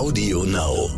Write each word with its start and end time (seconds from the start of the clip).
Audio 0.00 0.44
Now. 0.44 0.88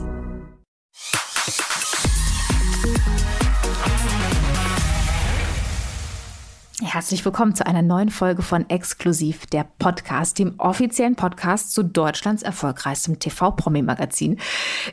Herzlich 6.80 7.24
willkommen 7.24 7.56
zu 7.56 7.66
einer 7.66 7.82
neuen 7.82 8.10
Folge 8.10 8.42
von 8.42 8.70
Exklusiv, 8.70 9.46
der 9.46 9.66
Podcast, 9.80 10.38
dem 10.38 10.54
offiziellen 10.58 11.16
Podcast 11.16 11.72
zu 11.72 11.82
Deutschlands 11.82 12.44
erfolgreichstem 12.44 13.18
TV-Promi-Magazin. 13.18 14.38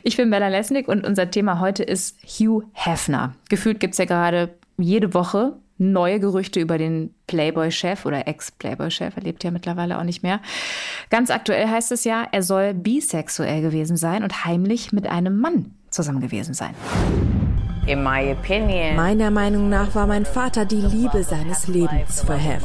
Ich 0.02 0.16
bin 0.16 0.28
Bella 0.28 0.48
Lesnick 0.48 0.88
und 0.88 1.06
unser 1.06 1.30
Thema 1.30 1.60
heute 1.60 1.84
ist 1.84 2.18
Hugh 2.24 2.66
Hefner. 2.72 3.36
Gefühlt 3.48 3.78
gibt 3.78 3.94
es 3.94 3.98
ja 3.98 4.06
gerade 4.06 4.58
jede 4.76 5.14
Woche 5.14 5.52
neue 5.80 6.20
Gerüchte 6.20 6.60
über 6.60 6.78
den 6.78 7.14
Playboy-Chef 7.26 8.04
oder 8.06 8.28
Ex-Playboy-Chef, 8.28 9.16
er 9.16 9.22
lebt 9.22 9.42
ja 9.42 9.50
mittlerweile 9.50 9.98
auch 9.98 10.04
nicht 10.04 10.22
mehr. 10.22 10.40
Ganz 11.08 11.30
aktuell 11.30 11.68
heißt 11.68 11.90
es 11.90 12.04
ja, 12.04 12.26
er 12.30 12.42
soll 12.42 12.74
bisexuell 12.74 13.62
gewesen 13.62 13.96
sein 13.96 14.22
und 14.22 14.44
heimlich 14.44 14.92
mit 14.92 15.08
einem 15.08 15.40
Mann 15.40 15.74
zusammen 15.90 16.20
gewesen 16.20 16.54
sein. 16.54 16.74
Meiner 18.94 19.30
Meinung 19.30 19.68
nach 19.68 19.94
war 19.94 20.06
mein 20.06 20.26
Vater 20.26 20.64
die 20.64 20.82
Liebe 20.82 21.24
seines 21.24 21.66
Lebens 21.66 22.20
für 22.20 22.36
Hef. 22.36 22.62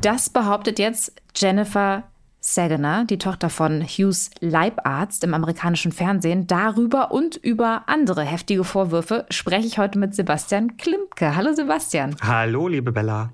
Das 0.00 0.30
behauptet 0.30 0.78
jetzt 0.78 1.12
Jennifer 1.34 2.04
Sagener, 2.46 3.04
die 3.04 3.18
Tochter 3.18 3.50
von 3.50 3.82
Hughes 3.82 4.30
Leibarzt 4.38 5.24
im 5.24 5.34
amerikanischen 5.34 5.90
Fernsehen. 5.90 6.46
Darüber 6.46 7.10
und 7.10 7.34
über 7.34 7.82
andere 7.86 8.22
heftige 8.22 8.62
Vorwürfe 8.62 9.26
spreche 9.30 9.66
ich 9.66 9.78
heute 9.78 9.98
mit 9.98 10.14
Sebastian 10.14 10.76
Klimke. 10.76 11.34
Hallo 11.34 11.52
Sebastian. 11.52 12.14
Hallo, 12.22 12.68
liebe 12.68 12.92
Bella. 12.92 13.30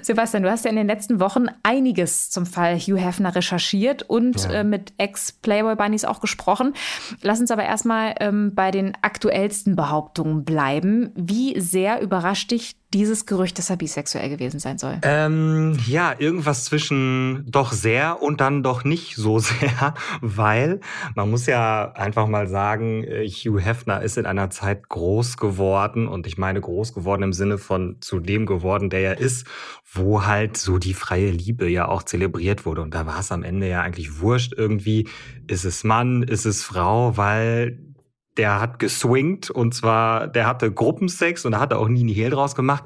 Sebastian, 0.00 0.44
du 0.44 0.50
hast 0.50 0.64
ja 0.64 0.70
in 0.70 0.76
den 0.76 0.86
letzten 0.86 1.20
Wochen 1.20 1.48
einiges 1.62 2.30
zum 2.30 2.46
Fall 2.46 2.78
Hugh 2.78 2.96
Hefner 2.96 3.34
recherchiert 3.34 4.02
und 4.02 4.44
ja. 4.44 4.60
äh, 4.60 4.64
mit 4.64 4.94
Ex-Playboy-Bunnies 4.96 6.06
auch 6.06 6.20
gesprochen. 6.20 6.72
Lass 7.20 7.40
uns 7.40 7.50
aber 7.50 7.64
erstmal 7.64 8.14
ähm, 8.20 8.54
bei 8.54 8.70
den 8.70 8.96
aktuellsten 9.02 9.76
Behauptungen 9.76 10.46
bleiben. 10.46 11.12
Wie 11.14 11.60
sehr 11.60 12.00
überrascht 12.00 12.50
dich 12.50 12.76
dieses 12.94 13.26
Gerücht, 13.26 13.58
dass 13.58 13.70
er 13.70 13.76
bisexuell 13.76 14.28
gewesen 14.28 14.60
sein 14.60 14.78
soll? 14.78 14.98
Ähm, 15.02 15.76
ja, 15.86 16.14
irgendwas 16.16 16.64
zwischen 16.64 17.44
doch 17.46 17.72
sehr 17.72 18.22
und 18.22 18.40
dann 18.40 18.62
doch 18.62 18.84
nicht 18.84 19.16
so 19.16 19.38
sehr, 19.40 19.94
weil 20.20 20.80
man 21.14 21.30
muss 21.30 21.46
ja 21.46 21.92
einfach 21.92 22.28
mal 22.28 22.46
sagen, 22.46 23.02
äh, 23.04 23.28
Hugh 23.28 23.60
Hefner 23.60 24.00
ist 24.00 24.16
in 24.16 24.26
einer 24.26 24.48
Zeit 24.50 24.88
groß 24.88 25.36
geworden 25.36 26.06
und 26.06 26.26
ich 26.26 26.38
meine 26.38 26.60
groß 26.60 26.94
geworden 26.94 27.24
im 27.24 27.32
Sinne 27.32 27.58
von 27.58 27.96
zu 28.00 28.20
dem 28.20 28.46
geworden, 28.46 28.90
der 28.90 29.00
er 29.00 29.18
ist, 29.18 29.46
wo 29.92 30.24
halt 30.24 30.56
so 30.56 30.78
die 30.78 30.94
freie 30.94 31.30
Liebe 31.30 31.68
ja 31.68 31.88
auch 31.88 32.04
zelebriert 32.04 32.64
wurde 32.64 32.82
und 32.82 32.94
da 32.94 33.06
war 33.06 33.18
es 33.18 33.32
am 33.32 33.42
Ende 33.42 33.68
ja 33.68 33.82
eigentlich 33.82 34.20
wurscht 34.20 34.54
irgendwie, 34.56 35.08
ist 35.48 35.64
es 35.64 35.82
Mann, 35.82 36.22
ist 36.22 36.46
es 36.46 36.62
Frau, 36.62 37.16
weil 37.16 37.93
der 38.36 38.60
hat 38.60 38.78
geswingt 38.78 39.50
und 39.50 39.74
zwar, 39.74 40.26
der 40.26 40.46
hatte 40.46 40.72
Gruppensex 40.72 41.44
und 41.44 41.52
da 41.52 41.60
hat 41.60 41.72
er 41.72 41.78
auch 41.78 41.88
nie 41.88 42.00
einen 42.00 42.08
Hehl 42.08 42.30
draus 42.30 42.54
gemacht. 42.54 42.84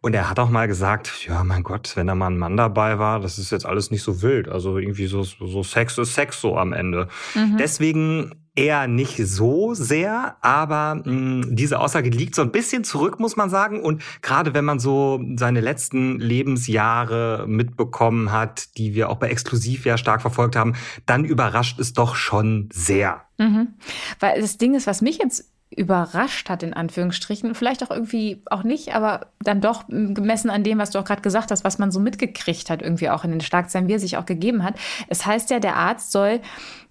Und 0.00 0.12
er 0.12 0.28
hat 0.28 0.38
auch 0.38 0.50
mal 0.50 0.68
gesagt, 0.68 1.24
ja, 1.26 1.42
mein 1.44 1.62
Gott, 1.62 1.92
wenn 1.96 2.06
da 2.06 2.14
mal 2.14 2.26
ein 2.26 2.36
Mann 2.36 2.58
dabei 2.58 2.98
war, 2.98 3.20
das 3.20 3.38
ist 3.38 3.50
jetzt 3.50 3.64
alles 3.64 3.90
nicht 3.90 4.02
so 4.02 4.20
wild. 4.20 4.50
Also 4.50 4.76
irgendwie 4.76 5.06
so, 5.06 5.22
so 5.22 5.62
Sex 5.62 5.96
ist 5.96 6.14
Sex 6.14 6.42
so 6.42 6.58
am 6.58 6.74
Ende. 6.74 7.08
Mhm. 7.34 7.56
Deswegen 7.56 8.34
eher 8.56 8.86
nicht 8.86 9.16
so 9.16 9.74
sehr, 9.74 10.36
aber 10.40 11.02
mh, 11.04 11.46
diese 11.50 11.80
Aussage 11.80 12.10
liegt 12.10 12.34
so 12.34 12.42
ein 12.42 12.52
bisschen 12.52 12.84
zurück, 12.84 13.18
muss 13.18 13.36
man 13.36 13.50
sagen. 13.50 13.80
Und 13.80 14.02
gerade 14.22 14.54
wenn 14.54 14.64
man 14.64 14.78
so 14.78 15.20
seine 15.36 15.60
letzten 15.60 16.20
Lebensjahre 16.20 17.46
mitbekommen 17.48 18.30
hat, 18.30 18.76
die 18.76 18.94
wir 18.94 19.10
auch 19.10 19.16
bei 19.16 19.28
Exklusiv 19.28 19.86
ja 19.86 19.96
stark 19.96 20.20
verfolgt 20.20 20.54
haben, 20.56 20.74
dann 21.06 21.24
überrascht 21.24 21.80
es 21.80 21.92
doch 21.92 22.14
schon 22.14 22.68
sehr. 22.72 23.22
Mhm. 23.38 23.74
Weil 24.20 24.40
das 24.40 24.56
Ding 24.56 24.74
ist, 24.74 24.86
was 24.86 25.02
mich 25.02 25.18
jetzt 25.18 25.50
überrascht 25.76 26.48
hat, 26.48 26.62
in 26.62 26.74
Anführungsstrichen. 26.74 27.54
Vielleicht 27.54 27.82
auch 27.82 27.90
irgendwie 27.90 28.42
auch 28.46 28.62
nicht, 28.62 28.94
aber 28.94 29.26
dann 29.40 29.60
doch 29.60 29.88
gemessen 29.88 30.50
an 30.50 30.62
dem, 30.62 30.78
was 30.78 30.90
du 30.90 30.98
auch 30.98 31.04
gerade 31.04 31.22
gesagt 31.22 31.50
hast, 31.50 31.64
was 31.64 31.78
man 31.78 31.90
so 31.90 32.00
mitgekriegt 32.00 32.70
hat, 32.70 32.82
irgendwie 32.82 33.10
auch 33.10 33.24
in 33.24 33.30
den 33.30 33.40
Schlagzeilen, 33.40 33.88
wie 33.88 33.94
er 33.94 33.98
sich 33.98 34.16
auch 34.16 34.26
gegeben 34.26 34.62
hat. 34.62 34.76
Es 35.08 35.26
heißt 35.26 35.50
ja, 35.50 35.58
der 35.58 35.76
Arzt 35.76 36.12
soll 36.12 36.40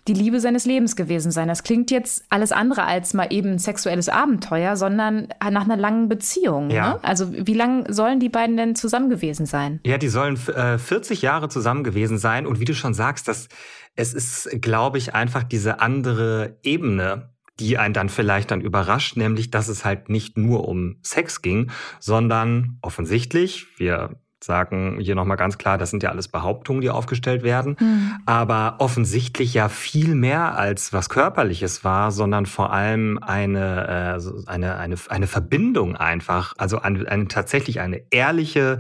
die 0.08 0.14
Liebe 0.14 0.40
seines 0.40 0.66
Lebens 0.66 0.96
gewesen 0.96 1.32
sein. 1.32 1.48
Das 1.48 1.64
klingt 1.64 1.90
jetzt 1.90 2.26
alles 2.30 2.52
andere 2.52 2.84
als 2.84 3.14
mal 3.14 3.28
eben 3.30 3.58
sexuelles 3.58 4.10
Abenteuer, 4.10 4.76
sondern 4.76 5.30
nach 5.40 5.64
einer 5.64 5.78
langen 5.78 6.10
Beziehung. 6.10 6.70
Ja. 6.70 6.94
Ne? 6.94 7.00
Also 7.04 7.32
wie 7.34 7.54
lange 7.54 7.92
sollen 7.94 8.20
die 8.20 8.30
beiden 8.30 8.58
denn 8.58 8.76
zusammen 8.76 9.10
gewesen 9.10 9.46
sein? 9.46 9.80
Ja, 9.86 9.98
die 9.98 10.10
sollen 10.10 10.38
äh, 10.48 10.78
40 10.78 11.22
Jahre 11.22 11.48
zusammen 11.48 11.84
gewesen 11.84 12.18
sein. 12.18 12.46
Und 12.46 12.60
wie 12.60 12.66
du 12.66 12.74
schon 12.74 12.94
sagst, 12.94 13.28
das, 13.28 13.48
es 13.96 14.14
ist, 14.14 14.62
glaube 14.62 14.98
ich, 14.98 15.16
einfach 15.16 15.44
diese 15.44 15.80
andere 15.80 16.58
Ebene, 16.64 17.30
die 17.60 17.78
einen 17.78 17.94
dann 17.94 18.10
vielleicht 18.10 18.52
dann 18.52 18.62
überrascht, 18.62 19.16
nämlich 19.16 19.52
dass 19.52 19.68
es 19.68 19.86
halt 19.86 20.10
nicht 20.10 20.38
nur 20.38 20.68
um 20.68 20.98
Sex 21.02 21.42
ging, 21.42 21.72
sondern 22.00 22.78
offensichtlich, 22.82 23.68
wir 23.78 24.18
sagen 24.44 24.98
hier 25.00 25.16
nochmal 25.16 25.38
ganz 25.38 25.58
klar, 25.58 25.78
das 25.78 25.90
sind 25.90 26.04
ja 26.04 26.10
alles 26.10 26.28
Behauptungen, 26.28 26.82
die 26.82 26.90
aufgestellt 26.90 27.44
werden, 27.44 27.78
mhm. 27.80 28.14
aber 28.26 28.76
offensichtlich 28.80 29.54
ja 29.54 29.70
viel 29.70 30.16
mehr 30.16 30.58
als 30.58 30.94
was 30.94 31.10
Körperliches 31.10 31.84
war, 31.84 32.12
sondern 32.12 32.46
vor 32.46 32.74
allem 32.74 33.20
eine, 33.22 34.20
äh, 34.20 34.50
eine, 34.50 34.78
eine, 34.78 34.96
eine 35.10 35.28
Verbindung 35.28 35.96
einfach, 35.96 36.54
also 36.58 36.80
eine, 36.80 37.08
eine 37.08 37.28
tatsächlich 37.28 37.80
eine 37.80 38.02
ehrliche 38.12 38.80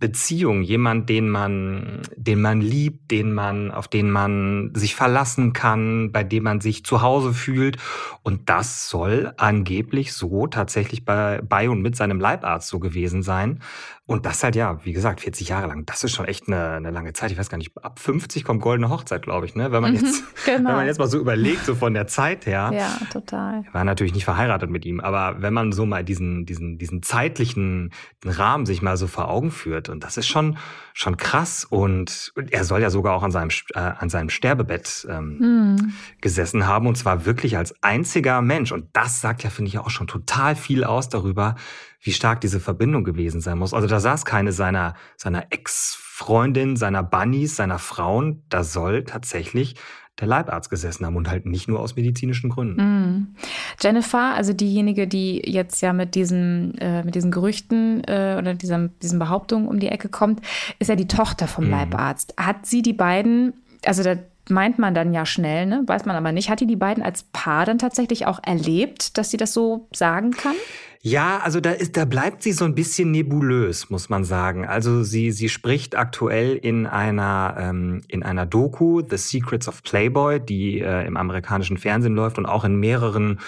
Beziehung, 0.00 0.62
jemand, 0.62 1.08
den 1.08 1.28
man, 1.28 2.02
den 2.14 2.40
man 2.40 2.60
liebt, 2.60 3.10
den 3.10 3.32
man, 3.32 3.72
auf 3.72 3.88
den 3.88 4.10
man 4.10 4.70
sich 4.74 4.94
verlassen 4.94 5.52
kann, 5.52 6.12
bei 6.12 6.22
dem 6.22 6.44
man 6.44 6.60
sich 6.60 6.84
zu 6.84 7.02
Hause 7.02 7.34
fühlt. 7.34 7.78
Und 8.22 8.48
das 8.48 8.88
soll 8.88 9.32
angeblich 9.38 10.12
so 10.12 10.46
tatsächlich 10.46 11.04
bei, 11.04 11.40
bei 11.42 11.68
und 11.68 11.82
mit 11.82 11.96
seinem 11.96 12.20
Leibarzt 12.20 12.68
so 12.68 12.78
gewesen 12.78 13.22
sein. 13.24 13.60
Und 14.08 14.24
das 14.24 14.42
halt, 14.42 14.56
ja, 14.56 14.82
wie 14.86 14.94
gesagt, 14.94 15.20
40 15.20 15.50
Jahre 15.50 15.66
lang. 15.66 15.84
Das 15.84 16.02
ist 16.02 16.14
schon 16.14 16.24
echt 16.24 16.48
eine, 16.48 16.70
eine 16.70 16.90
lange 16.90 17.12
Zeit. 17.12 17.30
Ich 17.30 17.36
weiß 17.36 17.50
gar 17.50 17.58
nicht, 17.58 17.76
ab 17.76 17.98
50 17.98 18.42
kommt 18.42 18.62
goldene 18.62 18.88
Hochzeit, 18.88 19.20
glaube 19.20 19.44
ich, 19.44 19.54
ne? 19.54 19.70
Wenn 19.70 19.82
man, 19.82 19.92
mhm, 19.92 19.98
jetzt, 19.98 20.24
genau. 20.46 20.56
wenn 20.70 20.76
man 20.76 20.86
jetzt 20.86 20.98
mal 20.98 21.08
so 21.08 21.18
überlegt, 21.18 21.66
so 21.66 21.74
von 21.74 21.92
der 21.92 22.06
Zeit 22.06 22.46
her. 22.46 22.70
Ja, 22.72 22.98
total. 23.12 23.66
war 23.72 23.84
natürlich 23.84 24.14
nicht 24.14 24.24
verheiratet 24.24 24.70
mit 24.70 24.86
ihm, 24.86 25.00
aber 25.00 25.42
wenn 25.42 25.52
man 25.52 25.72
so 25.72 25.84
mal 25.84 26.04
diesen, 26.04 26.46
diesen, 26.46 26.78
diesen 26.78 27.02
zeitlichen 27.02 27.92
Rahmen 28.24 28.64
sich 28.64 28.80
mal 28.80 28.96
so 28.96 29.08
vor 29.08 29.28
Augen 29.28 29.50
führt, 29.50 29.90
und 29.90 30.02
das 30.02 30.16
ist 30.16 30.26
schon, 30.26 30.56
schon 30.94 31.18
krass. 31.18 31.66
Und 31.68 32.32
er 32.50 32.64
soll 32.64 32.80
ja 32.80 32.88
sogar 32.88 33.14
auch 33.14 33.22
an 33.22 33.30
seinem, 33.30 33.50
äh, 33.74 33.78
an 33.78 34.08
seinem 34.08 34.30
Sterbebett 34.30 35.06
ähm, 35.10 35.36
mhm. 35.38 35.92
gesessen 36.22 36.66
haben, 36.66 36.86
und 36.86 36.96
zwar 36.96 37.26
wirklich 37.26 37.58
als 37.58 37.74
einziger 37.82 38.40
Mensch. 38.40 38.72
Und 38.72 38.86
das 38.94 39.20
sagt 39.20 39.42
ja, 39.42 39.50
finde 39.50 39.68
ich, 39.68 39.78
auch 39.78 39.90
schon 39.90 40.06
total 40.06 40.56
viel 40.56 40.84
aus 40.84 41.10
darüber, 41.10 41.56
wie 42.00 42.12
stark 42.12 42.40
diese 42.40 42.60
Verbindung 42.60 43.04
gewesen 43.04 43.40
sein 43.40 43.58
muss. 43.58 43.74
Also 43.74 43.88
da 43.88 44.00
saß 44.00 44.24
keine 44.24 44.52
seiner, 44.52 44.94
seiner 45.16 45.46
Ex-Freundin, 45.50 46.76
seiner 46.76 47.02
Bunnies, 47.02 47.56
seiner 47.56 47.78
Frauen. 47.78 48.42
Da 48.48 48.64
soll 48.64 49.04
tatsächlich 49.04 49.74
der 50.20 50.26
Leibarzt 50.26 50.70
gesessen 50.70 51.06
haben 51.06 51.16
und 51.16 51.30
halt 51.30 51.46
nicht 51.46 51.68
nur 51.68 51.80
aus 51.80 51.96
medizinischen 51.96 52.50
Gründen. 52.50 52.82
Mm. 52.82 53.34
Jennifer, 53.80 54.34
also 54.34 54.52
diejenige, 54.52 55.06
die 55.06 55.42
jetzt 55.44 55.80
ja 55.80 55.92
mit 55.92 56.14
diesen, 56.14 56.76
äh, 56.78 57.04
mit 57.04 57.14
diesen 57.14 57.30
Gerüchten 57.30 58.02
äh, 58.04 58.36
oder 58.38 58.54
diesem, 58.54 58.90
diesen 59.00 59.18
Behauptungen 59.18 59.68
um 59.68 59.78
die 59.78 59.88
Ecke 59.88 60.08
kommt, 60.08 60.40
ist 60.78 60.88
ja 60.88 60.96
die 60.96 61.08
Tochter 61.08 61.46
vom 61.46 61.68
mm. 61.68 61.70
Leibarzt. 61.70 62.34
Hat 62.36 62.66
sie 62.66 62.82
die 62.82 62.92
beiden, 62.92 63.54
also 63.84 64.02
da 64.02 64.16
meint 64.48 64.78
man 64.78 64.94
dann 64.94 65.12
ja 65.12 65.24
schnell, 65.26 65.66
ne? 65.66 65.82
weiß 65.86 66.04
man 66.04 66.16
aber 66.16 66.32
nicht, 66.32 66.50
hat 66.50 66.60
die 66.60 66.66
die 66.66 66.76
beiden 66.76 67.02
als 67.02 67.22
Paar 67.22 67.66
dann 67.66 67.78
tatsächlich 67.78 68.26
auch 68.26 68.40
erlebt, 68.42 69.18
dass 69.18 69.30
sie 69.30 69.36
das 69.36 69.52
so 69.52 69.86
sagen 69.92 70.32
kann? 70.32 70.54
Ja, 71.00 71.38
also 71.38 71.60
da 71.60 71.70
ist, 71.70 71.96
da 71.96 72.04
bleibt 72.04 72.42
sie 72.42 72.52
so 72.52 72.64
ein 72.64 72.74
bisschen 72.74 73.12
nebulös, 73.12 73.88
muss 73.88 74.08
man 74.08 74.24
sagen. 74.24 74.66
Also 74.66 75.04
sie, 75.04 75.30
sie 75.30 75.48
spricht 75.48 75.96
aktuell 75.96 76.56
in 76.56 76.86
einer, 76.86 77.56
ähm, 77.58 78.02
in 78.08 78.24
einer 78.24 78.46
Doku, 78.46 79.02
The 79.08 79.16
Secrets 79.16 79.68
of 79.68 79.82
Playboy, 79.84 80.40
die 80.40 80.80
äh, 80.80 81.06
im 81.06 81.16
amerikanischen 81.16 81.78
Fernsehen 81.78 82.16
läuft 82.16 82.38
und 82.38 82.46
auch 82.46 82.64
in 82.64 82.80
mehreren 82.80 83.38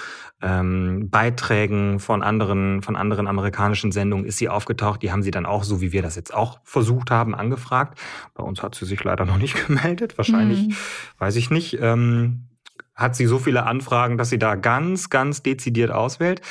ähm, 0.42 1.10
Beiträgen 1.10 1.98
von 1.98 2.22
anderen, 2.22 2.82
von 2.82 2.96
anderen 2.96 3.26
amerikanischen 3.26 3.92
Sendungen 3.92 4.24
ist 4.24 4.38
sie 4.38 4.48
aufgetaucht. 4.48 5.02
Die 5.02 5.12
haben 5.12 5.22
sie 5.22 5.30
dann 5.30 5.44
auch, 5.44 5.64
so 5.64 5.80
wie 5.80 5.92
wir 5.92 6.02
das 6.02 6.16
jetzt 6.16 6.32
auch 6.32 6.60
versucht 6.64 7.10
haben, 7.10 7.34
angefragt. 7.34 7.98
Bei 8.34 8.44
uns 8.44 8.62
hat 8.62 8.74
sie 8.74 8.86
sich 8.86 9.02
leider 9.02 9.24
noch 9.24 9.38
nicht 9.38 9.66
gemeldet. 9.66 10.16
Wahrscheinlich, 10.16 10.68
mhm. 10.68 10.76
weiß 11.18 11.36
ich 11.36 11.50
nicht. 11.50 11.78
Ähm, 11.80 12.44
hat 13.00 13.16
sie 13.16 13.26
so 13.26 13.38
viele 13.38 13.64
Anfragen, 13.64 14.18
dass 14.18 14.28
sie 14.28 14.38
da 14.38 14.54
ganz, 14.54 15.08
ganz 15.10 15.42
dezidiert 15.42 15.90
auswählt. 15.90 16.42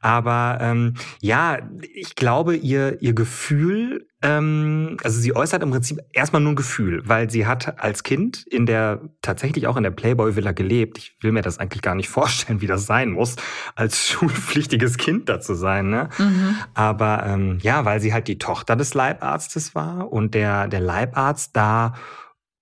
Aber 0.00 0.58
ähm, 0.60 0.94
ja, 1.20 1.58
ich 1.94 2.16
glaube, 2.16 2.56
ihr, 2.56 3.00
ihr 3.02 3.12
Gefühl, 3.12 4.08
ähm, 4.22 4.96
also 5.04 5.20
sie 5.20 5.36
äußert 5.36 5.62
im 5.62 5.70
Prinzip 5.70 6.00
erstmal 6.12 6.40
nur 6.40 6.52
ein 6.52 6.56
Gefühl, 6.56 7.02
weil 7.04 7.30
sie 7.30 7.46
hat 7.46 7.78
als 7.78 8.02
Kind 8.02 8.44
in 8.46 8.64
der, 8.64 9.02
tatsächlich 9.22 9.66
auch 9.66 9.76
in 9.76 9.82
der 9.82 9.90
Playboy-Villa 9.90 10.52
gelebt. 10.52 10.98
Ich 10.98 11.16
will 11.20 11.32
mir 11.32 11.42
das 11.42 11.58
eigentlich 11.58 11.82
gar 11.82 11.94
nicht 11.94 12.08
vorstellen, 12.08 12.62
wie 12.62 12.66
das 12.66 12.86
sein 12.86 13.10
muss, 13.10 13.36
als 13.74 14.08
schulpflichtiges 14.08 14.96
Kind 14.96 15.28
da 15.28 15.40
zu 15.40 15.54
sein. 15.54 15.90
Ne? 15.90 16.08
Mhm. 16.18 16.56
Aber 16.72 17.24
ähm, 17.26 17.58
ja, 17.60 17.84
weil 17.84 18.00
sie 18.00 18.14
halt 18.14 18.28
die 18.28 18.38
Tochter 18.38 18.76
des 18.76 18.94
Leibarztes 18.94 19.74
war 19.74 20.10
und 20.10 20.34
der, 20.34 20.68
der 20.68 20.80
Leibarzt 20.80 21.54
da 21.54 21.94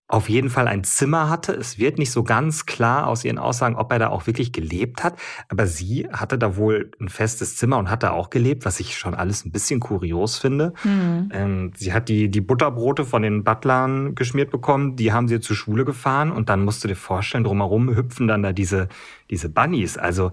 auf 0.08 0.28
jeden 0.28 0.50
Fall 0.50 0.68
ein 0.68 0.84
Zimmer 0.84 1.28
hatte. 1.28 1.52
Es 1.52 1.78
wird 1.78 1.98
nicht 1.98 2.12
so 2.12 2.22
ganz 2.22 2.64
klar 2.64 3.08
aus 3.08 3.24
ihren 3.24 3.38
Aussagen, 3.38 3.74
ob 3.74 3.90
er 3.90 3.98
da 3.98 4.08
auch 4.08 4.28
wirklich 4.28 4.52
gelebt 4.52 5.02
hat. 5.02 5.18
Aber 5.48 5.66
sie 5.66 6.06
hatte 6.12 6.38
da 6.38 6.56
wohl 6.56 6.92
ein 7.00 7.08
festes 7.08 7.56
Zimmer 7.56 7.78
und 7.78 7.90
hat 7.90 8.04
da 8.04 8.12
auch 8.12 8.30
gelebt, 8.30 8.64
was 8.64 8.78
ich 8.78 8.96
schon 8.96 9.14
alles 9.14 9.44
ein 9.44 9.50
bisschen 9.50 9.80
kurios 9.80 10.38
finde. 10.38 10.74
Mhm. 10.84 11.30
Ähm, 11.32 11.72
sie 11.76 11.92
hat 11.92 12.08
die, 12.08 12.30
die 12.30 12.40
Butterbrote 12.40 13.04
von 13.04 13.22
den 13.22 13.42
Butlern 13.42 14.14
geschmiert 14.14 14.50
bekommen. 14.50 14.94
Die 14.94 15.12
haben 15.12 15.26
sie 15.26 15.40
zur 15.40 15.56
Schule 15.56 15.84
gefahren 15.84 16.30
und 16.30 16.48
dann 16.48 16.64
musst 16.64 16.84
du 16.84 16.88
dir 16.88 16.96
vorstellen, 16.96 17.42
drumherum 17.42 17.94
hüpfen 17.94 18.28
dann 18.28 18.44
da 18.44 18.52
diese, 18.52 18.88
diese 19.28 19.48
Bunnies. 19.48 19.98
Also, 19.98 20.30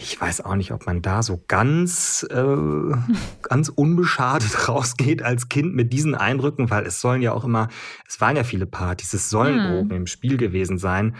ich 0.00 0.20
weiß 0.20 0.42
auch 0.42 0.54
nicht, 0.54 0.72
ob 0.72 0.86
man 0.86 1.02
da 1.02 1.22
so 1.22 1.42
ganz, 1.48 2.26
äh, 2.30 2.96
ganz 3.42 3.68
unbeschadet 3.68 4.68
rausgeht 4.68 5.22
als 5.22 5.48
Kind 5.48 5.74
mit 5.74 5.92
diesen 5.92 6.14
Eindrücken, 6.14 6.70
weil 6.70 6.86
es 6.86 7.00
sollen 7.00 7.22
ja 7.22 7.32
auch 7.32 7.44
immer, 7.44 7.68
es 8.06 8.20
waren 8.20 8.36
ja 8.36 8.44
viele 8.44 8.66
Partys, 8.66 9.12
es 9.14 9.28
sollen 9.30 9.62
hm. 9.62 9.70
Drogen 9.70 9.90
im 9.90 10.06
Spiel 10.06 10.36
gewesen 10.36 10.78
sein. 10.78 11.16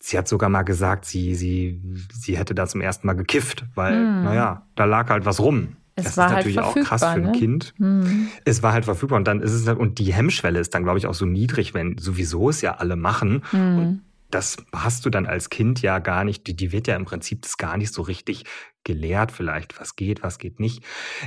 Sie 0.00 0.16
hat 0.16 0.28
sogar 0.28 0.48
mal 0.48 0.62
gesagt, 0.62 1.06
sie, 1.06 1.34
sie, 1.34 1.80
sie 2.12 2.38
hätte 2.38 2.54
da 2.54 2.66
zum 2.66 2.80
ersten 2.80 3.06
Mal 3.06 3.14
gekifft, 3.14 3.64
weil, 3.74 3.94
hm. 3.94 4.24
naja, 4.24 4.66
da 4.74 4.84
lag 4.84 5.08
halt 5.10 5.24
was 5.24 5.40
rum. 5.40 5.76
Es 5.96 6.04
das 6.04 6.16
war 6.16 6.26
ist 6.26 6.32
halt 6.32 6.46
natürlich 6.46 6.60
auch 6.60 6.74
krass 6.76 7.00
für 7.00 7.08
ein 7.08 7.22
ne? 7.22 7.32
Kind. 7.32 7.74
Hm. 7.78 8.28
Es 8.44 8.62
war 8.62 8.72
halt 8.72 8.84
verfügbar 8.84 9.18
und 9.18 9.26
dann 9.26 9.40
ist 9.40 9.52
es 9.52 9.66
halt, 9.66 9.78
und 9.78 9.98
die 9.98 10.12
Hemmschwelle 10.12 10.60
ist 10.60 10.74
dann, 10.74 10.84
glaube 10.84 10.98
ich, 10.98 11.06
auch 11.06 11.14
so 11.14 11.26
niedrig, 11.26 11.74
wenn 11.74 11.98
sowieso 11.98 12.50
es 12.50 12.60
ja 12.60 12.76
alle 12.76 12.94
machen. 12.94 13.42
Hm. 13.50 13.78
Und 13.78 14.02
das 14.30 14.56
hast 14.74 15.06
du 15.06 15.10
dann 15.10 15.26
als 15.26 15.50
Kind 15.50 15.82
ja 15.82 15.98
gar 15.98 16.24
nicht, 16.24 16.46
die, 16.46 16.54
die 16.56 16.72
wird 16.72 16.86
ja 16.86 16.96
im 16.96 17.04
Prinzip 17.04 17.42
das 17.42 17.56
gar 17.56 17.76
nicht 17.76 17.92
so 17.92 18.02
richtig 18.02 18.44
gelehrt, 18.84 19.32
vielleicht, 19.32 19.80
was 19.80 19.96
geht, 19.96 20.22
was 20.22 20.38
geht 20.38 20.60
nicht. 20.60 20.82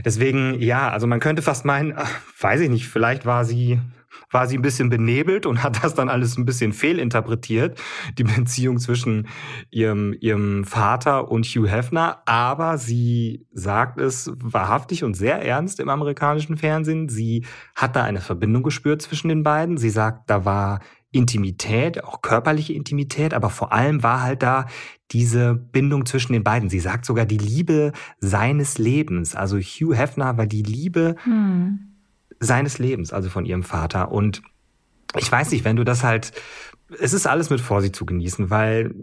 Deswegen, 0.06 0.60
ja, 0.60 0.90
also 0.90 1.08
man 1.08 1.20
könnte 1.20 1.42
fast 1.42 1.66
meinen, 1.66 1.94
ach, 1.96 2.12
weiß 2.40 2.62
ich 2.62 2.70
nicht, 2.70 2.88
vielleicht 2.88 3.26
war 3.26 3.46
sie, 3.46 3.80
war 4.30 4.48
sie 4.48 4.58
ein 4.58 4.62
bisschen 4.62 4.90
benebelt 4.90 5.46
und 5.46 5.64
hat 5.64 5.84
das 5.84 5.94
dann 5.94 6.10
alles 6.10 6.38
ein 6.38 6.46
bisschen 6.46 6.74
fehlinterpretiert, 6.74 7.80
die 8.18 8.24
Beziehung 8.24 8.78
zwischen 8.78 9.28
ihrem, 9.70 10.14
ihrem 10.20 10.64
Vater 10.64 11.30
und 11.30 11.46
Hugh 11.46 11.68
Hefner. 11.68 12.22
Aber 12.26 12.78
sie 12.78 13.46
sagt 13.52 14.00
es 14.00 14.32
wahrhaftig 14.36 15.04
und 15.04 15.16
sehr 15.16 15.44
ernst 15.44 15.80
im 15.80 15.90
amerikanischen 15.90 16.58
Fernsehen. 16.58 17.10
Sie 17.10 17.46
hat 17.76 17.96
da 17.96 18.04
eine 18.04 18.22
Verbindung 18.22 18.64
gespürt 18.64 19.02
zwischen 19.02 19.30
den 19.30 19.44
beiden. 19.44 19.78
Sie 19.78 19.90
sagt, 19.90 20.30
da 20.30 20.46
war 20.46 20.80
Intimität, 21.12 22.04
auch 22.04 22.22
körperliche 22.22 22.74
Intimität, 22.74 23.34
aber 23.34 23.50
vor 23.50 23.74
allem 23.74 24.02
war 24.02 24.22
halt 24.22 24.42
da 24.44 24.66
diese 25.12 25.56
Bindung 25.56 26.06
zwischen 26.06 26.32
den 26.32 26.44
beiden. 26.44 26.70
Sie 26.70 26.80
sagt 26.80 27.06
sogar 27.06 27.26
die 27.26 27.38
Liebe 27.38 27.92
seines 28.20 28.78
Lebens. 28.78 29.36
Also 29.36 29.58
Hugh 29.58 29.94
Hefner 29.94 30.38
war 30.38 30.46
die 30.46 30.64
Liebe 30.64 31.18
hm. 31.24 31.80
seines 32.40 32.80
Lebens, 32.80 33.12
also 33.12 33.30
von 33.30 33.46
ihrem 33.46 33.64
Vater. 33.64 34.12
Und 34.12 34.42
ich 35.18 35.30
weiß 35.30 35.52
nicht, 35.52 35.66
wenn 35.66 35.76
du 35.76 35.84
das 35.84 36.04
halt, 36.04 36.32
es 37.00 37.12
ist 37.12 37.28
alles 37.28 37.50
mit 37.50 37.60
Vorsicht 37.60 37.96
zu 37.96 38.06
genießen, 38.06 38.50
weil 38.50 38.96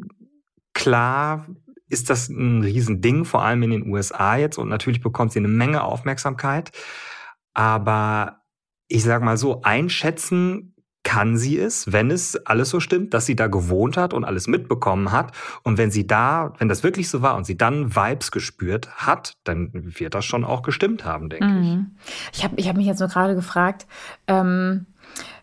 klar 0.72 1.46
ist 1.90 2.08
das 2.08 2.31
ein 2.31 2.62
Riesending, 2.62 3.26
vor 3.26 3.43
allem 3.43 3.62
in 3.64 3.70
den 3.70 3.90
USA 3.90 4.37
jetzt. 4.37 4.56
Und 4.56 4.70
natürlich 4.70 5.02
bekommt 5.02 5.32
sie 5.32 5.40
eine 5.40 5.49
Menge 5.49 5.82
Aufmerksamkeit. 5.82 6.72
Aber 7.52 8.40
ich 8.88 9.05
sag 9.05 9.22
mal 9.22 9.37
so, 9.37 9.60
einschätzen 9.60 10.75
kann 11.08 11.38
sie 11.38 11.58
es, 11.58 11.90
wenn 11.90 12.10
es 12.10 12.37
alles 12.44 12.69
so 12.69 12.81
stimmt, 12.81 13.14
dass 13.14 13.25
sie 13.25 13.34
da 13.34 13.46
gewohnt 13.46 13.96
hat 13.96 14.12
und 14.12 14.26
alles 14.26 14.46
mitbekommen 14.46 15.10
hat. 15.10 15.32
Und 15.62 15.78
wenn 15.78 15.90
sie 15.90 16.06
da, 16.06 16.52
wenn 16.58 16.69
das 16.69 16.82
wirklich 16.82 17.08
so 17.08 17.22
war 17.22 17.34
und 17.37 17.46
sie 17.46 17.56
dann 17.56 17.96
Vibes 17.96 18.31
gespürt 18.31 18.90
hat, 18.90 19.38
dann 19.44 19.70
wird 19.72 20.14
das 20.14 20.26
schon 20.26 20.44
auch 20.44 20.60
gestimmt 20.60 21.06
haben, 21.06 21.31
denke 21.31 21.46
mhm. 21.46 21.93
ich. 22.02 22.38
Ich 22.38 22.44
habe 22.44 22.56
ich 22.56 22.69
hab 22.69 22.76
mich 22.76 22.84
jetzt 22.84 22.99
nur 22.99 23.08
gerade 23.08 23.34
gefragt, 23.34 23.87
ähm, 24.26 24.84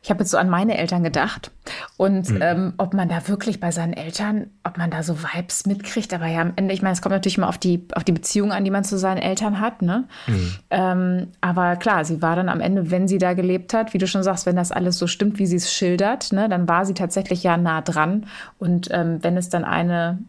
ich 0.06 0.12
habe 0.12 0.20
jetzt 0.20 0.30
so 0.30 0.38
an 0.38 0.50
meine 0.50 0.78
Eltern 0.78 1.02
gedacht 1.02 1.50
und 1.98 2.30
mhm. 2.30 2.40
ähm, 2.40 2.74
ob 2.78 2.94
man 2.94 3.10
da 3.10 3.28
wirklich 3.28 3.60
bei 3.60 3.72
seinen 3.72 3.94
Eltern, 3.94 4.52
ob 4.64 4.78
man 4.78 4.92
da 4.92 5.02
so 5.02 5.18
Vibes 5.24 5.66
mitkriegt. 5.66 6.14
Aber 6.14 6.28
ja, 6.28 6.42
am 6.42 6.54
Ende, 6.56 6.76
ich 6.76 6.84
meine, 6.84 6.94
es 6.94 7.02
kommt 7.02 7.14
natürlich 7.14 7.40
immer 7.40 7.50
auf 7.50 7.58
die, 7.58 7.88
auf 7.96 8.04
die 8.04 8.12
Beziehung 8.12 8.52
an, 8.52 8.64
die 8.64 8.70
man 8.70 8.84
zu 8.84 9.00
seinen 9.00 9.18
Eltern 9.18 9.60
hat. 9.60 9.82
Ne? 9.82 10.04
Mhm. 10.28 10.56
Ähm, 10.70 11.28
aber 11.42 11.76
klar, 11.78 12.06
sie 12.06 12.22
war 12.22 12.36
dann 12.36 12.50
am 12.50 12.62
Ende, 12.62 12.92
wenn 12.92 13.08
sie 13.08 13.18
da 13.18 13.34
gelebt 13.34 13.74
hat, 13.74 13.96
wie 13.96 13.98
du 13.98 14.06
schon 14.06 14.22
sagst, 14.22 14.46
wenn 14.46 14.56
das 14.56 14.72
alles 14.72 15.00
so 15.00 15.08
stimmt, 15.08 15.40
wie 15.40 15.48
sie 15.48 15.56
es 15.56 15.74
schildert, 15.74 16.32
ne, 16.32 16.50
dann 16.50 16.68
war 16.68 16.86
sie 16.86 16.94
tatsächlich 16.94 17.42
ja 17.42 17.58
nah 17.58 17.82
dran. 17.82 18.28
Und 18.60 18.90
ähm, 18.92 19.24
wenn 19.24 19.38
es 19.38 19.50
dann 19.50 19.66
eine 19.66 20.20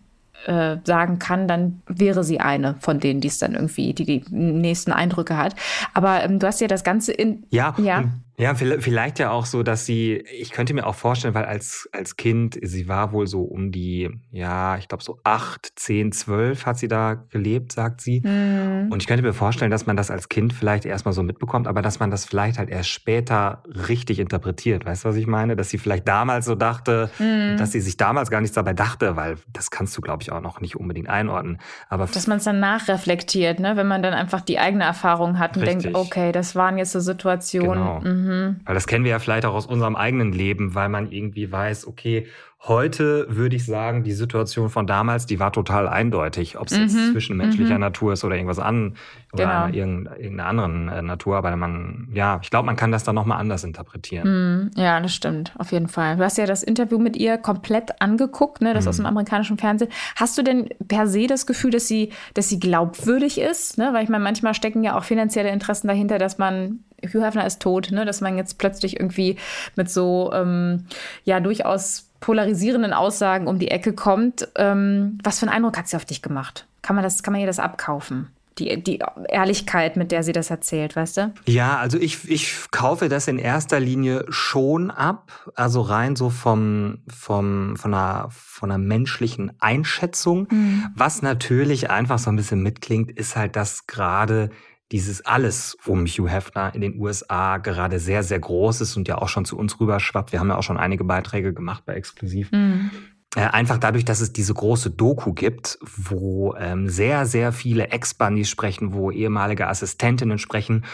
äh, 0.47 0.79
sagen 0.85 1.19
kann, 1.19 1.49
dann 1.49 1.83
wäre 1.87 2.25
sie 2.25 2.41
eine 2.41 2.77
von 2.81 2.99
denen, 2.99 3.21
die 3.21 3.29
es 3.29 3.39
dann 3.39 3.55
irgendwie, 3.55 3.93
die 3.93 4.05
die 4.05 4.25
nächsten 4.31 4.93
Eindrücke 4.93 5.37
hat. 5.37 5.55
Aber 5.93 6.25
ähm, 6.25 6.39
du 6.39 6.47
hast 6.47 6.61
ja 6.63 6.67
das 6.67 6.83
Ganze 6.83 7.13
in. 7.13 7.45
Ja, 7.51 7.75
ja. 7.77 8.05
Ja, 8.39 8.55
vielleicht 8.55 9.19
ja 9.19 9.31
auch 9.31 9.47
so, 9.47 9.63
dass 9.63 9.87
sie, 9.87 10.17
ich 10.39 10.51
könnte 10.51 10.75
mir 10.75 10.87
auch 10.87 10.95
vorstellen, 10.95 11.35
weil 11.35 11.47
als, 11.47 11.89
als 11.93 12.17
Kind, 12.17 12.59
sie 12.61 12.87
war 12.87 13.13
wohl 13.13 13.27
so 13.27 13.43
um 13.43 13.73
die, 13.73 14.11
ja, 14.31 14.77
ich 14.77 14.89
glaube 14.89 15.03
so 15.03 15.19
acht, 15.25 15.73
zehn, 15.77 16.13
zwölf 16.13 16.67
hat 16.67 16.79
sie 16.79 16.89
da 16.89 17.15
gelebt, 17.15 17.73
sagt 17.73 18.03
sie. 18.03 18.21
Mhm. 18.21 18.93
Und 18.93 19.03
ich 19.03 19.07
könnte 19.07 19.23
mir 19.23 19.33
vorstellen, 19.33 19.71
dass 19.71 19.87
man 19.87 19.97
das 19.97 20.11
als 20.11 20.29
Kind 20.29 20.53
vielleicht 20.53 20.85
erstmal 20.85 21.15
so 21.15 21.23
mitbekommt, 21.23 21.67
aber 21.67 21.81
dass 21.81 21.99
man 21.99 22.11
das 22.11 22.27
vielleicht 22.27 22.59
halt 22.59 22.69
erst 22.69 22.91
später 22.91 23.63
richtig 23.89 24.19
interpretiert. 24.19 24.85
Weißt 24.85 25.05
du, 25.05 25.09
was 25.09 25.17
ich 25.17 25.27
meine? 25.27 25.57
Dass 25.57 25.71
sie 25.71 25.79
vielleicht 25.79 26.07
damals 26.07 26.45
so 26.45 26.55
dachte, 26.55 27.09
mhm. 27.19 27.57
dass 27.57 27.73
sie 27.73 27.81
sich 27.81 27.97
damals 27.97 28.31
gar 28.31 28.43
nichts 28.43 28.55
dabei 28.55 28.75
dachte, 28.75 29.17
weil 29.17 29.37
das 29.51 29.71
kannst 29.71 29.97
du, 29.97 30.03
glaube 30.03 30.23
ich, 30.23 30.31
auch 30.31 30.43
noch 30.43 30.61
nicht 30.61 30.77
unbedingt 30.77 31.09
einordnen. 31.09 31.59
Aber 31.89 32.05
dass 32.05 32.27
man 32.27 32.37
es 32.37 32.45
dann 32.45 32.61
nachreflektiert, 32.61 33.61
ne? 33.61 33.77
wenn 33.77 33.87
man 33.87 34.03
dann 34.03 34.13
einfach 34.13 34.43
die 34.43 34.59
eigene 34.59 34.85
Erfahrung 34.85 35.39
hat 35.39 35.57
und 35.57 35.63
richtig. 35.63 35.85
denkt, 35.85 35.99
okay, 35.99 36.33
das 36.33 36.55
waren 36.55 36.77
jetzt 36.77 36.93
so 36.93 37.01
Situationen. 37.01 37.73
Genau. 37.73 38.01
Mhm. 38.01 38.26
Mhm. 38.27 38.61
Weil 38.65 38.75
das 38.75 38.87
kennen 38.87 39.05
wir 39.05 39.11
ja 39.13 39.19
vielleicht 39.19 39.47
auch 39.47 39.55
aus 39.55 39.67
unserem 39.67 39.97
eigenen 39.97 40.33
Leben, 40.33 40.75
weil 40.75 40.89
man 40.89 41.11
irgendwie 41.11 41.51
weiß, 41.51 41.87
okay, 41.87 42.27
Heute 42.69 43.27
würde 43.29 43.55
ich 43.55 43.65
sagen, 43.65 44.03
die 44.03 44.13
Situation 44.13 44.71
von 44.71 44.89
damals, 44.89 45.27
die 45.27 45.39
war 45.39 45.53
total 45.53 45.87
eindeutig, 45.87 46.59
ob 46.59 46.67
es 46.67 46.73
mhm. 46.73 46.83
jetzt 46.83 47.13
zwischenmenschlicher 47.13 47.75
mhm. 47.75 47.81
Natur 47.81 48.15
ist 48.15 48.25
oder 48.25 48.35
irgendwas 48.35 48.59
an 48.59 48.97
oder 49.33 49.69
genau. 49.71 49.77
irgendeiner 49.77 50.47
anderen 50.47 50.89
äh, 50.89 51.03
Natur. 51.03 51.37
Aber 51.37 51.55
man, 51.55 52.09
ja, 52.13 52.41
ich 52.43 52.51
glaube, 52.51 52.67
man 52.67 52.75
kann 52.75 52.91
das 52.91 53.05
dann 53.05 53.15
nochmal 53.15 53.39
anders 53.39 53.63
interpretieren. 53.63 54.27
Mhm. 54.65 54.71
Ja, 54.75 54.99
das 55.01 55.15
stimmt, 55.15 55.53
auf 55.59 55.71
jeden 55.71 55.87
Fall. 55.87 56.17
Du 56.17 56.25
hast 56.25 56.39
ja 56.39 56.47
das 56.47 56.65
Interview 56.65 56.99
mit 56.99 57.17
ihr 57.17 57.39
komplett 57.39 58.01
angeguckt, 58.01 58.63
ne, 58.63 58.75
das 58.75 58.89
aus 58.89 58.99
mhm. 58.99 59.03
dem 59.03 59.07
amerikanischen 59.09 59.59
Fernsehen. 59.59 59.93
Hast 60.17 60.37
du 60.37 60.43
denn 60.43 60.69
per 60.89 61.07
se 61.07 61.29
das 61.29 61.47
Gefühl, 61.47 61.71
dass 61.71 61.87
sie, 61.87 62.11
dass 62.35 62.49
sie 62.49 62.59
glaubwürdig 62.59 63.39
ist? 63.39 63.79
Ne? 63.79 63.91
Weil 63.93 64.03
ich 64.03 64.09
meine, 64.09 64.25
manchmal 64.25 64.55
stecken 64.55 64.83
ja 64.83 64.99
auch 64.99 65.05
finanzielle 65.05 65.51
Interessen 65.51 65.87
dahinter, 65.87 66.19
dass 66.19 66.39
man 66.39 66.81
Hugh 67.09 67.25
Hefner 67.25 67.47
ist 67.47 67.61
tot, 67.61 67.91
ne? 67.91 68.05
dass 68.05 68.21
man 68.21 68.37
jetzt 68.37 68.59
plötzlich 68.59 68.99
irgendwie 68.99 69.37
mit 69.75 69.91
so 69.91 70.31
ähm, 70.33 70.87
ja 71.25 71.41
durchaus 71.41 72.07
polarisierenden 72.21 72.93
Aussagen 72.93 73.47
um 73.47 73.59
die 73.59 73.69
Ecke 73.69 73.93
kommt. 73.93 74.49
Ähm, 74.57 75.19
was 75.23 75.39
für 75.39 75.47
einen 75.47 75.55
Eindruck 75.55 75.79
hat 75.79 75.89
sie 75.89 75.97
auf 75.97 76.05
dich 76.05 76.23
gemacht? 76.23 76.67
Kann 76.83 76.97
man, 76.97 77.03
das, 77.03 77.23
kann 77.23 77.33
man 77.33 77.41
ihr 77.41 77.47
das 77.47 77.59
abkaufen? 77.59 78.29
Die, 78.59 78.83
die 78.83 79.01
Ehrlichkeit, 79.29 79.99
mit 79.99 80.13
der 80.13 80.23
sie 80.23 80.33
das 80.33 80.49
erzählt, 80.49 80.97
weißt 80.97 81.17
du? 81.19 81.35
Ja, 81.45 81.77
also 81.77 81.99
ich, 81.99 82.31
ich 82.31 82.55
kaufe 82.71 83.11
das 83.11 83.29
in 83.29 83.39
erster 83.39 83.81
Linie 83.81 84.25
schon 84.31 84.91
ab. 84.91 85.31
Also 85.55 85.83
rein 85.83 86.17
so 86.17 86.31
vom, 86.31 86.99
vom, 87.07 87.77
von, 87.77 87.93
einer, 87.93 88.29
von 88.31 88.71
einer 88.71 88.79
menschlichen 88.79 89.53
Einschätzung. 89.61 90.49
Mhm. 90.51 90.87
Was 90.95 91.21
natürlich 91.21 91.91
einfach 91.91 92.19
so 92.19 92.31
ein 92.31 92.37
bisschen 92.37 92.63
mitklingt, 92.63 93.11
ist 93.11 93.37
halt, 93.37 93.57
dass 93.57 93.87
gerade 93.87 94.49
dieses 94.93 95.25
alles 95.27 95.77
um 95.87 96.07
Hugh 96.07 96.29
Hefner 96.29 96.75
in 96.75 96.81
den 96.81 97.01
USA 97.01 97.59
gerade 97.59 97.99
sehr, 97.99 98.23
sehr 98.23 98.39
groß 98.39 98.81
ist 98.81 98.97
und 98.97 99.09
ja 99.09 99.19
auch 99.19 99.29
schon 99.29 99.45
zu 99.45 99.59
uns 99.59 99.81
rüberschwappt. 99.81 100.33
Wir 100.33 100.41
haben 100.41 100.49
ja 100.49 100.57
auch 100.57 100.63
schon 100.63 100.79
einige 100.79 101.05
Beiträge 101.05 101.53
gemacht 101.53 101.85
bei 101.87 101.95
Exklusiv. 101.95 102.53
Mhm. 102.53 102.91
Äh, 103.35 103.41
einfach 103.41 103.79
dadurch, 103.79 104.05
dass 104.05 104.21
es 104.21 104.33
diese 104.33 104.55
große 104.55 104.91
Doku 104.91 105.33
gibt, 105.33 105.79
wo 105.83 106.55
ähm, 106.57 106.89
sehr, 106.89 107.27
sehr 107.27 107.53
viele 107.53 107.89
Ex-Bunnies 107.89 108.49
sprechen, 108.49 108.95
wo 108.95 109.11
ehemalige 109.11 109.67
Assistentinnen 109.67 110.39
sprechen 110.39 110.85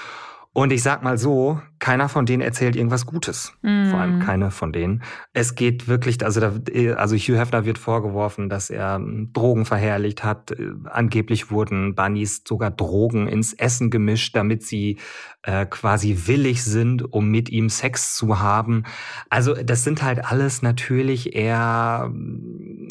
und 0.54 0.70
ich 0.70 0.82
sag 0.82 1.02
mal 1.02 1.16
so, 1.16 1.61
keiner 1.82 2.08
von 2.08 2.26
denen 2.26 2.42
erzählt 2.42 2.76
irgendwas 2.76 3.06
Gutes. 3.06 3.54
Mm. 3.62 3.90
Vor 3.90 3.98
allem 3.98 4.18
mhm. 4.18 4.20
keine 4.20 4.50
von 4.52 4.72
denen. 4.72 5.02
Es 5.32 5.56
geht 5.56 5.88
wirklich, 5.88 6.24
also, 6.24 6.38
da, 6.38 6.52
also 6.94 7.16
Hugh 7.16 7.36
Hefner 7.36 7.64
wird 7.64 7.76
vorgeworfen, 7.76 8.48
dass 8.48 8.70
er 8.70 8.94
ähm, 8.94 9.30
Drogen 9.32 9.64
verherrlicht 9.64 10.22
hat. 10.22 10.52
Äh, 10.52 10.74
angeblich 10.84 11.50
wurden 11.50 11.96
Bunnies 11.96 12.44
sogar 12.46 12.70
Drogen 12.70 13.26
ins 13.26 13.52
Essen 13.52 13.90
gemischt, 13.90 14.36
damit 14.36 14.62
sie 14.62 14.98
äh, 15.42 15.66
quasi 15.66 16.16
willig 16.26 16.62
sind, 16.62 17.12
um 17.12 17.28
mit 17.28 17.50
ihm 17.50 17.68
Sex 17.68 18.14
zu 18.14 18.38
haben. 18.38 18.84
Also 19.28 19.54
das 19.54 19.82
sind 19.82 20.04
halt 20.04 20.24
alles 20.24 20.62
natürlich 20.62 21.34
eher 21.34 22.12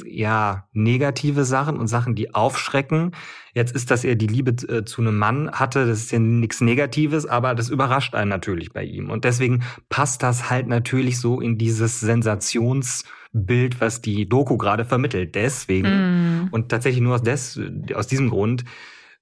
ja 0.06 0.68
negative 0.74 1.46
Sachen 1.46 1.78
und 1.78 1.88
Sachen, 1.88 2.14
die 2.14 2.36
aufschrecken. 2.36 3.12
Jetzt 3.54 3.76
ist, 3.76 3.92
dass 3.92 4.04
er 4.04 4.16
die 4.16 4.28
Liebe 4.28 4.52
äh, 4.68 4.86
zu 4.86 5.02
einem 5.02 5.18
Mann 5.18 5.52
hatte, 5.52 5.86
das 5.86 6.00
ist 6.00 6.12
ja 6.12 6.20
nichts 6.20 6.62
Negatives, 6.62 7.26
aber 7.26 7.54
das 7.54 7.70
überrascht 7.70 8.16
einen 8.16 8.30
natürlich 8.30 8.72
bei 8.72 8.81
ihm. 8.84 9.10
Und 9.10 9.26
deswegen 9.26 9.64
passt 9.90 10.24
das 10.24 10.50
halt 10.50 10.68
natürlich 10.68 11.20
so 11.20 11.40
in 11.40 11.58
dieses 11.58 12.00
Sensationsbild, 12.00 13.82
was 13.82 14.02
die 14.02 14.28
Doku 14.28 14.58
gerade 14.58 14.86
vermittelt. 14.86 15.36
Deswegen 15.36 16.46
mm. 16.46 16.50
und 16.52 16.70
tatsächlich 16.70 17.02
nur 17.02 17.16
aus, 17.16 17.24
des, 17.24 17.60
aus 17.94 18.08
diesem 18.08 18.30
Grund 18.30 18.64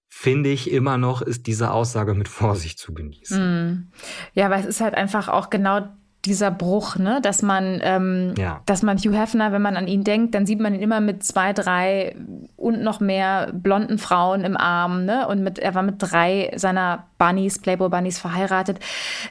finde 0.08 0.50
ich 0.50 0.72
immer 0.72 0.98
noch, 0.98 1.22
ist 1.22 1.48
diese 1.48 1.72
Aussage 1.72 2.14
mit 2.16 2.28
Vorsicht 2.28 2.80
zu 2.80 2.94
genießen. 2.94 3.72
Mm. 3.72 3.92
Ja, 4.34 4.48
aber 4.48 4.58
es 4.58 4.66
ist 4.66 4.82
halt 4.82 4.96
einfach 4.96 5.28
auch 5.30 5.50
genau 5.50 5.88
dieser 6.26 6.52
Bruch, 6.52 6.98
ne? 6.98 7.20
dass 7.22 7.42
man, 7.42 7.80
ähm, 7.82 8.34
ja. 8.38 8.62
dass 8.66 8.84
man 8.84 8.98
Hugh 8.98 9.18
Hefner, 9.18 9.54
wenn 9.54 9.62
man 9.62 9.78
an 9.78 9.88
ihn 9.88 10.04
denkt, 10.04 10.36
dann 10.36 10.46
sieht 10.46 10.60
man 10.60 10.76
ihn 10.76 10.82
immer 10.82 11.00
mit 11.00 11.24
zwei, 11.24 11.54
drei 11.54 12.16
und 12.58 12.82
noch 12.82 13.00
mehr 13.00 13.52
blonden 13.54 13.98
Frauen 13.98 14.44
im 14.44 14.58
Arm, 14.58 15.06
ne? 15.06 15.28
Und 15.28 15.42
mit, 15.42 15.60
er 15.60 15.76
war 15.76 15.84
mit 15.84 15.96
drei 16.00 16.52
seiner 16.56 17.06
Bunnies, 17.18 17.60
Playboy 17.60 17.88
Bunnies 17.88 18.20
verheiratet. 18.20 18.80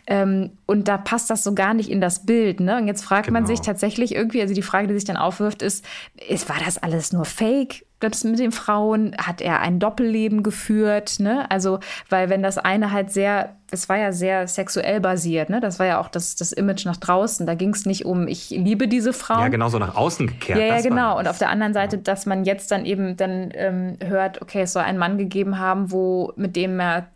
Ähm, 0.06 0.52
und 0.64 0.88
da 0.88 0.96
passt 0.96 1.28
das 1.28 1.44
so 1.44 1.54
gar 1.54 1.74
nicht 1.74 1.90
in 1.90 2.00
das 2.00 2.24
Bild, 2.24 2.60
ne? 2.60 2.78
Und 2.78 2.86
jetzt 2.86 3.04
fragt 3.04 3.26
genau. 3.26 3.40
man 3.40 3.46
sich 3.46 3.60
tatsächlich 3.60 4.14
irgendwie, 4.14 4.40
also 4.40 4.54
die 4.54 4.62
Frage, 4.62 4.88
die 4.88 4.94
sich 4.94 5.04
dann 5.04 5.18
aufwirft, 5.18 5.60
ist, 5.60 5.84
ist 6.26 6.48
war 6.48 6.56
das 6.64 6.78
alles 6.78 7.12
nur 7.12 7.26
Fake? 7.26 7.84
Das 8.00 8.24
mit 8.24 8.38
den 8.38 8.52
Frauen, 8.52 9.16
hat 9.18 9.40
er 9.40 9.60
ein 9.60 9.80
Doppelleben 9.80 10.42
geführt, 10.42 11.18
ne? 11.18 11.50
Also, 11.50 11.80
weil 12.08 12.30
wenn 12.30 12.42
das 12.42 12.56
eine 12.56 12.92
halt 12.92 13.10
sehr, 13.10 13.56
es 13.70 13.88
war 13.88 13.98
ja 13.98 14.12
sehr 14.12 14.46
sexuell 14.46 15.00
basiert, 15.00 15.50
ne? 15.50 15.60
Das 15.60 15.78
war 15.78 15.86
ja 15.86 16.00
auch 16.00 16.08
das, 16.08 16.36
das 16.36 16.52
Image 16.52 16.84
nach 16.86 16.96
draußen. 16.96 17.46
Da 17.46 17.54
ging 17.54 17.70
es 17.70 17.86
nicht 17.86 18.04
um, 18.04 18.28
ich 18.28 18.50
liebe 18.50 18.86
diese 18.86 19.12
Frau. 19.12 19.40
Ja, 19.40 19.48
genau 19.48 19.68
so 19.68 19.78
nach 19.78 19.96
außen 19.96 20.28
gekehrt. 20.28 20.60
Ja, 20.60 20.66
ja, 20.66 20.80
genau. 20.80 21.18
Und 21.18 21.26
auf 21.26 21.38
der 21.38 21.50
anderen 21.50 21.74
Seite, 21.74 21.98
dass 21.98 22.24
man 22.24 22.44
jetzt 22.44 22.70
dann 22.70 22.84
eben 22.84 23.16
dann 23.16 23.50
ähm, 23.54 23.98
hört, 24.04 24.42
okay, 24.42 24.62
es 24.62 24.72
soll 24.72 24.82
einen 24.82 24.98
Mann 24.98 25.18
gegeben 25.18 25.58
haben, 25.58 25.90
wo, 25.90 26.32
mit 26.36 26.54
dem 26.54 26.78
er 26.78 27.08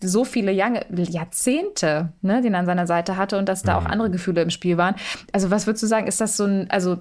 so 0.00 0.24
viele 0.24 0.52
Jange, 0.52 0.84
Jahrzehnte, 0.90 2.12
ne, 2.22 2.42
den 2.42 2.54
er 2.54 2.60
an 2.60 2.66
seiner 2.66 2.86
Seite 2.86 3.16
hatte 3.16 3.38
und 3.38 3.48
dass 3.48 3.62
da 3.62 3.78
mhm. 3.78 3.86
auch 3.86 3.90
andere 3.90 4.10
Gefühle 4.10 4.42
im 4.42 4.50
Spiel 4.50 4.78
waren. 4.78 4.94
Also, 5.32 5.50
was 5.50 5.66
würdest 5.66 5.82
du 5.82 5.86
sagen, 5.86 6.06
ist 6.06 6.20
das 6.20 6.36
so 6.36 6.44
ein, 6.44 6.70
also 6.70 6.98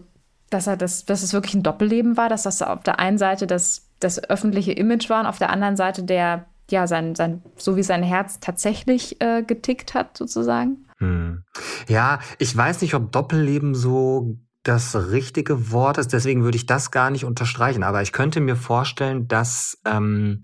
dass 0.52 0.68
er 0.68 0.78
das, 0.78 1.06
dass 1.06 1.24
es 1.24 1.34
wirklich 1.34 1.56
ein 1.56 1.64
Doppelleben 1.64 2.18
war, 2.18 2.30
dass 2.30 2.44
das 2.44 2.62
auf 2.62 2.84
der 2.84 3.00
einen 3.00 3.18
Seite 3.18 3.48
das, 3.48 3.90
das 4.00 4.24
öffentliche 4.30 4.74
Image 4.74 5.10
war 5.10 5.22
und 5.22 5.26
auf 5.26 5.40
der 5.40 5.50
anderen 5.50 5.76
Seite 5.76 6.04
der, 6.04 6.46
ja, 6.70 6.86
sein, 6.88 7.16
sein, 7.16 7.42
so 7.56 7.76
wie 7.78 7.84
sein 7.84 8.04
Herz 8.04 8.40
tatsächlich 8.40 9.20
äh, 9.22 9.44
getickt 9.44 9.94
hat, 9.94 10.18
sozusagen. 10.18 10.86
Hm. 10.98 11.44
Ja, 11.88 12.20
ich 12.38 12.56
weiß 12.56 12.82
nicht, 12.82 12.94
ob 12.94 13.12
Doppelleben 13.12 13.74
so 13.74 14.38
das 14.64 14.96
richtige 15.12 15.72
Wort 15.72 15.98
ist, 15.98 16.14
deswegen 16.14 16.44
würde 16.44 16.58
ich 16.58 16.68
das 16.68 16.92
gar 16.92 17.10
nicht 17.10 17.26
unterstreichen. 17.26 17.82
Aber 17.82 18.02
ich 18.02 18.12
könnte 18.12 18.42
mir 18.42 18.56
vorstellen, 18.56 19.28
dass, 19.28 19.80
ähm, 19.86 20.42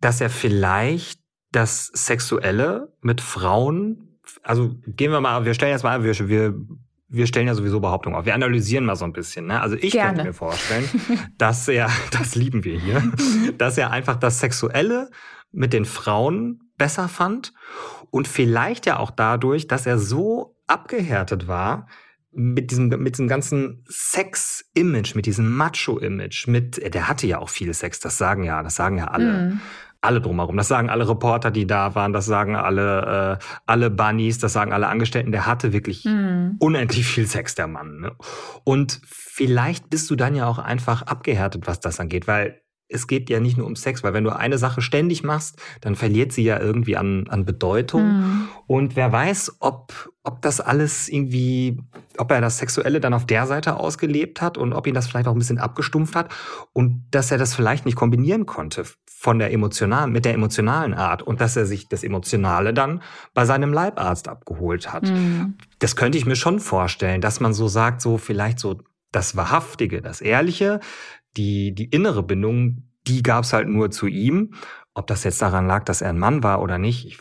dass 0.00 0.20
er 0.20 0.28
vielleicht 0.28 1.20
das 1.52 1.86
Sexuelle 1.86 2.92
mit 3.00 3.20
Frauen, 3.20 4.18
also 4.42 4.74
gehen 4.86 5.12
wir 5.12 5.20
mal, 5.20 5.44
wir 5.44 5.54
stellen 5.54 5.72
jetzt 5.72 5.84
mal, 5.84 6.02
wir, 6.02 6.28
wir 6.28 6.54
wir 7.16 7.26
stellen 7.26 7.46
ja 7.46 7.54
sowieso 7.54 7.80
Behauptungen 7.80 8.16
auf. 8.16 8.26
Wir 8.26 8.34
analysieren 8.34 8.84
mal 8.84 8.96
so 8.96 9.04
ein 9.04 9.12
bisschen. 9.12 9.46
Ne? 9.46 9.60
Also 9.60 9.76
ich 9.76 9.92
Gerne. 9.92 10.08
könnte 10.08 10.24
mir 10.24 10.34
vorstellen, 10.34 10.88
dass 11.38 11.68
er, 11.68 11.90
das 12.10 12.34
lieben 12.34 12.64
wir 12.64 12.78
hier, 12.78 13.02
dass 13.58 13.78
er 13.78 13.90
einfach 13.90 14.16
das 14.16 14.40
Sexuelle 14.40 15.10
mit 15.52 15.72
den 15.72 15.84
Frauen 15.84 16.60
besser 16.76 17.08
fand 17.08 17.52
und 18.10 18.26
vielleicht 18.26 18.86
ja 18.86 18.98
auch 18.98 19.10
dadurch, 19.10 19.68
dass 19.68 19.86
er 19.86 19.98
so 19.98 20.56
abgehärtet 20.66 21.46
war 21.46 21.86
mit 22.32 22.72
diesem, 22.72 22.88
mit 22.88 23.14
diesem 23.14 23.28
ganzen 23.28 23.84
Sex-Image, 23.88 25.14
mit 25.14 25.26
diesem 25.26 25.54
Macho-Image, 25.54 26.48
mit, 26.48 26.94
der 26.94 27.08
hatte 27.08 27.28
ja 27.28 27.38
auch 27.38 27.48
viel 27.48 27.72
Sex, 27.72 28.00
das 28.00 28.18
sagen 28.18 28.42
ja, 28.42 28.62
das 28.64 28.74
sagen 28.74 28.98
ja 28.98 29.06
alle. 29.06 29.32
Mm 29.32 29.60
alle 30.04 30.20
drumherum. 30.20 30.56
Das 30.56 30.68
sagen 30.68 30.90
alle 30.90 31.08
Reporter, 31.08 31.50
die 31.50 31.66
da 31.66 31.94
waren, 31.94 32.12
das 32.12 32.26
sagen 32.26 32.56
alle, 32.56 33.38
äh, 33.40 33.44
alle 33.66 33.90
Bunnies, 33.90 34.38
das 34.38 34.52
sagen 34.52 34.72
alle 34.72 34.88
Angestellten. 34.88 35.32
Der 35.32 35.46
hatte 35.46 35.72
wirklich 35.72 36.04
mhm. 36.04 36.56
unendlich 36.58 37.06
viel 37.06 37.26
Sex, 37.26 37.54
der 37.54 37.66
Mann. 37.66 38.00
Ne? 38.00 38.12
Und 38.64 39.00
vielleicht 39.06 39.90
bist 39.90 40.10
du 40.10 40.16
dann 40.16 40.34
ja 40.34 40.46
auch 40.46 40.58
einfach 40.58 41.02
abgehärtet, 41.02 41.66
was 41.66 41.80
das 41.80 42.00
angeht, 42.00 42.26
weil 42.28 42.60
es 42.88 43.06
geht 43.06 43.30
ja 43.30 43.40
nicht 43.40 43.56
nur 43.56 43.66
um 43.66 43.76
Sex, 43.76 44.04
weil 44.04 44.12
wenn 44.12 44.24
du 44.24 44.30
eine 44.30 44.58
Sache 44.58 44.82
ständig 44.82 45.24
machst, 45.24 45.60
dann 45.80 45.94
verliert 45.94 46.32
sie 46.32 46.44
ja 46.44 46.60
irgendwie 46.60 46.96
an, 46.96 47.26
an 47.28 47.44
Bedeutung. 47.44 48.02
Mhm. 48.02 48.48
Und 48.66 48.96
wer 48.96 49.10
weiß, 49.10 49.56
ob, 49.60 50.10
ob 50.22 50.42
das 50.42 50.60
alles 50.60 51.08
irgendwie, 51.08 51.80
ob 52.18 52.30
er 52.30 52.40
das 52.40 52.58
Sexuelle 52.58 53.00
dann 53.00 53.14
auf 53.14 53.26
der 53.26 53.46
Seite 53.46 53.76
ausgelebt 53.76 54.42
hat 54.42 54.58
und 54.58 54.72
ob 54.74 54.86
ihn 54.86 54.94
das 54.94 55.08
vielleicht 55.08 55.28
auch 55.28 55.32
ein 55.32 55.38
bisschen 55.38 55.58
abgestumpft 55.58 56.14
hat 56.14 56.32
und 56.72 57.06
dass 57.10 57.30
er 57.30 57.38
das 57.38 57.54
vielleicht 57.54 57.86
nicht 57.86 57.96
kombinieren 57.96 58.44
konnte 58.44 58.84
von 59.24 59.38
der 59.38 59.54
emotionalen, 59.54 60.12
mit 60.12 60.26
der 60.26 60.34
emotionalen 60.34 60.92
Art 60.92 61.22
und 61.22 61.40
dass 61.40 61.56
er 61.56 61.64
sich 61.64 61.88
das 61.88 62.04
Emotionale 62.04 62.74
dann 62.74 63.00
bei 63.32 63.46
seinem 63.46 63.72
Leibarzt 63.72 64.28
abgeholt 64.28 64.92
hat. 64.92 65.04
Mhm. 65.04 65.54
Das 65.78 65.96
könnte 65.96 66.18
ich 66.18 66.26
mir 66.26 66.36
schon 66.36 66.60
vorstellen, 66.60 67.22
dass 67.22 67.40
man 67.40 67.54
so 67.54 67.66
sagt, 67.66 68.02
so 68.02 68.18
vielleicht 68.18 68.58
so 68.58 68.82
das 69.12 69.34
Wahrhaftige, 69.34 70.02
das 70.02 70.20
Ehrliche, 70.20 70.78
die, 71.38 71.74
die 71.74 71.86
innere 71.86 72.22
Bindung, 72.22 72.82
die 73.06 73.22
gab 73.22 73.44
es 73.44 73.54
halt 73.54 73.66
nur 73.66 73.90
zu 73.90 74.08
ihm. 74.08 74.52
Ob 74.92 75.06
das 75.06 75.24
jetzt 75.24 75.40
daran 75.40 75.66
lag, 75.66 75.84
dass 75.84 76.02
er 76.02 76.10
ein 76.10 76.18
Mann 76.18 76.42
war 76.42 76.60
oder 76.60 76.76
nicht, 76.76 77.06
ich, 77.06 77.18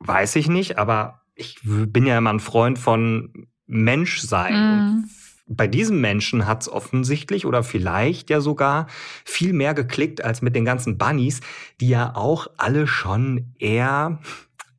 weiß 0.00 0.36
ich 0.36 0.50
nicht, 0.50 0.76
aber 0.76 1.22
ich 1.34 1.60
bin 1.64 2.04
ja 2.04 2.18
immer 2.18 2.30
ein 2.30 2.40
Freund 2.40 2.78
von 2.78 3.32
Menschsein. 3.66 4.98
Mm. 4.98 5.04
Bei 5.48 5.66
diesem 5.66 6.00
Menschen 6.00 6.46
hat 6.46 6.62
es 6.62 6.68
offensichtlich 6.70 7.46
oder 7.46 7.62
vielleicht 7.62 8.30
ja 8.30 8.40
sogar 8.40 8.86
viel 9.24 9.52
mehr 9.52 9.74
geklickt 9.74 10.22
als 10.22 10.42
mit 10.42 10.54
den 10.54 10.64
ganzen 10.64 10.98
Bunnies, 10.98 11.40
die 11.80 11.88
ja 11.88 12.14
auch 12.14 12.48
alle 12.56 12.86
schon 12.86 13.54
eher 13.58 14.20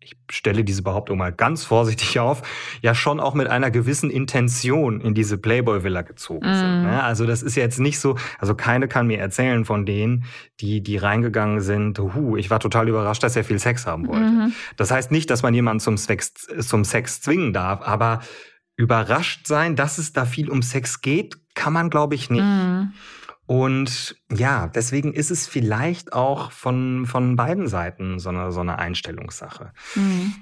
ich 0.01 0.35
stelle 0.35 0.63
diese 0.63 0.81
Behauptung 0.81 1.17
mal 1.17 1.31
ganz 1.31 1.63
vorsichtig 1.63 2.19
auf, 2.19 2.41
ja 2.81 2.95
schon 2.95 3.19
auch 3.19 3.33
mit 3.33 3.47
einer 3.47 3.71
gewissen 3.71 4.09
Intention 4.09 5.01
in 5.01 5.13
diese 5.13 5.37
Playboy-Villa 5.37 6.01
gezogen 6.03 6.49
mm. 6.49 6.53
sind. 6.53 6.83
Ne? 6.83 7.03
Also 7.03 7.25
das 7.25 7.43
ist 7.43 7.55
jetzt 7.55 7.79
nicht 7.79 7.99
so, 7.99 8.15
also 8.39 8.55
keine 8.55 8.87
kann 8.87 9.07
mir 9.07 9.19
erzählen 9.19 9.65
von 9.65 9.85
denen, 9.85 10.25
die, 10.61 10.81
die 10.81 10.97
reingegangen 10.97 11.61
sind, 11.61 11.99
hu, 11.99 12.37
ich 12.37 12.49
war 12.49 12.59
total 12.59 12.87
überrascht, 12.87 13.23
dass 13.23 13.35
er 13.35 13.43
viel 13.43 13.59
Sex 13.59 13.85
haben 13.85 14.07
wollte. 14.07 14.25
Mm 14.25 14.53
Das 14.77 14.91
heißt 14.91 15.11
nicht, 15.11 15.29
dass 15.29 15.43
man 15.43 15.53
jemanden 15.53 15.79
zum 15.79 15.97
Sex, 15.97 16.33
zum 16.33 16.83
Sex 16.83 17.21
zwingen 17.21 17.53
darf, 17.53 17.81
aber 17.81 18.21
überrascht 18.79 19.45
sein, 19.45 19.75
dass 19.75 19.97
es 19.97 20.13
da 20.13 20.23
viel 20.23 20.49
um 20.49 20.61
Sex 20.61 21.01
geht, 21.01 21.37
kann 21.53 21.73
man, 21.73 21.89
glaube 21.89 22.15
ich, 22.15 22.29
nicht. 22.29 22.41
Mm. 22.41 22.93
Und 23.45 24.15
ja, 24.31 24.67
deswegen 24.67 25.13
ist 25.13 25.31
es 25.31 25.47
vielleicht 25.47 26.13
auch 26.13 26.51
von, 26.51 27.05
von 27.05 27.35
beiden 27.35 27.67
Seiten 27.67 28.19
so 28.19 28.29
eine, 28.29 28.53
so 28.53 28.61
eine 28.61 28.79
Einstellungssache. 28.79 29.73
Mhm. 29.95 30.35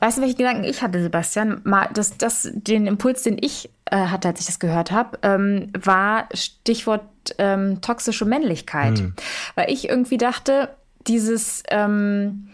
Weißt 0.00 0.18
du, 0.18 0.22
welche 0.22 0.34
Gedanken 0.34 0.64
ich 0.64 0.82
hatte, 0.82 1.00
Sebastian? 1.00 1.60
Mal, 1.62 1.88
das, 1.94 2.18
das, 2.18 2.50
den 2.52 2.88
Impuls, 2.88 3.22
den 3.22 3.38
ich 3.40 3.70
äh, 3.86 3.96
hatte, 3.96 4.28
als 4.28 4.40
ich 4.40 4.46
das 4.46 4.58
gehört 4.58 4.90
habe, 4.90 5.18
ähm, 5.22 5.68
war 5.78 6.28
Stichwort 6.34 7.06
ähm, 7.38 7.80
toxische 7.80 8.24
Männlichkeit. 8.24 9.00
Mhm. 9.00 9.14
Weil 9.54 9.70
ich 9.70 9.88
irgendwie 9.88 10.18
dachte, 10.18 10.76
dieses 11.06 11.62
ähm, 11.70 12.48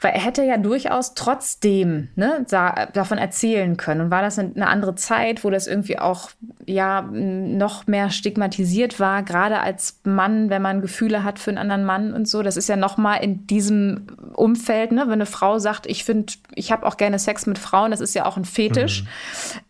weil 0.00 0.12
er 0.12 0.20
hätte 0.20 0.44
ja 0.44 0.56
durchaus 0.56 1.14
trotzdem 1.14 2.08
ne, 2.14 2.46
davon 2.48 3.18
erzählen 3.18 3.76
können. 3.76 4.02
Und 4.02 4.10
war 4.10 4.22
das 4.22 4.38
eine 4.38 4.68
andere 4.68 4.94
Zeit, 4.94 5.42
wo 5.42 5.50
das 5.50 5.66
irgendwie 5.66 5.98
auch 5.98 6.30
ja 6.66 7.02
noch 7.02 7.86
mehr 7.88 8.10
stigmatisiert 8.10 9.00
war, 9.00 9.24
gerade 9.24 9.60
als 9.60 10.00
Mann, 10.04 10.50
wenn 10.50 10.62
man 10.62 10.82
Gefühle 10.82 11.24
hat 11.24 11.40
für 11.40 11.50
einen 11.50 11.58
anderen 11.58 11.84
Mann 11.84 12.12
und 12.12 12.28
so. 12.28 12.42
Das 12.42 12.56
ist 12.56 12.68
ja 12.68 12.76
noch 12.76 12.96
mal 12.96 13.16
in 13.16 13.46
diesem 13.48 14.06
Umfeld, 14.34 14.92
ne, 14.92 15.02
wenn 15.06 15.14
eine 15.14 15.26
Frau 15.26 15.58
sagt, 15.58 15.86
ich 15.86 16.04
finde, 16.04 16.34
ich 16.54 16.70
habe 16.70 16.86
auch 16.86 16.96
gerne 16.96 17.18
Sex 17.18 17.46
mit 17.46 17.58
Frauen, 17.58 17.90
das 17.90 18.00
ist 18.00 18.14
ja 18.14 18.24
auch 18.24 18.36
ein 18.36 18.44
Fetisch, 18.44 19.02
mhm. 19.02 19.08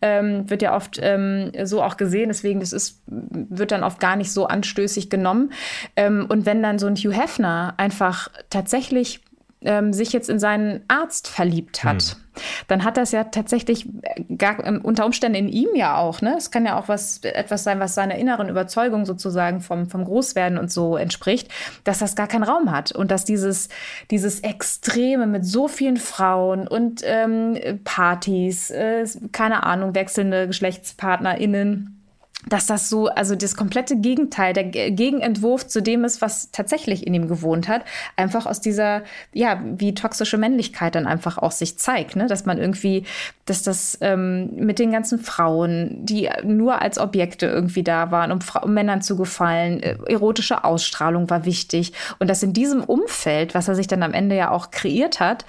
ähm, 0.01 0.49
wird 0.49 0.61
ja 0.61 0.75
oft 0.75 0.99
ähm, 1.01 1.51
so 1.63 1.81
auch 1.81 1.97
gesehen. 1.97 2.29
Deswegen, 2.29 2.59
das 2.59 2.73
ist 2.73 3.01
wird 3.07 3.71
dann 3.71 3.83
oft 3.83 3.99
gar 3.99 4.15
nicht 4.15 4.31
so 4.31 4.45
anstößig 4.45 5.09
genommen. 5.09 5.51
Ähm, 5.95 6.27
und 6.29 6.45
wenn 6.45 6.61
dann 6.61 6.77
so 6.77 6.85
ein 6.85 6.95
Hugh 6.95 7.13
Hefner 7.15 7.73
einfach 7.77 8.29
tatsächlich 8.49 9.21
ähm, 9.61 9.91
sich 9.91 10.13
jetzt 10.13 10.29
in 10.29 10.39
seinen 10.39 10.83
Arzt 10.87 11.27
verliebt 11.27 11.83
hat, 11.83 12.01
hm. 12.01 12.41
dann 12.67 12.83
hat 12.85 12.95
das 12.95 13.11
ja 13.11 13.25
tatsächlich 13.25 13.89
gar, 14.37 14.63
ähm, 14.65 14.79
unter 14.81 15.05
Umständen 15.05 15.37
in 15.37 15.49
ihm 15.49 15.75
ja 15.75 15.97
auch. 15.97 16.21
Ne? 16.21 16.35
Es 16.37 16.49
kann 16.49 16.65
ja 16.65 16.79
auch 16.79 16.87
was, 16.87 17.19
etwas 17.23 17.65
sein, 17.65 17.79
was 17.79 17.93
seiner 17.93 18.15
inneren 18.15 18.47
Überzeugung 18.47 19.05
sozusagen 19.05 19.59
vom, 19.59 19.89
vom 19.89 20.05
Großwerden 20.05 20.57
und 20.57 20.71
so 20.71 20.95
entspricht, 20.95 21.49
dass 21.83 21.99
das 21.99 22.15
gar 22.15 22.27
keinen 22.27 22.43
Raum 22.43 22.71
hat 22.71 22.93
und 22.93 23.11
dass 23.11 23.25
dieses, 23.25 23.67
dieses 24.11 24.39
Extreme 24.41 25.27
mit 25.27 25.45
so 25.45 25.67
vielen 25.67 25.97
Frauen 25.97 26.67
und 26.67 27.01
ähm, 27.03 27.57
Partys, 27.83 28.71
äh, 28.71 29.05
keine 29.33 29.63
Ahnung, 29.63 29.93
wechselnde 29.93 30.47
GeschlechtspartnerInnen, 30.47 31.98
dass 32.47 32.65
das 32.65 32.87
so, 32.89 33.07
also 33.07 33.35
das 33.35 33.55
komplette 33.55 33.97
Gegenteil, 33.97 34.53
der 34.53 34.63
Gegenentwurf 34.63 35.67
zu 35.67 35.81
dem 35.81 36.05
ist, 36.05 36.21
was 36.21 36.51
tatsächlich 36.51 37.05
in 37.05 37.13
ihm 37.13 37.27
gewohnt 37.27 37.67
hat, 37.67 37.83
einfach 38.15 38.45
aus 38.45 38.61
dieser, 38.61 39.03
ja, 39.33 39.61
wie 39.63 39.93
toxische 39.93 40.37
Männlichkeit 40.37 40.95
dann 40.95 41.05
einfach 41.05 41.37
auch 41.37 41.51
sich 41.51 41.77
zeigt, 41.77 42.15
ne? 42.15 42.27
dass 42.27 42.45
man 42.45 42.57
irgendwie, 42.57 43.03
dass 43.45 43.61
das 43.63 43.97
ähm, 43.99 44.55
mit 44.55 44.79
den 44.79 44.91
ganzen 44.91 45.19
Frauen, 45.19 46.05
die 46.05 46.29
nur 46.43 46.81
als 46.81 46.97
Objekte 46.97 47.45
irgendwie 47.45 47.83
da 47.83 48.09
waren, 48.11 48.31
um, 48.31 48.39
um 48.61 48.73
Männern 48.73 49.01
zu 49.01 49.17
gefallen, 49.17 49.83
äh, 49.83 49.97
erotische 50.07 50.63
Ausstrahlung 50.63 51.29
war 51.29 51.43
wichtig 51.43 51.91
und 52.19 52.29
dass 52.29 52.41
in 52.41 52.53
diesem 52.53 52.85
Umfeld, 52.85 53.53
was 53.53 53.67
er 53.67 53.75
sich 53.75 53.87
dann 53.87 54.01
am 54.01 54.13
Ende 54.13 54.37
ja 54.37 54.49
auch 54.51 54.71
kreiert 54.71 55.19
hat, 55.19 55.45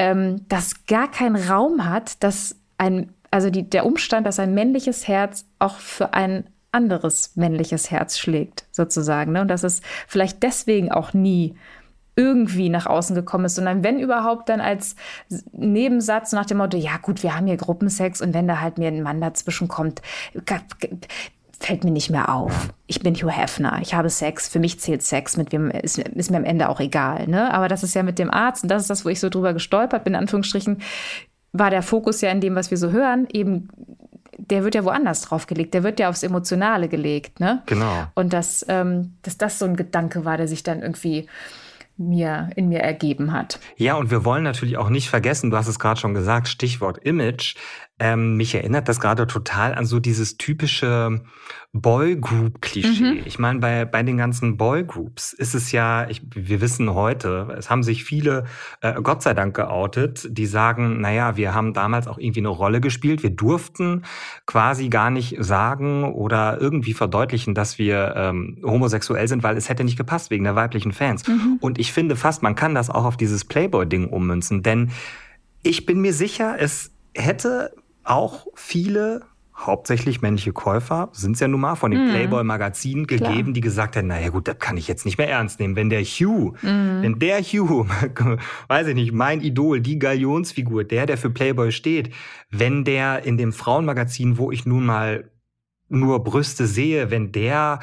ähm, 0.00 0.44
das 0.48 0.86
gar 0.86 1.08
keinen 1.08 1.36
Raum 1.36 1.88
hat, 1.88 2.22
dass 2.24 2.56
ein 2.78 3.10
also 3.32 3.50
die, 3.50 3.68
der 3.68 3.84
Umstand, 3.84 4.26
dass 4.26 4.38
ein 4.38 4.54
männliches 4.54 5.08
Herz 5.08 5.46
auch 5.58 5.76
für 5.76 6.14
ein 6.14 6.44
anderes 6.70 7.32
männliches 7.34 7.90
Herz 7.90 8.18
schlägt, 8.18 8.66
sozusagen. 8.70 9.32
Ne? 9.32 9.40
Und 9.40 9.48
dass 9.48 9.64
es 9.64 9.82
vielleicht 10.06 10.42
deswegen 10.42 10.92
auch 10.92 11.12
nie 11.12 11.56
irgendwie 12.14 12.68
nach 12.68 12.86
außen 12.86 13.16
gekommen 13.16 13.46
ist, 13.46 13.54
sondern 13.54 13.82
wenn 13.82 13.98
überhaupt 13.98 14.50
dann 14.50 14.60
als 14.60 14.96
Nebensatz 15.52 16.32
nach 16.32 16.44
dem 16.44 16.58
Motto, 16.58 16.76
ja 16.76 16.98
gut, 17.00 17.22
wir 17.22 17.34
haben 17.34 17.46
hier 17.46 17.56
Gruppensex 17.56 18.20
und 18.20 18.34
wenn 18.34 18.46
da 18.46 18.60
halt 18.60 18.76
mir 18.76 18.88
ein 18.88 19.02
Mann 19.02 19.20
dazwischen 19.20 19.68
kommt, 19.68 20.02
fällt 21.58 21.84
mir 21.84 21.90
nicht 21.90 22.10
mehr 22.10 22.34
auf. 22.34 22.68
Ich 22.86 23.00
bin 23.00 23.14
Hugh 23.14 23.30
Hefner, 23.30 23.78
ich 23.80 23.94
habe 23.94 24.10
Sex, 24.10 24.48
für 24.48 24.58
mich 24.58 24.78
zählt 24.78 25.02
Sex, 25.02 25.38
mit 25.38 25.52
wem 25.52 25.70
ist, 25.70 25.98
ist 25.98 26.30
mir 26.30 26.36
am 26.36 26.44
Ende 26.44 26.68
auch 26.68 26.80
egal. 26.80 27.28
Ne? 27.28 27.52
Aber 27.52 27.68
das 27.68 27.82
ist 27.82 27.94
ja 27.94 28.02
mit 28.02 28.18
dem 28.18 28.30
Arzt 28.30 28.62
und 28.62 28.68
das 28.68 28.82
ist 28.82 28.90
das, 28.90 29.06
wo 29.06 29.08
ich 29.08 29.20
so 29.20 29.30
drüber 29.30 29.54
gestolpert 29.54 30.04
bin, 30.04 30.12
in 30.12 30.20
Anführungsstrichen, 30.20 30.82
war 31.52 31.70
der 31.70 31.82
Fokus 31.82 32.20
ja 32.20 32.30
in 32.30 32.40
dem, 32.40 32.54
was 32.54 32.70
wir 32.70 32.78
so 32.78 32.90
hören, 32.90 33.26
eben 33.32 33.68
der 34.38 34.64
wird 34.64 34.74
ja 34.74 34.84
woanders 34.84 35.22
drauf 35.22 35.46
gelegt. 35.46 35.74
Der 35.74 35.82
wird 35.82 36.00
ja 36.00 36.08
aufs 36.08 36.22
Emotionale 36.22 36.88
gelegt, 36.88 37.38
ne? 37.38 37.62
Genau. 37.66 38.06
Und 38.14 38.32
dass, 38.32 38.64
ähm, 38.68 39.14
dass 39.22 39.38
das 39.38 39.58
so 39.58 39.66
ein 39.66 39.76
Gedanke 39.76 40.24
war, 40.24 40.36
der 40.36 40.48
sich 40.48 40.62
dann 40.62 40.82
irgendwie 40.82 41.28
mir 41.96 42.50
in 42.56 42.68
mir 42.68 42.80
ergeben 42.80 43.32
hat. 43.32 43.60
Ja, 43.76 43.94
und 43.94 44.10
wir 44.10 44.24
wollen 44.24 44.42
natürlich 44.42 44.78
auch 44.78 44.88
nicht 44.88 45.10
vergessen, 45.10 45.50
du 45.50 45.56
hast 45.56 45.68
es 45.68 45.78
gerade 45.78 46.00
schon 46.00 46.14
gesagt, 46.14 46.48
Stichwort 46.48 46.98
Image. 47.04 47.54
Ähm, 48.04 48.36
mich 48.36 48.52
erinnert 48.52 48.88
das 48.88 48.98
gerade 48.98 49.28
total 49.28 49.76
an 49.76 49.86
so 49.86 50.00
dieses 50.00 50.36
typische 50.36 51.20
Boygroup-Klischee. 51.72 53.12
Mhm. 53.12 53.20
Ich 53.26 53.38
meine, 53.38 53.60
bei, 53.60 53.84
bei 53.84 54.02
den 54.02 54.16
ganzen 54.16 54.56
Boygroups 54.56 55.32
ist 55.32 55.54
es 55.54 55.70
ja, 55.70 56.10
ich, 56.10 56.20
wir 56.34 56.60
wissen 56.60 56.94
heute, 56.94 57.54
es 57.56 57.70
haben 57.70 57.84
sich 57.84 58.02
viele, 58.02 58.46
äh, 58.80 59.00
Gott 59.00 59.22
sei 59.22 59.34
Dank, 59.34 59.54
geoutet, 59.54 60.26
die 60.36 60.46
sagen, 60.46 61.00
naja, 61.00 61.36
wir 61.36 61.54
haben 61.54 61.74
damals 61.74 62.08
auch 62.08 62.18
irgendwie 62.18 62.40
eine 62.40 62.48
Rolle 62.48 62.80
gespielt. 62.80 63.22
Wir 63.22 63.30
durften 63.30 64.02
quasi 64.46 64.88
gar 64.88 65.10
nicht 65.10 65.36
sagen 65.38 66.02
oder 66.02 66.60
irgendwie 66.60 66.94
verdeutlichen, 66.94 67.54
dass 67.54 67.78
wir 67.78 68.14
ähm, 68.16 68.58
homosexuell 68.64 69.28
sind, 69.28 69.44
weil 69.44 69.56
es 69.56 69.68
hätte 69.68 69.84
nicht 69.84 69.96
gepasst 69.96 70.32
wegen 70.32 70.42
der 70.42 70.56
weiblichen 70.56 70.90
Fans. 70.90 71.24
Mhm. 71.28 71.58
Und 71.60 71.78
ich 71.78 71.92
finde 71.92 72.16
fast, 72.16 72.42
man 72.42 72.56
kann 72.56 72.74
das 72.74 72.90
auch 72.90 73.04
auf 73.04 73.16
dieses 73.16 73.44
Playboy-Ding 73.44 74.08
ummünzen, 74.08 74.64
denn 74.64 74.90
ich 75.62 75.86
bin 75.86 76.00
mir 76.00 76.12
sicher, 76.12 76.56
es 76.58 76.90
hätte 77.14 77.72
auch 78.04 78.46
viele 78.54 79.22
hauptsächlich 79.54 80.22
männliche 80.22 80.52
Käufer, 80.52 81.10
sind 81.12 81.32
es 81.32 81.40
ja 81.40 81.48
nun 81.48 81.60
mal, 81.60 81.74
von 81.74 81.90
den 81.90 82.06
mm. 82.06 82.10
Playboy-Magazinen 82.10 83.06
gegeben, 83.06 83.54
die 83.54 83.60
gesagt 83.60 83.96
haben, 83.96 84.08
naja 84.08 84.30
gut, 84.30 84.48
das 84.48 84.58
kann 84.58 84.76
ich 84.76 84.88
jetzt 84.88 85.04
nicht 85.04 85.18
mehr 85.18 85.28
ernst 85.28 85.60
nehmen. 85.60 85.76
Wenn 85.76 85.90
der 85.90 86.02
Hugh, 86.02 86.54
mm. 86.62 87.02
wenn 87.02 87.18
der 87.18 87.40
Hugh, 87.40 87.86
weiß 88.68 88.88
ich 88.88 88.94
nicht, 88.94 89.12
mein 89.12 89.40
Idol, 89.40 89.80
die 89.80 89.98
Galionsfigur, 89.98 90.84
der, 90.84 91.06
der 91.06 91.18
für 91.18 91.30
Playboy 91.30 91.70
steht, 91.70 92.12
wenn 92.50 92.84
der 92.84 93.24
in 93.24 93.36
dem 93.36 93.52
Frauenmagazin, 93.52 94.38
wo 94.38 94.50
ich 94.50 94.66
nun 94.66 94.86
mal 94.86 95.30
nur 95.88 96.24
Brüste 96.24 96.66
sehe, 96.66 97.10
wenn 97.10 97.32
der 97.32 97.80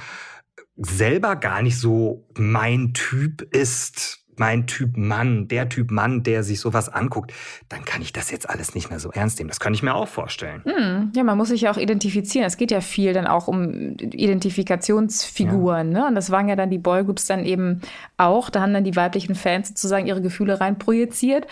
selber 0.75 1.35
gar 1.35 1.61
nicht 1.61 1.77
so 1.77 2.27
mein 2.37 2.93
Typ 2.93 3.41
ist, 3.55 4.18
mein 4.39 4.67
Typ 4.67 4.97
Mann, 4.97 5.47
der 5.47 5.69
Typ 5.69 5.91
Mann, 5.91 6.23
der 6.23 6.43
sich 6.43 6.59
sowas 6.59 6.89
anguckt, 6.89 7.33
dann 7.69 7.85
kann 7.85 8.01
ich 8.01 8.13
das 8.13 8.31
jetzt 8.31 8.49
alles 8.49 8.75
nicht 8.75 8.89
mehr 8.89 8.99
so 8.99 9.11
ernst 9.11 9.39
nehmen. 9.39 9.49
Das 9.49 9.59
kann 9.59 9.73
ich 9.73 9.83
mir 9.83 9.93
auch 9.93 10.07
vorstellen. 10.07 10.63
Hm, 10.65 11.11
ja, 11.15 11.23
man 11.23 11.37
muss 11.37 11.49
sich 11.49 11.61
ja 11.61 11.71
auch 11.71 11.77
identifizieren. 11.77 12.45
Es 12.45 12.57
geht 12.57 12.71
ja 12.71 12.81
viel 12.81 13.13
dann 13.13 13.27
auch 13.27 13.47
um 13.47 13.95
Identifikationsfiguren. 13.97 15.91
Ja. 15.91 15.99
Ne? 15.99 16.07
Und 16.07 16.15
das 16.15 16.31
waren 16.31 16.47
ja 16.47 16.55
dann 16.55 16.69
die 16.69 16.77
Boygroups 16.77 17.25
dann 17.25 17.45
eben 17.45 17.81
auch. 18.17 18.49
Da 18.49 18.61
haben 18.61 18.73
dann 18.73 18.83
die 18.83 18.95
weiblichen 18.95 19.35
Fans 19.35 19.69
sozusagen 19.69 20.07
ihre 20.07 20.21
Gefühle 20.21 20.59
rein 20.59 20.79
projiziert. 20.79 21.45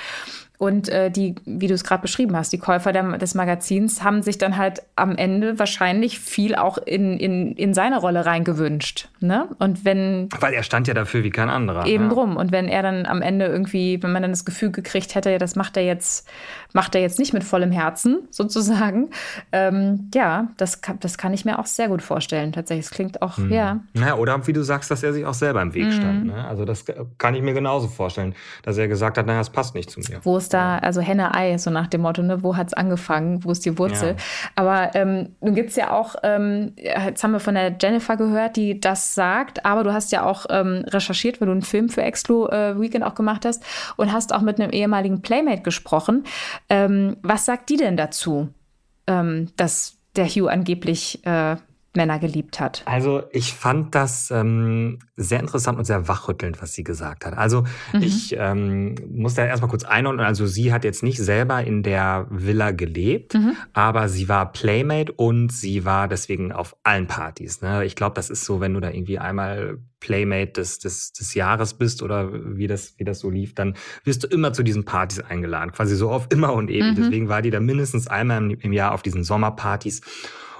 Und 0.60 0.90
äh, 0.90 1.12
die, 1.12 1.36
wie 1.46 1.68
du 1.68 1.76
es 1.76 1.84
gerade 1.84 2.02
beschrieben 2.02 2.36
hast, 2.36 2.52
die 2.52 2.58
Käufer 2.58 2.92
der, 2.92 3.18
des 3.20 3.36
Magazins 3.36 4.04
haben 4.04 4.24
sich 4.24 4.40
dann 4.40 4.58
halt 4.58 4.82
am 4.96 5.16
Ende 5.16 5.60
wahrscheinlich 5.60 6.20
viel 6.20 6.56
auch 6.56 6.80
in, 6.80 7.20
in, 7.20 7.54
in 7.54 7.76
seine 7.76 8.00
Rolle 8.00 8.26
reingewünscht. 8.26 9.08
Ne? 9.20 9.50
Und 9.60 9.86
wenn. 9.86 10.30
Weil 10.40 10.54
er 10.54 10.64
stand 10.64 10.88
ja 10.88 10.96
dafür 10.96 11.24
wie 11.24 11.30
kein 11.30 11.50
anderer. 11.50 11.86
Eben 11.86 12.06
ja. 12.06 12.10
drum. 12.10 12.38
Und 12.38 12.52
wenn 12.52 12.68
er 12.68 12.82
dann 12.82 13.06
am 13.06 13.22
Ende 13.22 13.46
irgendwie, 13.46 14.02
wenn 14.02 14.12
man 14.12 14.24
dann 14.24 14.32
das 14.32 14.46
Gefühl 14.46 14.72
gekriegt 14.72 15.14
hätte, 15.14 15.30
ja, 15.30 15.38
das 15.38 15.56
macht 15.56 15.78
er 15.78 15.84
jetzt, 15.84 16.28
macht 16.74 16.96
er 16.96 17.02
jetzt 17.02 17.20
nicht 17.20 17.34
mit 17.34 17.44
vollem 17.44 17.72
Herzen, 17.72 18.22
sozusagen. 18.32 19.12
Ähm, 19.52 20.10
ja, 20.16 20.48
das 20.58 20.82
kann, 20.82 21.00
das 21.02 21.20
kann 21.20 21.36
ich 21.36 21.46
mir 21.46 21.60
auch 21.60 21.68
sehr 21.68 21.88
gut 21.88 22.02
vorstellen. 22.02 22.52
Tatsächlich. 22.52 22.88
Es 22.88 22.92
klingt 22.92 23.22
auch, 23.22 23.38
mhm. 23.38 23.52
ja. 23.52 23.80
Naja, 23.94 24.16
oder 24.16 24.48
wie 24.48 24.54
du 24.54 24.64
sagst, 24.64 24.90
dass 24.90 25.04
er 25.04 25.14
sich 25.14 25.24
auch 25.24 25.36
selber 25.36 25.62
im 25.62 25.76
Weg 25.76 25.86
mhm. 25.86 25.92
stand. 25.92 26.26
Ne? 26.26 26.48
Also 26.48 26.66
das 26.66 26.84
kann 27.20 27.36
ich 27.36 27.44
mir 27.44 27.54
genauso 27.54 27.88
vorstellen, 27.88 28.34
dass 28.64 28.80
er 28.80 28.88
gesagt 28.88 29.20
hat, 29.20 29.28
naja, 29.28 29.42
es 29.42 29.52
passt 29.52 29.76
nicht 29.76 29.92
zu 29.92 30.00
mir. 30.00 30.20
Wo 30.24 30.38
es 30.38 30.47
es 30.48 30.50
da, 30.50 30.78
also 30.78 31.02
Henne-Ei, 31.02 31.58
so 31.58 31.70
nach 31.70 31.88
dem 31.88 32.02
Motto, 32.02 32.22
ne, 32.22 32.44
wo 32.44 32.56
hat 32.56 32.68
es 32.68 32.74
angefangen, 32.74 33.44
wo 33.44 33.52
ist 33.52 33.66
die 33.66 33.78
Wurzel? 33.78 34.10
Ja. 34.10 34.16
Aber 34.56 34.96
ähm, 34.96 35.36
nun 35.42 35.56
gibt 35.56 35.72
es 35.72 35.76
ja 35.76 35.92
auch, 35.92 36.16
ähm, 36.24 36.74
jetzt 36.76 37.24
haben 37.24 37.32
wir 37.32 37.40
von 37.40 37.56
der 37.56 37.76
Jennifer 37.80 38.18
gehört, 38.18 38.56
die 38.56 38.80
das 38.80 39.16
sagt, 39.16 39.66
aber 39.66 39.84
du 39.84 39.94
hast 39.94 40.12
ja 40.12 40.26
auch 40.26 40.46
ähm, 40.50 40.84
recherchiert, 40.88 41.42
weil 41.42 41.48
du 41.48 41.52
einen 41.52 41.62
Film 41.62 41.90
für 41.90 42.02
Exclu 42.02 42.48
äh, 42.48 42.80
Weekend 42.80 43.04
auch 43.04 43.16
gemacht 43.16 43.46
hast 43.46 43.64
und 43.98 44.12
hast 44.12 44.34
auch 44.34 44.42
mit 44.42 44.60
einem 44.60 44.72
ehemaligen 44.72 45.22
Playmate 45.22 45.62
gesprochen. 45.62 46.24
Ähm, 46.70 47.18
was 47.22 47.46
sagt 47.46 47.70
die 47.70 47.78
denn 47.78 47.98
dazu, 47.98 48.50
ähm, 49.08 49.50
dass 49.58 49.98
der 50.16 50.28
Hugh 50.28 50.50
angeblich 50.50 51.26
äh, 51.26 51.58
Männer 51.98 52.20
geliebt 52.20 52.62
hat. 52.62 52.84
Also 52.86 53.24
ich 53.32 53.54
fand 53.54 53.94
das 53.94 54.32
ähm, 54.32 55.00
sehr 55.18 55.42
interessant 55.42 55.78
und 55.78 55.84
sehr 55.84 56.08
wachrüttelnd, 56.08 56.62
was 56.62 56.74
sie 56.74 56.84
gesagt 56.84 57.26
hat. 57.26 57.38
Also 57.38 57.64
mhm. 57.92 58.02
ich 58.02 58.36
ähm, 58.38 58.96
muss 59.12 59.34
da 59.34 59.46
erstmal 59.46 59.70
kurz 59.70 59.84
einordnen. 59.84 60.26
Also 60.26 60.46
sie 60.46 60.72
hat 60.72 60.86
jetzt 60.86 61.04
nicht 61.04 61.18
selber 61.18 61.64
in 61.64 61.84
der 61.84 62.28
Villa 62.30 62.72
gelebt, 62.72 63.34
mhm. 63.34 63.58
aber 63.74 64.08
sie 64.08 64.30
war 64.30 64.52
Playmate 64.54 65.12
und 65.12 65.52
sie 65.52 65.84
war 65.84 66.08
deswegen 66.08 66.54
auf 66.54 66.78
allen 66.84 67.08
Partys. 67.08 67.62
Ne? 67.62 67.84
Ich 67.84 67.96
glaube, 67.96 68.16
das 68.16 68.30
ist 68.30 68.46
so, 68.46 68.62
wenn 68.62 68.74
du 68.74 68.80
da 68.80 68.92
irgendwie 68.92 69.20
einmal 69.20 69.80
Playmate 70.00 70.54
des, 70.54 70.80
des, 70.80 71.12
des 71.14 71.34
Jahres 71.34 71.74
bist 71.74 72.04
oder 72.04 72.30
wie 72.32 72.68
das, 72.68 72.94
wie 72.98 73.04
das 73.04 73.20
so 73.20 73.30
lief, 73.30 73.56
dann 73.56 73.76
wirst 74.04 74.24
du 74.24 74.28
immer 74.28 74.54
zu 74.54 74.62
diesen 74.64 74.86
Partys 74.86 75.20
eingeladen. 75.20 75.72
Quasi 75.72 75.96
so 75.96 76.12
auf 76.12 76.28
immer 76.30 76.54
und 76.54 76.70
ewig. 76.70 76.92
Mhm. 76.92 76.96
Deswegen 76.96 77.30
war 77.30 77.42
die 77.42 77.50
da 77.50 77.60
mindestens 77.60 78.08
einmal 78.08 78.38
im, 78.38 78.52
im 78.52 78.74
Jahr 78.74 78.94
auf 78.94 79.02
diesen 79.02 79.24
Sommerpartys 79.24 80.02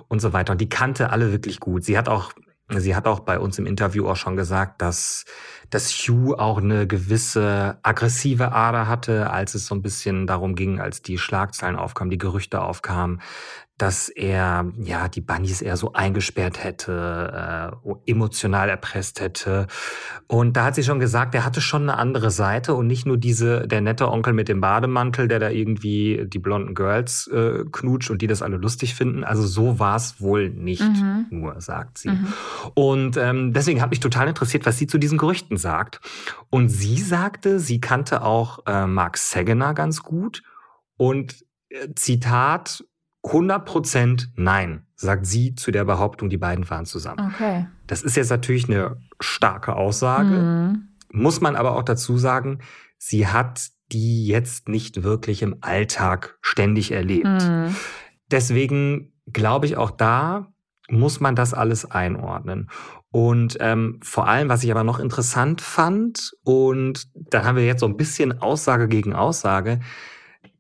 und 0.08 0.20
so 0.20 0.34
weiter. 0.34 0.54
Und 0.54 0.62
die 0.62 0.70
kannte 0.70 1.10
alle 1.10 1.32
wirklich 1.32 1.60
gut. 1.60 1.84
Sie 1.84 1.98
hat 1.98 2.10
auch, 2.10 2.34
sie 2.70 2.96
hat 2.96 3.08
auch 3.08 3.22
bei 3.22 3.40
uns 3.40 3.58
im 3.60 3.66
Interview 3.66 4.08
auch 4.08 4.16
schon 4.16 4.36
gesagt, 4.36 4.82
dass, 4.82 5.26
dass 5.70 5.92
Hugh 5.92 6.36
auch 6.38 6.60
eine 6.60 6.88
gewisse 6.88 7.78
aggressive 7.84 8.52
Ader 8.52 8.88
hatte, 8.88 9.30
als 9.32 9.56
es 9.56 9.66
so 9.66 9.76
ein 9.76 9.82
bisschen 9.82 10.28
darum 10.28 10.56
ging, 10.56 10.80
als 10.80 11.02
die 11.02 11.18
Schlagzeilen 11.18 11.76
aufkamen, 11.76 12.10
die 12.10 12.18
Gerüchte 12.18 12.62
aufkamen, 12.62 13.22
dass 13.78 14.10
er 14.10 14.72
ja 14.80 15.08
die 15.08 15.22
Bunnies 15.22 15.62
eher 15.62 15.78
so 15.78 15.94
eingesperrt 15.94 16.64
hätte, 16.64 17.72
äh, 17.86 18.12
emotional 18.12 18.70
erpresst 18.70 19.22
hätte. 19.22 19.68
Und 20.26 20.58
da 20.58 20.66
hat 20.66 20.76
sie 20.76 20.84
schon 20.84 21.00
gesagt, 21.00 21.36
er 21.36 21.46
hatte 21.46 21.62
schon 21.62 21.84
eine 21.84 21.98
andere 22.00 22.32
Seite 22.32 22.74
und 22.74 22.88
nicht 22.88 23.06
nur 23.06 23.18
diese 23.18 23.68
der 23.68 23.82
nette 23.82 24.10
Onkel 24.10 24.34
mit 24.34 24.50
dem 24.50 24.62
Bademantel, 24.62 25.28
der 25.28 25.40
da 25.40 25.50
irgendwie 25.50 26.26
die 26.26 26.40
blonden 26.40 26.74
Girls 26.74 27.28
äh, 27.28 27.66
knutscht 27.72 28.10
und 28.10 28.22
die 28.24 28.28
das 28.28 28.42
alle 28.42 28.58
lustig 28.58 28.96
finden. 28.96 29.24
Also 29.24 29.46
so 29.46 29.78
war 29.78 29.96
es 29.96 30.20
wohl 30.20 30.50
nicht 30.50 30.82
mhm. 30.82 31.28
nur, 31.30 31.62
sagt 31.62 32.00
sie. 32.00 32.10
Mhm. 32.10 32.34
Und 32.74 33.18
ähm, 33.18 33.54
deswegen 33.54 33.82
hat 33.82 33.92
mich 33.92 34.00
total 34.00 34.28
interessiert, 34.28 34.66
was 34.66 34.80
sie 34.80 34.88
zu 34.88 34.98
diesen 34.98 35.20
Gerüchten 35.20 35.58
sagt. 35.58 36.02
Und 36.50 36.70
sie 36.70 36.98
sagte, 36.98 37.60
sie 37.60 37.80
kannte 37.80 38.24
auch 38.24 38.66
äh, 38.66 38.88
Mark 38.88 39.18
Sagener 39.18 39.76
ganz 39.76 40.02
gut 40.02 40.42
und 40.98 41.46
äh, 41.70 41.90
Zitat 41.94 42.84
100% 43.32 44.28
nein, 44.36 44.86
sagt 44.96 45.26
sie 45.26 45.56
zu 45.56 45.72
der 45.72 45.86
Behauptung, 45.86 46.30
die 46.30 46.38
beiden 46.38 46.70
waren 46.70 46.86
zusammen. 46.86 47.32
Okay. 47.34 47.68
Das 47.88 48.04
ist 48.04 48.16
jetzt 48.16 48.30
natürlich 48.30 48.70
eine 48.70 48.98
starke 49.20 49.76
Aussage. 49.76 50.30
Mhm. 50.30 50.88
Muss 51.12 51.42
man 51.42 51.56
aber 51.56 51.76
auch 51.76 51.84
dazu 51.84 52.18
sagen, 52.18 52.60
sie 52.98 53.28
hat 53.28 53.70
die 53.92 54.28
jetzt 54.28 54.68
nicht 54.68 55.04
wirklich 55.04 55.42
im 55.42 55.58
Alltag 55.62 56.38
ständig 56.42 56.92
erlebt. 56.92 57.26
Mhm. 57.26 57.76
Deswegen 58.30 59.14
glaube 59.32 59.66
ich 59.66 59.78
auch 59.78 59.92
da 59.92 60.48
muss 60.90 61.20
man 61.20 61.36
das 61.36 61.54
alles 61.54 61.90
einordnen. 61.90 62.70
Und 63.10 63.58
ähm, 63.62 64.00
vor 64.04 64.28
allem, 64.28 64.50
was 64.50 64.64
ich 64.64 64.72
aber 64.72 64.84
noch 64.84 65.00
interessant 65.00 65.62
fand, 65.62 66.34
und 66.44 67.08
da 67.14 67.44
haben 67.44 67.58
wir 67.58 67.66
jetzt 67.66 67.80
so 67.80 67.86
ein 67.86 67.98
bisschen 67.98 68.42
Aussage 68.42 68.88
gegen 68.88 69.14
Aussage, 69.14 69.80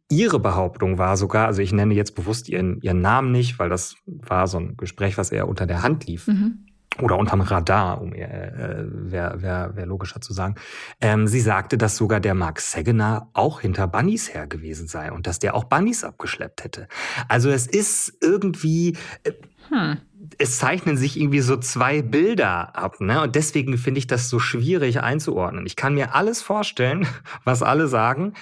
Ihre 0.09 0.39
Behauptung 0.39 0.97
war 0.97 1.17
sogar, 1.17 1.47
also 1.47 1.61
ich 1.61 1.73
nenne 1.73 1.93
jetzt 1.93 2.15
bewusst 2.15 2.47
Ihren, 2.47 2.81
Ihren 2.81 3.01
Namen 3.01 3.31
nicht, 3.31 3.59
weil 3.59 3.69
das 3.69 3.95
war 4.05 4.47
so 4.47 4.59
ein 4.59 4.77
Gespräch, 4.77 5.17
was 5.17 5.31
eher 5.31 5.47
unter 5.47 5.65
der 5.65 5.83
Hand 5.83 6.05
lief. 6.05 6.27
Mhm. 6.27 6.65
Oder 7.01 7.17
unterm 7.17 7.41
Radar, 7.41 8.01
um 8.01 8.13
äh, 8.13 8.85
wäre 8.87 9.41
wär, 9.41 9.75
wär 9.75 9.85
logischer 9.85 10.19
zu 10.19 10.33
sagen. 10.33 10.55
Ähm, 10.99 11.27
sie 11.27 11.41
sagte, 11.41 11.77
dass 11.77 11.95
sogar 11.95 12.19
der 12.19 12.33
Mark 12.33 12.59
Segener 12.59 13.29
auch 13.33 13.61
hinter 13.61 13.87
Bunnies 13.87 14.33
her 14.33 14.47
gewesen 14.47 14.87
sei 14.87 15.11
und 15.11 15.27
dass 15.27 15.37
der 15.37 15.53
auch 15.53 15.65
Bunnies 15.65 16.03
abgeschleppt 16.03 16.63
hätte. 16.63 16.87
Also 17.27 17.51
es 17.51 17.67
ist 17.67 18.17
irgendwie, 18.21 18.97
äh, 19.23 19.33
hm 19.69 19.97
es 20.37 20.57
zeichnen 20.57 20.97
sich 20.97 21.19
irgendwie 21.19 21.39
so 21.39 21.57
zwei 21.57 22.01
Bilder 22.01 22.75
ab, 22.75 22.99
ne? 22.99 23.21
Und 23.21 23.35
deswegen 23.35 23.77
finde 23.77 23.99
ich 23.99 24.07
das 24.07 24.29
so 24.29 24.39
schwierig 24.39 25.01
einzuordnen. 25.01 25.65
Ich 25.65 25.75
kann 25.75 25.93
mir 25.93 26.15
alles 26.15 26.41
vorstellen, 26.41 27.07
was 27.43 27.63
alle 27.63 27.87
sagen. 27.87 28.33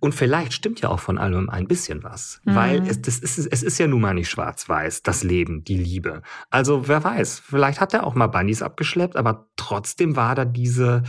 Und 0.00 0.14
vielleicht 0.14 0.52
stimmt 0.52 0.80
ja 0.80 0.88
auch 0.88 1.00
von 1.00 1.18
allem 1.18 1.50
ein 1.50 1.66
bisschen 1.66 2.02
was. 2.02 2.40
Mhm. 2.44 2.54
Weil 2.54 2.86
es, 2.86 3.00
das 3.02 3.18
ist, 3.18 3.38
es 3.38 3.62
ist 3.62 3.78
ja 3.78 3.86
nun 3.86 4.00
mal 4.00 4.14
nicht 4.14 4.30
schwarz-weiß, 4.30 5.02
das 5.02 5.24
Leben, 5.24 5.64
die 5.64 5.76
Liebe. 5.76 6.22
Also 6.50 6.88
wer 6.88 7.02
weiß, 7.02 7.40
vielleicht 7.40 7.80
hat 7.80 7.94
er 7.94 8.06
auch 8.06 8.14
mal 8.14 8.28
Bunnies 8.28 8.62
abgeschleppt, 8.62 9.16
aber 9.16 9.46
trotzdem 9.56 10.16
war 10.16 10.34
da 10.34 10.44
diese, 10.44 11.02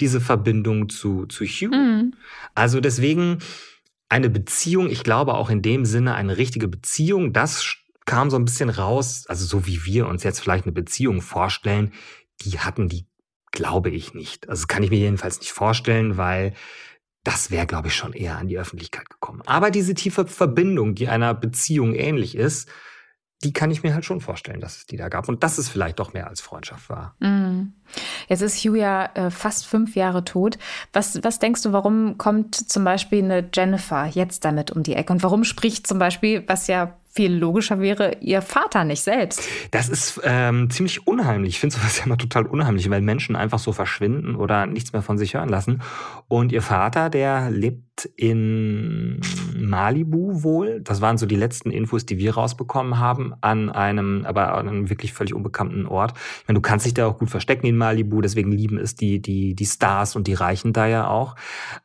diese 0.00 0.20
Verbindung 0.20 0.88
zu, 0.88 1.26
zu 1.26 1.44
Hugh. 1.44 1.76
Mhm. 1.76 2.14
Also 2.54 2.80
deswegen 2.80 3.38
eine 4.08 4.28
Beziehung, 4.28 4.90
ich 4.90 5.04
glaube 5.04 5.34
auch 5.34 5.50
in 5.50 5.62
dem 5.62 5.84
Sinne 5.84 6.14
eine 6.14 6.36
richtige 6.36 6.68
Beziehung, 6.68 7.32
das 7.32 7.62
kam 8.06 8.30
so 8.30 8.36
ein 8.36 8.44
bisschen 8.44 8.70
raus, 8.70 9.24
also 9.28 9.44
so 9.44 9.66
wie 9.66 9.84
wir 9.84 10.08
uns 10.08 10.22
jetzt 10.22 10.40
vielleicht 10.40 10.64
eine 10.64 10.72
Beziehung 10.72 11.22
vorstellen, 11.22 11.92
die 12.42 12.58
hatten 12.58 12.88
die, 12.88 13.06
glaube 13.52 13.90
ich, 13.90 14.14
nicht. 14.14 14.48
Also 14.48 14.66
kann 14.66 14.82
ich 14.82 14.90
mir 14.90 14.98
jedenfalls 14.98 15.38
nicht 15.40 15.52
vorstellen, 15.52 16.16
weil 16.16 16.54
das 17.24 17.50
wäre, 17.50 17.66
glaube 17.66 17.88
ich, 17.88 17.94
schon 17.94 18.12
eher 18.12 18.38
an 18.38 18.48
die 18.48 18.58
Öffentlichkeit 18.58 19.10
gekommen. 19.10 19.42
Aber 19.44 19.70
diese 19.70 19.94
tiefe 19.94 20.26
Verbindung, 20.26 20.94
die 20.94 21.08
einer 21.08 21.34
Beziehung 21.34 21.94
ähnlich 21.94 22.34
ist, 22.34 22.68
die 23.42 23.52
kann 23.52 23.70
ich 23.70 23.82
mir 23.82 23.94
halt 23.94 24.04
schon 24.04 24.20
vorstellen, 24.20 24.60
dass 24.60 24.76
es 24.76 24.86
die 24.86 24.96
da 24.96 25.08
gab. 25.08 25.28
Und 25.28 25.42
dass 25.42 25.56
es 25.56 25.68
vielleicht 25.68 25.98
doch 25.98 26.12
mehr 26.12 26.28
als 26.28 26.40
Freundschaft 26.40 26.90
war. 26.90 27.16
Mm. 27.20 27.72
Jetzt 28.28 28.42
ist 28.42 28.58
Hugh 28.58 28.76
ja 28.76 29.06
äh, 29.14 29.30
fast 29.30 29.66
fünf 29.66 29.96
Jahre 29.96 30.24
tot. 30.24 30.58
Was, 30.92 31.22
was 31.24 31.38
denkst 31.38 31.62
du, 31.62 31.72
warum 31.72 32.18
kommt 32.18 32.54
zum 32.54 32.84
Beispiel 32.84 33.24
eine 33.24 33.48
Jennifer 33.52 34.06
jetzt 34.06 34.44
damit 34.44 34.70
um 34.70 34.82
die 34.82 34.94
Ecke? 34.94 35.12
Und 35.12 35.22
warum 35.22 35.44
spricht 35.44 35.86
zum 35.86 35.98
Beispiel, 35.98 36.44
was 36.48 36.66
ja 36.66 36.99
viel 37.12 37.34
logischer 37.34 37.80
wäre 37.80 38.18
ihr 38.20 38.40
Vater 38.40 38.84
nicht 38.84 39.02
selbst. 39.02 39.42
Das 39.72 39.88
ist 39.88 40.20
ähm, 40.22 40.70
ziemlich 40.70 41.06
unheimlich. 41.08 41.54
Ich 41.54 41.60
finde 41.60 41.76
sowas 41.76 41.98
ja 41.98 42.04
immer 42.04 42.16
total 42.16 42.46
unheimlich, 42.46 42.88
weil 42.88 43.00
Menschen 43.00 43.34
einfach 43.34 43.58
so 43.58 43.72
verschwinden 43.72 44.36
oder 44.36 44.66
nichts 44.66 44.92
mehr 44.92 45.02
von 45.02 45.18
sich 45.18 45.34
hören 45.34 45.48
lassen. 45.48 45.82
Und 46.28 46.52
ihr 46.52 46.62
Vater, 46.62 47.10
der 47.10 47.50
lebt 47.50 48.04
in 48.16 49.20
Malibu 49.58 50.44
wohl. 50.44 50.80
Das 50.82 51.00
waren 51.00 51.18
so 51.18 51.26
die 51.26 51.36
letzten 51.36 51.72
Infos, 51.72 52.06
die 52.06 52.18
wir 52.18 52.34
rausbekommen 52.34 52.98
haben, 52.98 53.34
an 53.40 53.70
einem, 53.70 54.24
aber 54.24 54.54
an 54.54 54.68
einem 54.68 54.88
wirklich 54.88 55.12
völlig 55.12 55.34
unbekannten 55.34 55.86
Ort. 55.86 56.12
Ich 56.42 56.48
meine, 56.48 56.58
du 56.58 56.62
kannst 56.62 56.86
dich 56.86 56.94
da 56.94 57.06
auch 57.06 57.18
gut 57.18 57.30
verstecken 57.30 57.66
in 57.66 57.76
Malibu, 57.76 58.20
deswegen 58.20 58.52
lieben 58.52 58.78
es 58.78 58.94
die, 58.94 59.20
die, 59.20 59.54
die 59.54 59.66
Stars 59.66 60.14
und 60.14 60.28
die 60.28 60.34
Reichen 60.34 60.72
da 60.72 60.86
ja 60.86 61.08
auch. 61.08 61.34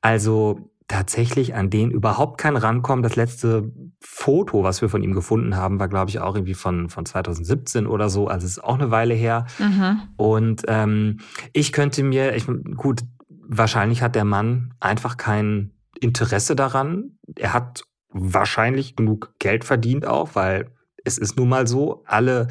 Also 0.02 0.70
tatsächlich 0.88 1.56
an 1.56 1.69
den 1.69 1.89
überhaupt 1.89 2.39
kein 2.39 2.56
rankommen. 2.56 3.02
Das 3.02 3.15
letzte 3.15 3.71
Foto, 4.00 4.63
was 4.63 4.82
wir 4.82 4.89
von 4.89 5.02
ihm 5.02 5.13
gefunden 5.13 5.56
haben, 5.56 5.80
war, 5.80 5.88
glaube 5.88 6.10
ich, 6.10 6.19
auch 6.19 6.36
irgendwie 6.36 6.54
von, 6.54 6.89
von 6.89 7.06
2017 7.06 7.88
oder 7.88 8.10
so. 8.10 8.28
Also 8.28 8.45
es 8.45 8.54
ist 8.54 8.63
auch 8.63 8.76
eine 8.76 8.91
Weile 8.91 9.15
her. 9.15 9.45
Mhm. 9.58 10.02
Und 10.17 10.63
ähm, 10.67 11.19
ich 11.54 11.71
könnte 11.71 12.04
mir, 12.04 12.36
ich, 12.36 12.45
gut, 12.76 13.02
wahrscheinlich 13.28 14.02
hat 14.02 14.15
der 14.15 14.26
Mann 14.26 14.74
einfach 14.80 15.17
kein 15.17 15.71
Interesse 16.00 16.56
daran. 16.56 17.17
Er 17.36 17.54
hat 17.54 17.84
wahrscheinlich 18.10 18.95
genug 18.95 19.34
Geld 19.39 19.65
verdient 19.65 20.06
auch, 20.06 20.36
weil 20.36 20.71
es 21.04 21.17
ist 21.17 21.38
nun 21.38 21.50
mal 21.50 21.67
so, 21.67 22.04
alle 22.06 22.48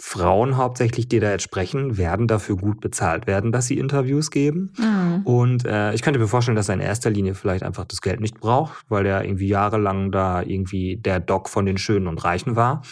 Frauen 0.00 0.56
hauptsächlich, 0.56 1.08
die 1.08 1.20
da 1.20 1.30
jetzt 1.30 1.44
sprechen, 1.44 1.96
werden 1.96 2.26
dafür 2.26 2.56
gut 2.56 2.80
bezahlt 2.80 3.26
werden, 3.26 3.52
dass 3.52 3.66
sie 3.66 3.78
Interviews 3.78 4.30
geben. 4.30 4.72
Mhm. 4.76 5.22
Und 5.24 5.64
äh, 5.64 5.94
ich 5.94 6.02
könnte 6.02 6.18
mir 6.18 6.26
vorstellen, 6.26 6.56
dass 6.56 6.68
er 6.68 6.74
in 6.74 6.80
erster 6.80 7.10
Linie 7.10 7.34
vielleicht 7.34 7.62
einfach 7.62 7.84
das 7.84 8.00
Geld 8.00 8.20
nicht 8.20 8.40
braucht, 8.40 8.84
weil 8.88 9.06
er 9.06 9.24
irgendwie 9.24 9.48
jahrelang 9.48 10.10
da 10.10 10.42
irgendwie 10.42 10.96
der 10.96 11.20
Doc 11.20 11.48
von 11.48 11.64
den 11.64 11.78
Schönen 11.78 12.08
und 12.08 12.24
Reichen 12.24 12.56
war. 12.56 12.82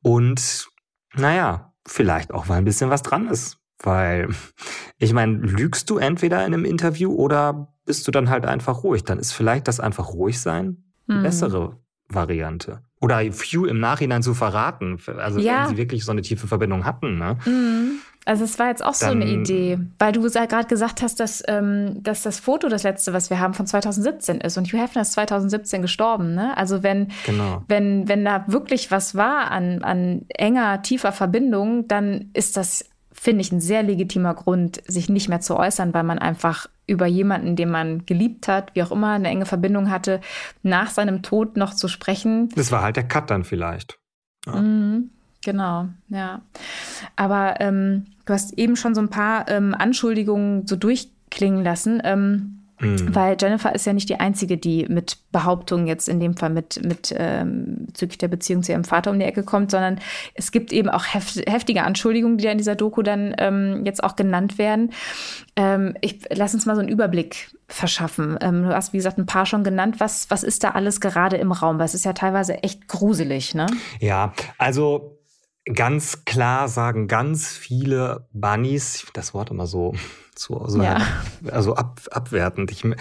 Und 0.00 0.68
naja, 1.14 1.72
vielleicht 1.86 2.32
auch, 2.32 2.48
weil 2.48 2.58
ein 2.58 2.64
bisschen 2.64 2.90
was 2.90 3.02
dran 3.02 3.28
ist. 3.28 3.58
Weil, 3.82 4.28
ich 4.98 5.12
meine, 5.12 5.38
lügst 5.38 5.90
du 5.90 5.98
entweder 5.98 6.46
in 6.46 6.54
einem 6.54 6.64
Interview 6.64 7.12
oder 7.12 7.74
bist 7.84 8.06
du 8.06 8.12
dann 8.12 8.30
halt 8.30 8.46
einfach 8.46 8.84
ruhig? 8.84 9.04
Dann 9.04 9.18
ist 9.18 9.32
vielleicht 9.32 9.66
das 9.66 9.80
einfach 9.80 10.12
ruhig 10.12 10.40
sein 10.40 10.84
die 11.08 11.14
mhm. 11.14 11.22
bessere 11.22 11.78
Variante. 12.08 12.82
Oder 13.04 13.32
Few 13.32 13.66
im 13.66 13.80
Nachhinein 13.80 14.22
zu 14.22 14.34
verraten. 14.34 14.98
Also 15.18 15.38
ja. 15.38 15.62
wenn 15.62 15.70
sie 15.70 15.76
wirklich 15.76 16.04
so 16.04 16.12
eine 16.12 16.22
tiefe 16.22 16.46
Verbindung 16.46 16.84
hatten. 16.84 17.18
Ne? 17.18 17.36
Mhm. 17.44 17.98
Also 18.24 18.44
es 18.44 18.58
war 18.58 18.68
jetzt 18.68 18.82
auch 18.82 18.96
Dann, 18.98 19.20
so 19.20 19.26
eine 19.26 19.26
Idee, 19.26 19.78
weil 19.98 20.12
du 20.12 20.22
gerade 20.22 20.66
gesagt 20.66 21.02
hast, 21.02 21.20
dass, 21.20 21.42
ähm, 21.46 22.02
dass 22.02 22.22
das 22.22 22.40
Foto 22.40 22.68
das 22.68 22.82
letzte, 22.82 23.12
was 23.12 23.28
wir 23.28 23.38
haben, 23.38 23.52
von 23.52 23.66
2017 23.66 24.40
ist 24.40 24.56
und 24.56 24.66
Hugh 24.72 24.78
Hefner 24.78 25.02
ist 25.02 25.12
2017 25.12 25.82
gestorben. 25.82 26.34
Ne? 26.34 26.56
Also 26.56 26.82
wenn, 26.82 27.08
genau. 27.26 27.62
wenn, 27.68 28.08
wenn 28.08 28.24
da 28.24 28.44
wirklich 28.46 28.90
was 28.90 29.14
war 29.14 29.50
an, 29.50 29.82
an 29.82 30.22
enger, 30.28 30.80
tiefer 30.80 31.12
Verbindung, 31.12 31.86
dann 31.86 32.30
ist 32.32 32.56
das 32.56 32.86
finde 33.12 33.42
ich, 33.42 33.52
ein 33.52 33.60
sehr 33.60 33.82
legitimer 33.82 34.34
Grund, 34.34 34.82
sich 34.86 35.08
nicht 35.08 35.28
mehr 35.28 35.40
zu 35.40 35.56
äußern, 35.56 35.94
weil 35.94 36.02
man 36.02 36.18
einfach 36.18 36.66
über 36.86 37.06
jemanden, 37.06 37.56
den 37.56 37.70
man 37.70 38.06
geliebt 38.06 38.48
hat, 38.48 38.74
wie 38.74 38.82
auch 38.82 38.92
immer, 38.92 39.12
eine 39.12 39.28
enge 39.28 39.46
Verbindung 39.46 39.90
hatte, 39.90 40.20
nach 40.62 40.90
seinem 40.90 41.22
Tod 41.22 41.56
noch 41.56 41.74
zu 41.74 41.88
sprechen. 41.88 42.50
Das 42.56 42.72
war 42.72 42.82
halt 42.82 42.96
der 42.96 43.08
Cut 43.08 43.30
dann 43.30 43.44
vielleicht. 43.44 43.98
Ja. 44.46 44.56
Mhm, 44.56 45.10
genau, 45.42 45.88
ja. 46.08 46.42
Aber 47.16 47.60
ähm, 47.60 48.06
du 48.26 48.32
hast 48.32 48.58
eben 48.58 48.76
schon 48.76 48.94
so 48.94 49.00
ein 49.00 49.10
paar 49.10 49.48
ähm, 49.48 49.74
Anschuldigungen 49.74 50.66
so 50.66 50.76
durchklingen 50.76 51.64
lassen. 51.64 52.02
Ähm. 52.04 52.60
Weil 53.14 53.36
Jennifer 53.40 53.74
ist 53.74 53.86
ja 53.86 53.92
nicht 53.92 54.08
die 54.08 54.20
Einzige, 54.20 54.56
die 54.56 54.86
mit 54.88 55.18
Behauptungen 55.32 55.86
jetzt 55.86 56.08
in 56.08 56.20
dem 56.20 56.36
Fall 56.36 56.50
mit, 56.50 56.84
mit 56.84 57.14
ähm, 57.16 57.86
bezüglich 57.86 58.18
der 58.18 58.28
Beziehung 58.28 58.62
zu 58.62 58.72
ihrem 58.72 58.84
Vater 58.84 59.10
um 59.10 59.18
die 59.18 59.24
Ecke 59.24 59.42
kommt, 59.42 59.70
sondern 59.70 60.00
es 60.34 60.52
gibt 60.52 60.72
eben 60.72 60.88
auch 60.88 61.04
heft, 61.12 61.36
heftige 61.48 61.82
Anschuldigungen, 61.82 62.38
die 62.38 62.44
da 62.44 62.50
in 62.50 62.58
dieser 62.58 62.76
Doku 62.76 63.02
dann 63.02 63.34
ähm, 63.38 63.82
jetzt 63.84 64.02
auch 64.02 64.16
genannt 64.16 64.58
werden. 64.58 64.92
Ähm, 65.56 65.96
ich 66.00 66.20
lass 66.30 66.54
uns 66.54 66.66
mal 66.66 66.74
so 66.74 66.80
einen 66.80 66.88
Überblick 66.88 67.54
verschaffen. 67.68 68.38
Ähm, 68.40 68.64
du 68.64 68.74
hast, 68.74 68.92
wie 68.92 68.98
gesagt, 68.98 69.18
ein 69.18 69.26
paar 69.26 69.46
schon 69.46 69.64
genannt. 69.64 69.96
Was, 69.98 70.30
was 70.30 70.42
ist 70.42 70.64
da 70.64 70.70
alles 70.70 71.00
gerade 71.00 71.36
im 71.36 71.52
Raum? 71.52 71.78
Weil 71.78 71.86
es 71.86 71.94
ist 71.94 72.04
ja 72.04 72.12
teilweise 72.12 72.62
echt 72.62 72.88
gruselig, 72.88 73.54
ne? 73.54 73.66
Ja, 74.00 74.32
also 74.58 75.18
ganz 75.72 76.24
klar 76.24 76.68
sagen 76.68 77.08
ganz 77.08 77.48
viele 77.48 78.26
Bunnies, 78.32 79.06
das 79.14 79.34
Wort 79.34 79.50
immer 79.50 79.66
so 79.66 79.94
zu, 80.34 80.62
so 80.66 80.82
ja. 80.82 81.00
also 81.50 81.74
ab, 81.74 82.00
abwertend. 82.10 82.70
Ich, 82.70 82.84
mhm. 82.84 82.94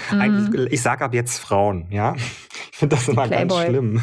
ich 0.69 0.81
sage 0.81 1.03
ab 1.03 1.13
jetzt 1.13 1.39
Frauen, 1.39 1.87
ja. 1.89 2.15
Ich 2.71 2.77
finde 2.77 2.95
das 2.95 3.07
immer 3.07 3.27
Playboy 3.27 3.57
ganz 3.57 3.69
schlimm. 3.69 4.01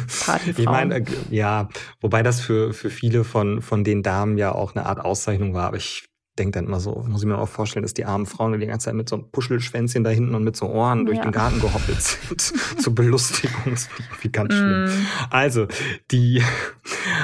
Ich 0.57 0.65
meine, 0.65 0.95
äh, 0.97 1.05
ja, 1.29 1.69
wobei 1.99 2.23
das 2.23 2.41
für, 2.41 2.73
für 2.73 2.89
viele 2.89 3.23
von, 3.23 3.61
von 3.61 3.83
den 3.83 4.03
Damen 4.03 4.37
ja 4.37 4.51
auch 4.53 4.75
eine 4.75 4.85
Art 4.85 4.99
Auszeichnung 4.99 5.53
war, 5.53 5.67
aber 5.67 5.77
ich 5.77 6.10
denke 6.39 6.57
dann 6.57 6.65
immer 6.65 6.79
so, 6.79 7.03
muss 7.09 7.21
ich 7.21 7.27
mir 7.27 7.37
auch 7.37 7.49
vorstellen, 7.49 7.83
dass 7.83 7.93
die 7.93 8.05
armen 8.05 8.25
Frauen 8.25 8.57
die 8.57 8.65
ganze 8.65 8.85
Zeit 8.85 8.95
mit 8.95 9.09
so 9.09 9.17
einem 9.17 9.31
Puschelschwänzchen 9.31 10.03
da 10.03 10.09
hinten 10.09 10.33
und 10.33 10.43
mit 10.43 10.55
so 10.55 10.67
Ohren 10.67 11.05
durch 11.05 11.17
ja. 11.17 11.23
den 11.23 11.31
Garten 11.31 11.59
gehoppelt 11.59 12.01
sind. 12.01 12.41
Zur 12.81 12.95
Belustigung. 12.95 13.61
Das 13.65 13.87
finde 13.87 14.03
ich 14.03 14.09
irgendwie 14.09 14.31
ganz 14.31 14.53
schlimm. 14.53 14.85
Mm. 14.85 15.07
Also, 15.29 15.67
die, 16.11 16.41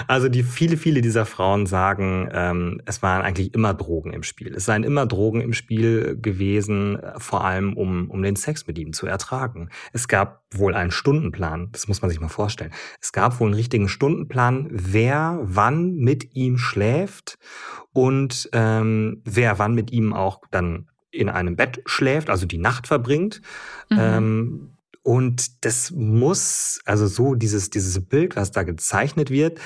also 0.07 0.27
die 0.27 0.43
viele, 0.43 0.75
viele 0.75 1.01
dieser 1.01 1.25
Frauen 1.25 1.67
sagen, 1.67 2.29
ähm, 2.33 2.81
es 2.85 3.01
waren 3.01 3.21
eigentlich 3.21 3.53
immer 3.53 3.73
Drogen 3.73 4.11
im 4.11 4.23
Spiel. 4.23 4.53
Es 4.53 4.65
seien 4.65 4.83
immer 4.83 5.05
Drogen 5.05 5.39
im 5.39 5.53
Spiel 5.53 6.17
gewesen, 6.21 6.99
vor 7.17 7.45
allem 7.45 7.77
um, 7.77 8.09
um 8.09 8.21
den 8.21 8.35
Sex 8.35 8.67
mit 8.67 8.77
ihm 8.77 8.91
zu 8.91 9.07
ertragen. 9.07 9.69
Es 9.93 10.09
gab 10.09 10.43
wohl 10.51 10.75
einen 10.75 10.91
Stundenplan, 10.91 11.69
das 11.71 11.87
muss 11.87 12.01
man 12.01 12.09
sich 12.09 12.19
mal 12.19 12.29
vorstellen. 12.29 12.71
Es 13.01 13.13
gab 13.13 13.39
wohl 13.39 13.47
einen 13.47 13.55
richtigen 13.55 13.87
Stundenplan, 13.87 14.67
wer 14.69 15.39
wann 15.43 15.95
mit 15.95 16.35
ihm 16.35 16.57
schläft 16.57 17.37
und 17.97 18.47
ähm, 18.53 19.23
wer 19.25 19.57
wann 19.57 19.73
mit 19.73 19.91
ihm 19.91 20.13
auch 20.13 20.41
dann 20.51 20.88
in 21.10 21.29
einem 21.29 21.55
Bett 21.55 21.81
schläft, 21.88 22.29
also 22.29 22.45
die 22.45 22.60
Nacht 22.60 22.86
verbringt. 22.86 23.41
Mhm. 23.89 23.97
Ähm, 23.99 24.76
und 25.07 25.63
das 25.63 25.91
muss, 25.91 26.81
also 26.83 27.07
so 27.07 27.33
dieses, 27.33 27.69
dieses 27.69 28.03
Bild, 28.03 28.35
was 28.35 28.51
da 28.51 28.63
gezeichnet 28.63 29.29
wird, 29.29 29.57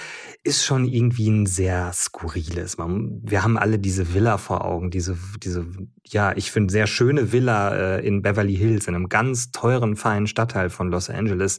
ist 0.44 0.64
schon 0.64 0.86
irgendwie 0.86 1.32
ein 1.32 1.48
sehr 1.48 1.92
skurriles. 1.94 2.78
Man, 2.78 3.22
wir 3.24 3.44
haben 3.44 3.58
alle 3.58 3.80
diese 3.80 4.14
Villa 4.14 4.38
vor 4.38 4.64
Augen, 4.64 4.92
diese, 4.92 5.18
diese, 5.42 5.66
ja, 6.06 6.32
ich 6.36 6.52
finde 6.52 6.72
sehr 6.72 6.86
schöne 6.86 7.32
Villa 7.32 7.74
äh, 7.74 8.06
in 8.06 8.22
Beverly 8.22 8.56
Hills, 8.56 8.88
in 8.88 8.94
einem 8.94 9.10
ganz 9.10 9.50
teuren, 9.52 9.96
feinen 9.96 10.28
Stadtteil 10.28 10.70
von 10.70 10.92
Los 10.92 11.10
Angeles. 11.10 11.58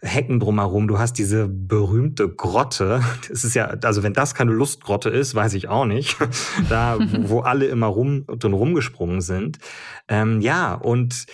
Hecken 0.00 0.38
drumherum. 0.38 0.86
Du 0.86 1.00
hast 1.00 1.14
diese 1.14 1.48
berühmte 1.48 2.28
Grotte. 2.28 3.02
Das 3.28 3.42
ist 3.42 3.54
ja, 3.54 3.64
also 3.82 4.04
wenn 4.04 4.12
das 4.12 4.36
keine 4.36 4.52
Lustgrotte 4.52 5.10
ist, 5.10 5.34
weiß 5.34 5.54
ich 5.54 5.66
auch 5.66 5.86
nicht. 5.86 6.16
da, 6.68 6.98
wo 7.22 7.40
alle 7.40 7.66
immer 7.66 7.88
rum 7.88 8.26
drin 8.28 8.52
rumgesprungen 8.52 9.22
sind. 9.22 9.58
Ähm, 10.06 10.40
ja, 10.40 10.74
und 10.74 11.26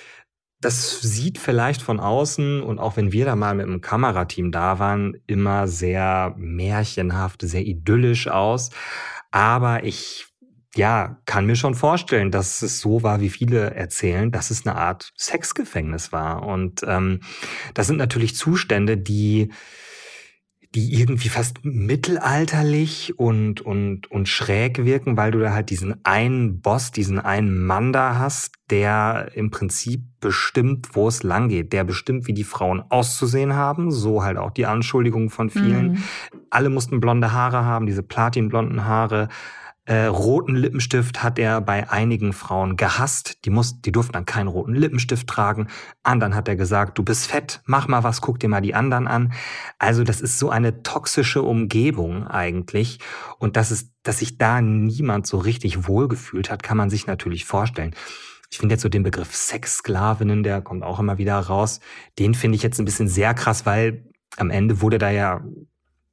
das 0.64 1.00
sieht 1.00 1.38
vielleicht 1.38 1.82
von 1.82 2.00
außen 2.00 2.62
und 2.62 2.78
auch 2.78 2.96
wenn 2.96 3.12
wir 3.12 3.26
da 3.26 3.36
mal 3.36 3.54
mit 3.54 3.66
einem 3.66 3.80
Kamerateam 3.80 4.50
da 4.50 4.78
waren, 4.78 5.16
immer 5.26 5.68
sehr 5.68 6.34
märchenhaft, 6.38 7.42
sehr 7.42 7.66
idyllisch 7.66 8.28
aus. 8.28 8.70
Aber 9.30 9.84
ich 9.84 10.26
ja, 10.76 11.18
kann 11.26 11.46
mir 11.46 11.54
schon 11.54 11.74
vorstellen, 11.74 12.30
dass 12.30 12.62
es 12.62 12.80
so 12.80 13.02
war, 13.02 13.20
wie 13.20 13.28
viele 13.28 13.74
erzählen, 13.74 14.32
dass 14.32 14.50
es 14.50 14.66
eine 14.66 14.76
Art 14.76 15.12
Sexgefängnis 15.16 16.10
war. 16.10 16.44
Und 16.44 16.82
ähm, 16.86 17.20
das 17.74 17.86
sind 17.86 17.98
natürlich 17.98 18.34
Zustände, 18.34 18.96
die 18.96 19.52
die 20.74 21.00
irgendwie 21.00 21.28
fast 21.28 21.64
mittelalterlich 21.64 23.16
und, 23.16 23.60
und, 23.60 24.10
und 24.10 24.28
schräg 24.28 24.84
wirken, 24.84 25.16
weil 25.16 25.30
du 25.30 25.38
da 25.38 25.52
halt 25.52 25.70
diesen 25.70 26.04
einen 26.04 26.60
Boss, 26.60 26.90
diesen 26.90 27.20
einen 27.20 27.64
Mann 27.64 27.92
da 27.92 28.18
hast, 28.18 28.56
der 28.70 29.30
im 29.34 29.50
Prinzip 29.50 30.02
bestimmt, 30.20 30.88
wo 30.94 31.06
es 31.06 31.22
lang 31.22 31.48
geht. 31.48 31.72
Der 31.72 31.84
bestimmt, 31.84 32.26
wie 32.26 32.32
die 32.32 32.44
Frauen 32.44 32.82
auszusehen 32.88 33.54
haben. 33.54 33.92
So 33.92 34.24
halt 34.24 34.36
auch 34.36 34.50
die 34.50 34.66
Anschuldigungen 34.66 35.30
von 35.30 35.48
vielen. 35.48 35.92
Mhm. 35.92 36.02
Alle 36.50 36.70
mussten 36.70 37.00
blonde 37.00 37.32
Haare 37.32 37.64
haben, 37.64 37.86
diese 37.86 38.02
platinblonden 38.02 38.84
Haare. 38.84 39.28
Äh, 39.86 40.06
roten 40.06 40.56
Lippenstift 40.56 41.22
hat 41.22 41.38
er 41.38 41.60
bei 41.60 41.90
einigen 41.90 42.32
Frauen 42.32 42.76
gehasst. 42.76 43.44
Die, 43.44 43.50
muss, 43.50 43.82
die 43.82 43.92
durften 43.92 44.14
dann 44.14 44.24
keinen 44.24 44.48
roten 44.48 44.74
Lippenstift 44.74 45.26
tragen. 45.26 45.68
Anderen 46.02 46.34
hat 46.34 46.48
er 46.48 46.56
gesagt, 46.56 46.96
du 46.96 47.02
bist 47.02 47.26
fett, 47.26 47.60
mach 47.66 47.86
mal 47.86 48.02
was, 48.02 48.22
guck 48.22 48.40
dir 48.40 48.48
mal 48.48 48.62
die 48.62 48.74
anderen 48.74 49.06
an. 49.06 49.34
Also 49.78 50.02
das 50.02 50.22
ist 50.22 50.38
so 50.38 50.48
eine 50.48 50.82
toxische 50.82 51.42
Umgebung 51.42 52.26
eigentlich. 52.26 52.98
Und 53.38 53.56
dass, 53.56 53.70
es, 53.70 53.90
dass 54.02 54.20
sich 54.20 54.38
da 54.38 54.62
niemand 54.62 55.26
so 55.26 55.36
richtig 55.36 55.86
wohlgefühlt 55.86 56.50
hat, 56.50 56.62
kann 56.62 56.78
man 56.78 56.88
sich 56.88 57.06
natürlich 57.06 57.44
vorstellen. 57.44 57.94
Ich 58.50 58.58
finde 58.58 58.74
jetzt 58.74 58.82
so 58.82 58.88
den 58.88 59.02
Begriff 59.02 59.34
Sexsklavinnen, 59.34 60.44
der 60.44 60.62
kommt 60.62 60.82
auch 60.82 60.98
immer 60.98 61.18
wieder 61.18 61.38
raus. 61.38 61.80
Den 62.18 62.34
finde 62.34 62.56
ich 62.56 62.62
jetzt 62.62 62.78
ein 62.78 62.84
bisschen 62.86 63.08
sehr 63.08 63.34
krass, 63.34 63.66
weil 63.66 64.04
am 64.36 64.48
Ende 64.48 64.80
wurde 64.80 64.98
da 64.98 65.10
ja 65.10 65.42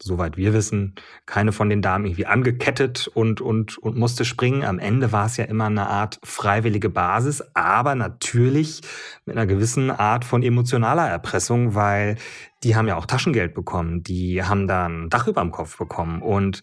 soweit 0.02 0.38
wir 0.38 0.54
wissen, 0.54 0.96
keine 1.26 1.52
von 1.52 1.70
den 1.70 1.82
Damen 1.82 2.06
irgendwie 2.06 2.26
angekettet 2.26 3.10
und, 3.14 3.42
und, 3.42 3.78
und 3.78 3.98
musste 3.98 4.26
springen. 4.26 4.64
Am 4.64 4.80
Ende 4.80 5.12
war 5.12 5.26
es 5.26 5.38
ja 5.38 5.46
immer 5.46 5.66
eine 5.66 5.88
Art 5.88 6.20
freiwillige 6.24 6.90
Basis, 6.90 7.44
aber 7.54 7.96
natürlich 7.96 8.82
mit 9.26 9.38
einer 9.38 9.46
gewissen 9.46 9.92
Art 9.92 10.26
von 10.26 10.44
emotionaler 10.44 11.08
Erpressung, 11.08 11.76
weil 11.76 12.18
die 12.64 12.76
haben 12.76 12.88
ja 12.88 12.96
auch 12.96 13.06
Taschengeld 13.06 13.54
bekommen, 13.54 14.04
die 14.04 14.44
haben 14.44 14.68
dann 14.68 15.10
Dach 15.10 15.28
über 15.28 15.42
dem 15.42 15.52
Kopf 15.52 15.78
bekommen 15.78 16.22
und 16.22 16.62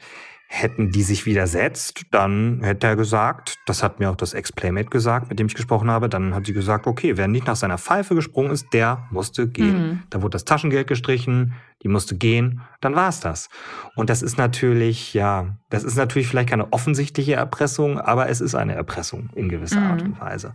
Hätten 0.50 0.90
die 0.90 1.02
sich 1.02 1.26
widersetzt, 1.26 2.06
dann 2.10 2.62
hätte 2.62 2.86
er 2.86 2.96
gesagt, 2.96 3.58
das 3.66 3.82
hat 3.82 4.00
mir 4.00 4.10
auch 4.10 4.16
das 4.16 4.32
Ex-Playmate 4.32 4.88
gesagt, 4.88 5.28
mit 5.28 5.38
dem 5.38 5.46
ich 5.46 5.54
gesprochen 5.54 5.90
habe, 5.90 6.08
dann 6.08 6.34
hat 6.34 6.46
sie 6.46 6.54
gesagt, 6.54 6.86
okay, 6.86 7.18
wer 7.18 7.28
nicht 7.28 7.46
nach 7.46 7.54
seiner 7.54 7.76
Pfeife 7.76 8.14
gesprungen 8.14 8.50
ist, 8.50 8.72
der 8.72 9.06
musste 9.10 9.46
gehen. 9.46 9.88
Mhm. 9.88 10.02
Da 10.08 10.22
wurde 10.22 10.32
das 10.32 10.46
Taschengeld 10.46 10.86
gestrichen, 10.86 11.52
die 11.82 11.88
musste 11.88 12.16
gehen, 12.16 12.62
dann 12.80 12.96
war 12.96 13.10
es 13.10 13.20
das. 13.20 13.50
Und 13.94 14.08
das 14.08 14.22
ist 14.22 14.38
natürlich, 14.38 15.12
ja, 15.12 15.58
das 15.68 15.84
ist 15.84 15.96
natürlich 15.96 16.28
vielleicht 16.28 16.48
keine 16.48 16.72
offensichtliche 16.72 17.34
Erpressung, 17.34 18.00
aber 18.00 18.30
es 18.30 18.40
ist 18.40 18.54
eine 18.54 18.74
Erpressung 18.74 19.28
in 19.34 19.50
gewisser 19.50 19.80
mhm. 19.80 19.86
Art 19.86 20.02
und 20.02 20.18
Weise. 20.18 20.54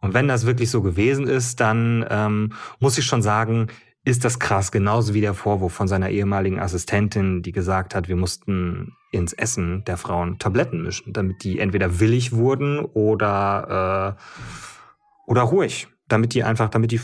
Und 0.00 0.14
wenn 0.14 0.28
das 0.28 0.46
wirklich 0.46 0.70
so 0.70 0.82
gewesen 0.82 1.26
ist, 1.26 1.58
dann 1.58 2.06
ähm, 2.08 2.52
muss 2.78 2.96
ich 2.96 3.04
schon 3.04 3.22
sagen, 3.22 3.66
ist 4.04 4.24
das 4.24 4.38
krass, 4.38 4.70
genauso 4.70 5.14
wie 5.14 5.20
der 5.20 5.34
Vorwurf 5.34 5.72
von 5.72 5.88
seiner 5.88 6.10
ehemaligen 6.10 6.60
Assistentin, 6.60 7.42
die 7.42 7.52
gesagt 7.52 7.96
hat, 7.96 8.08
wir 8.08 8.16
mussten 8.16 8.94
ins 9.12 9.32
Essen 9.32 9.84
der 9.84 9.96
Frauen 9.96 10.38
Tabletten 10.38 10.82
mischen, 10.82 11.12
damit 11.12 11.44
die 11.44 11.60
entweder 11.60 12.00
willig 12.00 12.32
wurden 12.32 12.80
oder, 12.80 14.16
äh, 14.18 15.30
oder 15.30 15.42
ruhig, 15.42 15.86
damit 16.08 16.34
die 16.34 16.42
einfach, 16.42 16.68
damit 16.68 16.90
die 16.90 17.00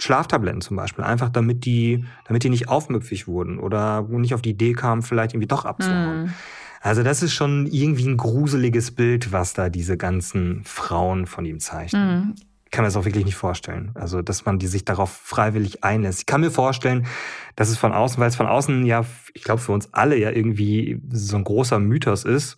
Schlaftabletten 0.00 0.62
zum 0.62 0.76
Beispiel, 0.76 1.04
einfach 1.04 1.28
damit 1.28 1.64
die, 1.64 2.04
damit 2.24 2.42
die 2.42 2.50
nicht 2.50 2.68
aufmüpfig 2.68 3.28
wurden 3.28 3.58
oder 3.58 4.02
nicht 4.02 4.34
auf 4.34 4.42
die 4.42 4.50
Idee 4.50 4.72
kamen, 4.72 5.02
vielleicht 5.02 5.34
irgendwie 5.34 5.46
doch 5.46 5.64
abzuhauen. 5.64 6.24
Mm. 6.24 6.34
Also 6.80 7.04
das 7.04 7.22
ist 7.22 7.34
schon 7.34 7.66
irgendwie 7.66 8.08
ein 8.08 8.16
gruseliges 8.16 8.90
Bild, 8.92 9.30
was 9.30 9.54
da 9.54 9.68
diese 9.68 9.96
ganzen 9.96 10.64
Frauen 10.64 11.26
von 11.26 11.44
ihm 11.44 11.60
zeichnen. 11.60 12.30
Mm 12.30 12.34
kann 12.72 12.82
mir 12.82 12.88
das 12.88 12.96
auch 12.96 13.04
wirklich 13.04 13.24
nicht 13.24 13.36
vorstellen. 13.36 13.92
Also, 13.94 14.22
dass 14.22 14.44
man 14.44 14.58
die 14.58 14.66
sich 14.66 14.84
darauf 14.84 15.12
freiwillig 15.12 15.84
einlässt. 15.84 16.20
Ich 16.20 16.26
kann 16.26 16.40
mir 16.40 16.50
vorstellen, 16.50 17.06
dass 17.54 17.68
es 17.68 17.78
von 17.78 17.92
außen, 17.92 18.18
weil 18.18 18.28
es 18.28 18.36
von 18.36 18.48
außen 18.48 18.84
ja, 18.86 19.04
ich 19.34 19.44
glaube, 19.44 19.60
für 19.60 19.72
uns 19.72 19.92
alle 19.92 20.16
ja 20.16 20.30
irgendwie 20.30 21.00
so 21.10 21.36
ein 21.36 21.44
großer 21.44 21.78
Mythos 21.78 22.24
ist, 22.24 22.56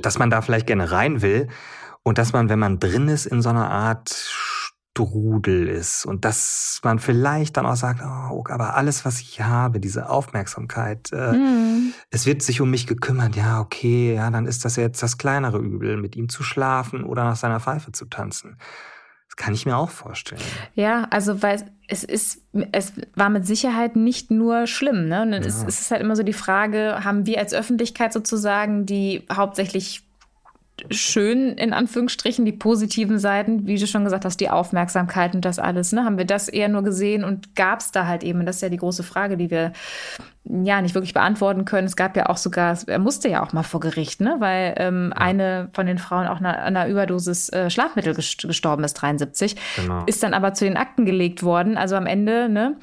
dass 0.00 0.18
man 0.18 0.30
da 0.30 0.40
vielleicht 0.40 0.66
gerne 0.66 0.90
rein 0.90 1.20
will 1.20 1.48
und 2.02 2.18
dass 2.18 2.32
man, 2.32 2.48
wenn 2.48 2.58
man 2.58 2.78
drin 2.78 3.08
ist, 3.08 3.26
in 3.26 3.42
so 3.42 3.50
einer 3.50 3.70
Art 3.70 4.10
Strudel 4.94 5.66
ist 5.66 6.06
und 6.06 6.24
dass 6.24 6.80
man 6.84 7.00
vielleicht 7.00 7.56
dann 7.56 7.66
auch 7.66 7.74
sagt, 7.74 8.00
oh, 8.02 8.44
aber 8.48 8.76
alles, 8.76 9.04
was 9.04 9.20
ich 9.20 9.40
habe, 9.40 9.80
diese 9.80 10.08
Aufmerksamkeit, 10.08 11.10
äh, 11.12 11.32
mm. 11.32 11.92
es 12.10 12.26
wird 12.26 12.42
sich 12.42 12.60
um 12.60 12.70
mich 12.70 12.86
gekümmert, 12.86 13.34
ja, 13.34 13.60
okay, 13.60 14.14
ja, 14.14 14.30
dann 14.30 14.46
ist 14.46 14.64
das 14.64 14.76
jetzt 14.76 15.02
das 15.02 15.18
kleinere 15.18 15.58
Übel, 15.58 15.96
mit 15.96 16.14
ihm 16.14 16.28
zu 16.28 16.44
schlafen 16.44 17.02
oder 17.02 17.24
nach 17.24 17.34
seiner 17.34 17.58
Pfeife 17.58 17.90
zu 17.90 18.04
tanzen. 18.04 18.56
Das 19.36 19.44
kann 19.44 19.54
ich 19.54 19.66
mir 19.66 19.76
auch 19.76 19.90
vorstellen. 19.90 20.40
Ja, 20.74 21.08
also 21.10 21.42
weil 21.42 21.64
es 21.88 22.04
ist, 22.04 22.42
es 22.72 22.92
war 23.14 23.30
mit 23.30 23.46
Sicherheit 23.46 23.96
nicht 23.96 24.30
nur 24.30 24.66
schlimm. 24.66 25.08
Ne? 25.08 25.28
Ja. 25.30 25.38
es, 25.38 25.64
es 25.64 25.80
ist 25.80 25.90
halt 25.90 26.00
immer 26.00 26.14
so 26.14 26.22
die 26.22 26.32
Frage, 26.32 27.00
haben 27.04 27.26
wir 27.26 27.38
als 27.38 27.52
Öffentlichkeit 27.52 28.12
sozusagen, 28.12 28.86
die 28.86 29.26
hauptsächlich 29.32 30.03
schön, 30.90 31.50
in 31.52 31.72
Anführungsstrichen, 31.72 32.44
die 32.44 32.52
positiven 32.52 33.18
Seiten, 33.18 33.66
wie 33.66 33.76
du 33.76 33.86
schon 33.86 34.04
gesagt 34.04 34.24
hast, 34.24 34.40
die 34.40 34.50
Aufmerksamkeit 34.50 35.34
und 35.34 35.44
das 35.44 35.58
alles. 35.58 35.92
Ne? 35.92 36.04
Haben 36.04 36.18
wir 36.18 36.24
das 36.24 36.48
eher 36.48 36.68
nur 36.68 36.82
gesehen 36.82 37.24
und 37.24 37.54
gab 37.54 37.80
es 37.80 37.92
da 37.92 38.06
halt 38.06 38.24
eben, 38.24 38.44
das 38.44 38.56
ist 38.56 38.62
ja 38.62 38.68
die 38.68 38.76
große 38.76 39.02
Frage, 39.02 39.36
die 39.36 39.50
wir 39.50 39.72
ja 40.44 40.82
nicht 40.82 40.94
wirklich 40.94 41.14
beantworten 41.14 41.64
können. 41.64 41.86
Es 41.86 41.96
gab 41.96 42.16
ja 42.16 42.28
auch 42.28 42.36
sogar, 42.36 42.76
er 42.86 42.98
musste 42.98 43.28
ja 43.28 43.42
auch 43.42 43.52
mal 43.52 43.62
vor 43.62 43.80
Gericht, 43.80 44.20
ne? 44.20 44.36
weil 44.40 44.74
ähm, 44.76 45.12
ja. 45.14 45.20
eine 45.20 45.68
von 45.72 45.86
den 45.86 45.98
Frauen 45.98 46.26
auch 46.26 46.40
an 46.40 46.46
einer 46.46 46.88
Überdosis 46.88 47.48
äh, 47.50 47.70
Schlafmittel 47.70 48.14
gestorben 48.14 48.84
ist, 48.84 48.94
73, 48.94 49.56
genau. 49.76 50.02
ist 50.06 50.22
dann 50.22 50.34
aber 50.34 50.54
zu 50.54 50.64
den 50.64 50.76
Akten 50.76 51.06
gelegt 51.06 51.42
worden. 51.42 51.76
Also 51.76 51.96
am 51.96 52.06
Ende, 52.06 52.48
ne? 52.48 52.76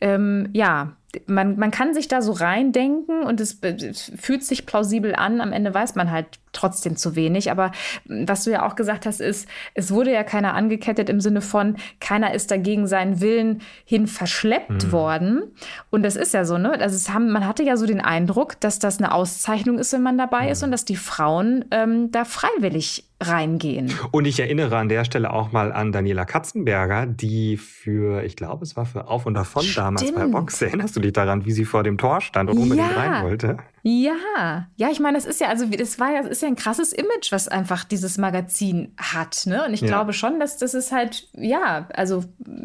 Ähm, 0.00 0.50
ja, 0.52 0.92
man, 1.26 1.58
man 1.58 1.70
kann 1.70 1.94
sich 1.94 2.08
da 2.08 2.20
so 2.20 2.32
reindenken 2.32 3.22
und 3.22 3.40
es, 3.40 3.58
es, 3.62 4.12
fühlt 4.16 4.44
sich 4.44 4.66
plausibel 4.66 5.14
an. 5.14 5.40
Am 5.40 5.52
Ende 5.52 5.72
weiß 5.72 5.94
man 5.94 6.10
halt 6.10 6.26
trotzdem 6.56 6.96
zu 6.96 7.14
wenig. 7.14 7.50
Aber 7.50 7.72
was 8.06 8.44
du 8.44 8.50
ja 8.50 8.66
auch 8.66 8.74
gesagt 8.74 9.06
hast, 9.06 9.20
ist, 9.20 9.48
es 9.74 9.90
wurde 9.90 10.12
ja 10.12 10.22
keiner 10.22 10.54
angekettet 10.54 11.08
im 11.08 11.20
Sinne 11.20 11.40
von, 11.40 11.76
keiner 12.00 12.34
ist 12.34 12.50
dagegen 12.50 12.86
seinen 12.86 13.20
Willen 13.20 13.62
hin 13.84 14.06
verschleppt 14.06 14.86
mhm. 14.86 14.92
worden. 14.92 15.42
Und 15.90 16.02
das 16.02 16.16
ist 16.16 16.34
ja 16.34 16.44
so, 16.44 16.58
ne? 16.58 16.78
Also 16.80 17.12
haben, 17.12 17.30
man 17.30 17.46
hatte 17.46 17.62
ja 17.62 17.76
so 17.76 17.86
den 17.86 18.00
Eindruck, 18.00 18.60
dass 18.60 18.78
das 18.78 18.98
eine 18.98 19.12
Auszeichnung 19.12 19.78
ist, 19.78 19.92
wenn 19.92 20.02
man 20.02 20.18
dabei 20.18 20.44
mhm. 20.44 20.52
ist 20.52 20.62
und 20.62 20.70
dass 20.70 20.84
die 20.84 20.96
Frauen 20.96 21.64
ähm, 21.70 22.10
da 22.10 22.24
freiwillig 22.24 23.04
reingehen. 23.20 23.92
Und 24.10 24.26
ich 24.26 24.38
erinnere 24.40 24.76
an 24.76 24.88
der 24.88 25.04
Stelle 25.04 25.32
auch 25.32 25.50
mal 25.50 25.72
an 25.72 25.90
Daniela 25.90 26.24
Katzenberger, 26.24 27.06
die 27.06 27.56
für, 27.56 28.22
ich 28.24 28.36
glaube, 28.36 28.64
es 28.64 28.76
war 28.76 28.84
für 28.84 29.08
Auf 29.08 29.24
und 29.24 29.34
Davon 29.34 29.62
Stimmt. 29.62 29.78
damals 29.78 30.12
bei 30.12 30.26
Box. 30.26 30.60
Erinnerst 30.60 30.96
du 30.96 31.00
dich 31.00 31.12
daran, 31.12 31.46
wie 31.46 31.52
sie 31.52 31.64
vor 31.64 31.82
dem 31.82 31.96
Tor 31.96 32.20
stand 32.20 32.50
und 32.50 32.58
unbedingt 32.58 32.90
ja. 32.90 32.96
rein 32.96 33.24
wollte? 33.24 33.56
Ja, 33.88 34.66
ja, 34.74 34.90
ich 34.90 34.98
meine, 34.98 35.16
das 35.16 35.26
ist 35.26 35.40
ja, 35.40 35.46
also 35.46 35.64
das 35.64 36.00
war 36.00 36.10
ja, 36.10 36.22
das 36.22 36.32
ist 36.32 36.42
ja 36.42 36.48
ein 36.48 36.56
krasses 36.56 36.92
Image, 36.92 37.30
was 37.30 37.46
einfach 37.46 37.84
dieses 37.84 38.18
Magazin 38.18 38.92
hat. 38.98 39.46
Ne? 39.46 39.64
Und 39.64 39.74
ich 39.74 39.82
ja. 39.82 39.86
glaube 39.86 40.12
schon, 40.12 40.40
dass 40.40 40.56
das 40.56 40.74
ist 40.74 40.90
halt, 40.90 41.28
ja, 41.34 41.86
also 41.94 42.24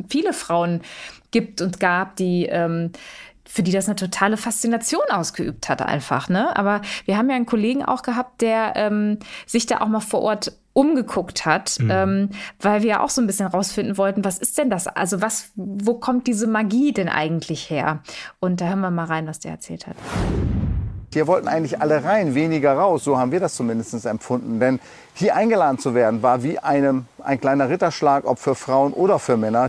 viele 0.10 0.34
Frauen 0.34 0.81
gibt 1.29 1.62
und 1.62 1.79
gab, 1.79 2.15
die 2.15 2.47
ähm, 2.47 2.91
für 3.45 3.62
die 3.62 3.71
das 3.71 3.86
eine 3.86 3.97
totale 3.97 4.36
Faszination 4.36 5.03
ausgeübt 5.12 5.69
hat, 5.69 5.84
einfach. 5.84 6.27
Ne? 6.27 6.57
Aber 6.57 6.81
wir 7.05 7.19
haben 7.19 7.29
ja 7.29 7.36
einen 7.36 7.45
Kollegen 7.45 7.86
auch 7.86 8.01
gehabt, 8.01 8.41
der 8.41 8.73
ähm, 8.75 9.19
sich 9.45 9.67
da 9.67 9.81
auch 9.81 9.88
mal 9.88 9.99
vor 9.99 10.21
Ort 10.23 10.57
umgeguckt 10.73 11.45
hat, 11.45 11.77
mhm. 11.79 11.91
ähm, 11.91 12.29
weil 12.60 12.81
wir 12.81 12.89
ja 12.89 12.99
auch 12.99 13.12
so 13.12 13.21
ein 13.21 13.27
bisschen 13.27 13.45
rausfinden 13.45 13.95
wollten, 13.95 14.25
was 14.25 14.39
ist 14.39 14.57
denn 14.57 14.71
das? 14.71 14.88
Also 14.88 15.21
was, 15.21 15.51
wo 15.55 15.93
kommt 15.99 16.25
diese 16.25 16.47
Magie 16.47 16.93
denn 16.93 17.10
eigentlich 17.10 17.69
her? 17.69 18.01
Und 18.39 18.60
da 18.60 18.69
hören 18.69 18.79
wir 18.79 18.89
mal 18.89 19.05
rein, 19.05 19.27
was 19.27 19.38
der 19.38 19.51
erzählt 19.51 19.86
hat. 19.86 19.97
Hier 21.13 21.28
wollten 21.28 21.50
eigentlich 21.50 21.82
alle 21.82 22.06
rein, 22.06 22.36
weniger 22.36 22.74
raus. 22.74 23.04
So 23.04 23.17
haben 23.17 23.34
wir 23.34 23.41
das 23.41 23.56
zumindest 23.56 24.06
empfunden. 24.06 24.62
Denn 24.62 24.80
hier 25.13 25.36
eingeladen 25.36 25.78
zu 25.78 25.93
werden, 25.93 26.24
war 26.24 26.41
wie 26.41 26.58
einem, 26.58 27.06
ein 27.21 27.39
kleiner 27.39 27.69
Ritterschlag, 27.69 28.24
ob 28.26 28.39
für 28.39 28.56
Frauen 28.56 28.93
oder 28.93 29.19
für 29.19 29.36
Männer. 29.36 29.67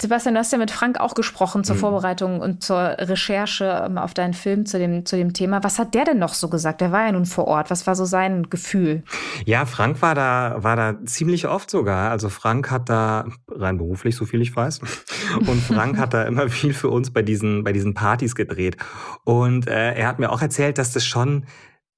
Sebastian, 0.00 0.34
du 0.34 0.40
hast 0.40 0.52
ja 0.52 0.58
mit 0.58 0.70
Frank 0.70 1.00
auch 1.00 1.14
gesprochen 1.14 1.64
zur 1.64 1.76
mhm. 1.76 1.80
Vorbereitung 1.80 2.40
und 2.40 2.62
zur 2.62 2.96
Recherche 2.98 3.84
ähm, 3.86 3.98
auf 3.98 4.14
deinen 4.14 4.34
Film 4.34 4.66
zu 4.66 4.78
dem, 4.78 5.06
zu 5.06 5.16
dem 5.16 5.32
Thema. 5.32 5.64
Was 5.64 5.78
hat 5.78 5.94
der 5.94 6.04
denn 6.04 6.18
noch 6.18 6.34
so 6.34 6.48
gesagt? 6.48 6.80
Der 6.80 6.92
war 6.92 7.06
ja 7.06 7.12
nun 7.12 7.26
vor 7.26 7.46
Ort. 7.46 7.70
Was 7.70 7.86
war 7.86 7.94
so 7.94 8.04
sein 8.04 8.50
Gefühl? 8.50 9.02
Ja, 9.44 9.64
Frank 9.64 10.02
war 10.02 10.14
da, 10.14 10.56
war 10.58 10.76
da 10.76 10.96
ziemlich 11.04 11.46
oft 11.46 11.70
sogar. 11.70 12.10
Also 12.10 12.28
Frank 12.28 12.70
hat 12.70 12.88
da, 12.88 13.26
rein 13.50 13.78
beruflich, 13.78 14.16
so 14.16 14.26
viel 14.26 14.42
ich 14.42 14.54
weiß, 14.54 14.80
und 15.46 15.62
Frank 15.62 15.98
hat 15.98 16.14
da 16.14 16.24
immer 16.24 16.48
viel 16.48 16.74
für 16.74 16.88
uns 16.88 17.10
bei 17.10 17.22
diesen, 17.22 17.64
bei 17.64 17.72
diesen 17.72 17.94
Partys 17.94 18.34
gedreht. 18.34 18.76
Und 19.24 19.66
äh, 19.66 19.94
er 19.94 20.08
hat 20.08 20.18
mir 20.18 20.30
auch 20.30 20.42
erzählt, 20.42 20.78
dass 20.78 20.92
das 20.92 21.06
schon 21.06 21.44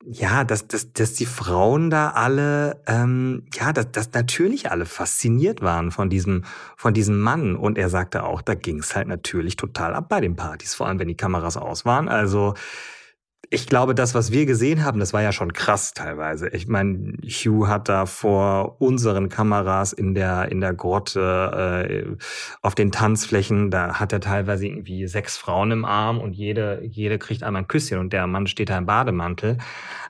ja, 0.05 0.45
dass, 0.45 0.69
dass, 0.69 0.93
dass 0.93 1.15
die 1.15 1.27
Frauen 1.27 1.91
da 1.91 2.11
alle, 2.11 2.81
ähm, 2.87 3.45
ja, 3.53 3.73
dass, 3.73 3.91
dass 3.91 4.13
natürlich 4.13 4.71
alle 4.71 4.87
fasziniert 4.87 5.61
waren 5.61 5.91
von 5.91 6.09
diesem, 6.09 6.45
von 6.77 6.95
diesem 6.95 7.19
Mann. 7.19 7.57
Und 7.57 7.79
er 7.79 7.89
sagte 7.89 8.23
auch, 8.23 8.41
da 8.41 8.55
ging 8.55 8.79
es 8.79 8.95
halt 8.95 9.09
natürlich 9.09 9.57
total 9.57 9.95
ab 9.95 10.09
bei 10.09 10.21
den 10.21 10.37
Partys, 10.37 10.75
vor 10.75 10.87
allem 10.87 10.99
wenn 10.99 11.09
die 11.09 11.17
Kameras 11.17 11.57
aus 11.57 11.85
waren. 11.85 12.09
Also 12.09 12.55
ich 13.51 13.67
glaube, 13.67 13.95
das, 13.95 14.15
was 14.15 14.31
wir 14.31 14.45
gesehen 14.45 14.85
haben, 14.85 15.01
das 15.01 15.13
war 15.13 15.23
ja 15.23 15.33
schon 15.33 15.53
krass 15.53 15.95
teilweise. 15.95 16.49
Ich 16.49 16.69
meine, 16.69 17.15
Hugh 17.23 17.67
hat 17.67 17.89
da 17.89 18.05
vor 18.05 18.81
unseren 18.81 19.29
Kameras 19.29 19.93
in 19.93 20.15
der 20.15 20.51
in 20.51 20.61
der 20.61 20.75
Grotte 20.75 21.87
äh, 21.89 22.17
auf 22.61 22.75
den 22.75 22.93
Tanzflächen, 22.93 23.71
da 23.71 23.95
hat 24.01 24.13
er 24.13 24.21
teilweise 24.21 24.67
irgendwie 24.67 25.07
sechs 25.07 25.39
Frauen 25.39 25.71
im 25.71 25.85
Arm 25.85 26.21
und 26.21 26.35
jede 26.35 26.83
jede 26.85 27.19
kriegt 27.19 27.43
einmal 27.43 27.63
ein 27.63 27.69
Küsschen 27.69 27.99
und 27.99 28.13
der 28.13 28.27
Mann 28.27 28.47
steht 28.47 28.69
da 28.69 28.77
im 28.77 28.87
Bademantel. 28.87 29.57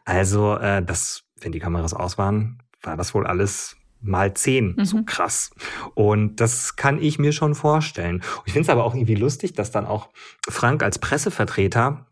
Also 0.04 0.56
äh, 0.56 0.82
das, 0.82 1.22
wenn 1.40 1.52
die 1.52 1.60
Kameras 1.60 1.94
aus 1.94 2.18
waren, 2.18 2.62
war 2.82 2.96
das 2.96 3.14
wohl 3.14 3.26
alles 3.26 3.76
mal 4.00 4.34
zehn, 4.34 4.74
mhm. 4.76 4.84
so 4.84 5.02
krass. 5.04 5.50
Und 5.94 6.36
das 6.36 6.76
kann 6.76 7.00
ich 7.00 7.18
mir 7.18 7.32
schon 7.32 7.54
vorstellen. 7.54 8.22
Ich 8.46 8.52
finde 8.52 8.66
es 8.66 8.70
aber 8.70 8.84
auch 8.84 8.94
irgendwie 8.94 9.16
lustig, 9.16 9.54
dass 9.54 9.70
dann 9.70 9.86
auch 9.86 10.08
Frank 10.48 10.82
als 10.82 10.98
Pressevertreter 10.98 12.06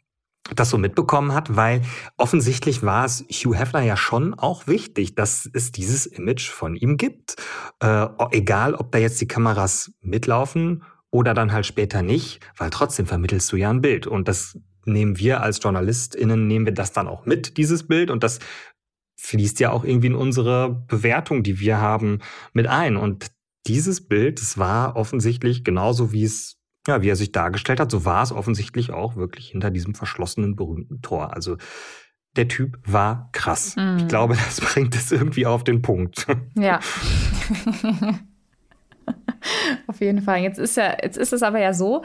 das 0.55 0.71
so 0.71 0.79
mitbekommen 0.79 1.35
hat, 1.35 1.57
weil 1.57 1.83
offensichtlich 2.17 2.83
war 2.83 3.05
es 3.05 3.25
Hugh 3.31 3.57
Hefner 3.57 3.83
ja 3.83 3.97
schon 3.97 4.35
auch 4.35 4.67
wichtig, 4.67 5.15
dass 5.15 5.49
es 5.53 5.73
dieses 5.73 6.07
Image 6.07 6.49
von 6.49 6.77
ihm 6.77 6.97
gibt. 6.97 7.37
Äh, 7.81 8.07
egal, 8.31 8.75
ob 8.75 8.93
da 8.93 8.99
jetzt 8.99 9.21
die 9.21 9.29
Kameras 9.29 9.93
mitlaufen 10.01 10.85
oder 11.11 11.35
dann 11.35 11.53
halt 11.53 11.67
später 11.67 12.03
nicht, 12.03 12.41
weil 12.57 12.71
trotzdem 12.71 13.07
vermittelst 13.07 13.51
du 13.53 13.57
ja 13.57 13.71
ein 13.71 13.81
Bild. 13.81 14.07
Und 14.07 14.29
das 14.29 14.59
nehmen 14.85 15.19
wir 15.19 15.43
als 15.43 15.61
JournalistInnen, 15.63 16.47
nehmen 16.47 16.67
wir 16.67 16.75
das 16.75 16.93
dann 16.93 17.09
auch 17.09 17.27
mit, 17.27 17.57
dieses 17.57 17.87
Bild. 17.87 18.11
Und 18.11 18.23
das 18.23 18.39
fließt 19.19 19.59
ja 19.61 19.71
auch 19.71 19.85
irgendwie 19.85 20.09
in 20.09 20.15
unsere 20.15 20.71
Bewertung, 20.71 21.43
die 21.43 21.59
wir 21.59 21.81
haben, 21.81 22.21
mit 22.53 22.67
ein. 22.67 22.97
Und 22.97 23.27
dieses 23.67 24.07
Bild, 24.07 24.41
das 24.41 24.59
war 24.59 24.95
offensichtlich 24.97 25.65
genauso, 25.65 26.13
wie 26.13 26.25
es 26.25 26.56
ja, 26.87 27.03
wie 27.03 27.09
er 27.09 27.17
sich 27.17 27.33
dargestellt 27.33 27.81
hat, 27.81 27.91
so 27.91 28.05
war 28.05 28.23
es 28.23 28.33
offensichtlich 28.33 28.93
auch 28.93 29.17
wirklich 29.17 29.49
hinter 29.49 29.71
diesem 29.71 29.95
verschlossenen 29.95 30.57
berühmten 30.57 31.03
Tor. 31.03 31.35
Also 31.35 31.57
der 32.37 32.49
Typ 32.49 32.79
war 32.85 33.31
krass. 33.33 33.77
Mhm. 33.77 33.99
Ich 33.99 34.09
glaube, 34.09 34.35
das 34.37 34.61
bringt 34.61 34.95
es 34.95 35.11
irgendwie 35.13 35.47
auf 35.47 35.65
den 35.65 35.83
Punkt. 35.83 36.27
Ja. 36.55 36.81
auf 39.87 40.01
jeden 40.01 40.23
Fall. 40.23 40.41
Jetzt 40.41 40.59
ist 40.59 40.77
ja, 40.77 40.97
jetzt 41.03 41.17
ist 41.17 41.33
es 41.33 41.43
aber 41.43 41.59
ja 41.61 41.73
so, 41.73 42.05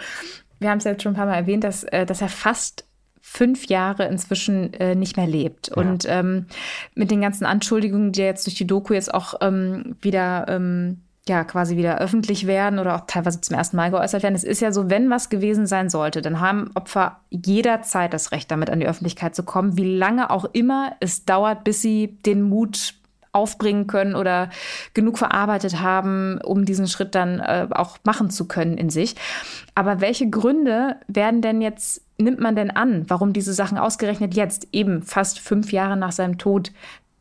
wir 0.59 0.69
haben 0.69 0.77
es 0.77 0.83
ja 0.85 0.91
jetzt 0.91 1.03
schon 1.03 1.13
ein 1.13 1.15
paar 1.15 1.25
Mal 1.25 1.35
erwähnt, 1.35 1.63
dass, 1.63 1.83
äh, 1.83 2.05
dass 2.05 2.21
er 2.21 2.29
fast 2.29 2.85
fünf 3.19 3.67
Jahre 3.67 4.07
inzwischen 4.07 4.73
äh, 4.73 4.95
nicht 4.95 5.17
mehr 5.17 5.27
lebt. 5.27 5.69
Ja. 5.69 5.75
Und 5.75 6.05
ähm, 6.07 6.47
mit 6.95 7.11
den 7.11 7.21
ganzen 7.21 7.45
Anschuldigungen, 7.45 8.11
die 8.11 8.21
jetzt 8.21 8.45
durch 8.45 8.55
die 8.55 8.67
Doku 8.67 8.93
jetzt 8.93 9.13
auch 9.13 9.35
ähm, 9.41 9.95
wieder 10.01 10.45
ähm, 10.47 11.01
ja 11.31 11.43
quasi 11.43 11.77
wieder 11.77 11.97
öffentlich 11.99 12.45
werden 12.45 12.77
oder 12.77 12.95
auch 12.95 13.05
teilweise 13.07 13.41
zum 13.41 13.55
ersten 13.55 13.77
Mal 13.77 13.89
geäußert 13.89 14.21
werden. 14.21 14.35
Es 14.35 14.43
ist 14.43 14.61
ja 14.61 14.71
so, 14.71 14.89
wenn 14.89 15.09
was 15.09 15.29
gewesen 15.29 15.65
sein 15.65 15.89
sollte, 15.89 16.21
dann 16.21 16.39
haben 16.39 16.69
Opfer 16.75 17.21
jederzeit 17.29 18.13
das 18.13 18.31
Recht, 18.31 18.51
damit 18.51 18.69
an 18.69 18.79
die 18.79 18.87
Öffentlichkeit 18.87 19.35
zu 19.35 19.43
kommen, 19.43 19.77
wie 19.77 19.97
lange 19.97 20.29
auch 20.29 20.45
immer 20.53 20.93
es 20.99 21.25
dauert, 21.25 21.63
bis 21.63 21.81
sie 21.81 22.17
den 22.25 22.41
Mut 22.41 22.95
aufbringen 23.33 23.87
können 23.87 24.15
oder 24.15 24.49
genug 24.93 25.17
verarbeitet 25.17 25.79
haben, 25.79 26.39
um 26.43 26.65
diesen 26.65 26.87
Schritt 26.87 27.15
dann 27.15 27.39
äh, 27.39 27.67
auch 27.71 27.97
machen 28.03 28.29
zu 28.29 28.45
können 28.45 28.77
in 28.77 28.89
sich. 28.89 29.15
Aber 29.73 30.01
welche 30.01 30.29
Gründe 30.29 30.97
werden 31.07 31.41
denn 31.41 31.61
jetzt, 31.61 32.01
nimmt 32.17 32.39
man 32.39 32.55
denn 32.55 32.71
an, 32.71 33.05
warum 33.07 33.31
diese 33.31 33.53
Sachen 33.53 33.77
ausgerechnet 33.77 34.35
jetzt, 34.35 34.67
eben 34.73 35.01
fast 35.01 35.39
fünf 35.39 35.71
Jahre 35.71 35.95
nach 35.95 36.11
seinem 36.11 36.37
Tod, 36.37 36.71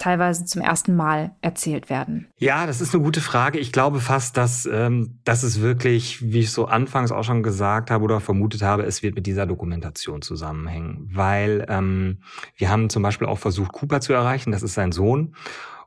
teilweise 0.01 0.45
zum 0.45 0.63
ersten 0.63 0.97
Mal 0.97 1.33
erzählt 1.41 1.91
werden? 1.91 2.27
Ja, 2.39 2.67
das 2.67 2.81
ist 2.81 2.95
eine 2.95 3.05
gute 3.05 3.21
Frage. 3.21 3.59
Ich 3.59 3.71
glaube 3.71 4.01
fast, 4.01 4.37
dass, 4.37 4.67
ähm, 4.67 5.21
dass 5.25 5.43
es 5.43 5.61
wirklich, 5.61 6.33
wie 6.33 6.41
ich 6.41 6.51
so 6.51 6.67
anfangs 6.67 7.13
auch 7.13 7.23
schon 7.23 7.43
gesagt 7.43 7.91
habe 7.91 8.05
oder 8.05 8.21
vermutet 8.21 8.63
habe, 8.63 8.83
es 8.83 9.03
wird 9.03 9.15
mit 9.15 9.27
dieser 9.27 9.47
Dokumentation 9.47 10.23
zusammenhängen. 10.23 11.09
Weil 11.13 11.67
ähm, 11.69 12.23
wir 12.57 12.71
haben 12.71 12.91
zum 12.91 13.03
Beispiel 13.03 13.29
auch 13.29 13.39
versucht, 13.39 13.73
Cooper 13.73 14.01
zu 14.01 14.13
erreichen, 14.13 14.51
das 14.51 14.63
ist 14.63 14.75
sein 14.75 14.93
Sohn. 14.93 15.35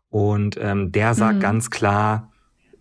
Und 0.09 0.57
ähm, 0.61 0.91
der 0.91 1.15
sagt 1.15 1.37
mhm. 1.37 1.41
ganz 1.41 1.69
klar, 1.71 2.32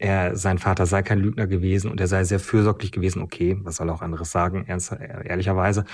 er, 0.03 0.37
sein 0.37 0.59
Vater 0.59 0.85
sei 0.87 1.03
kein 1.03 1.21
Lügner 1.21 1.47
gewesen 1.47 1.91
und 1.91 2.01
er 2.01 2.09
sei 2.09 2.25
sehr 2.25 2.41
fürsorglich 2.41 2.91
gewesen. 2.91 3.23
Okay, 3.23 3.59
was 3.63 3.77
soll 3.77 3.89
er 3.89 3.95
auch 3.95 4.03
anderes 4.03 4.33
sagen, 4.33 4.65
ernst, 4.67 4.93
ehrlicherweise. 4.93 5.85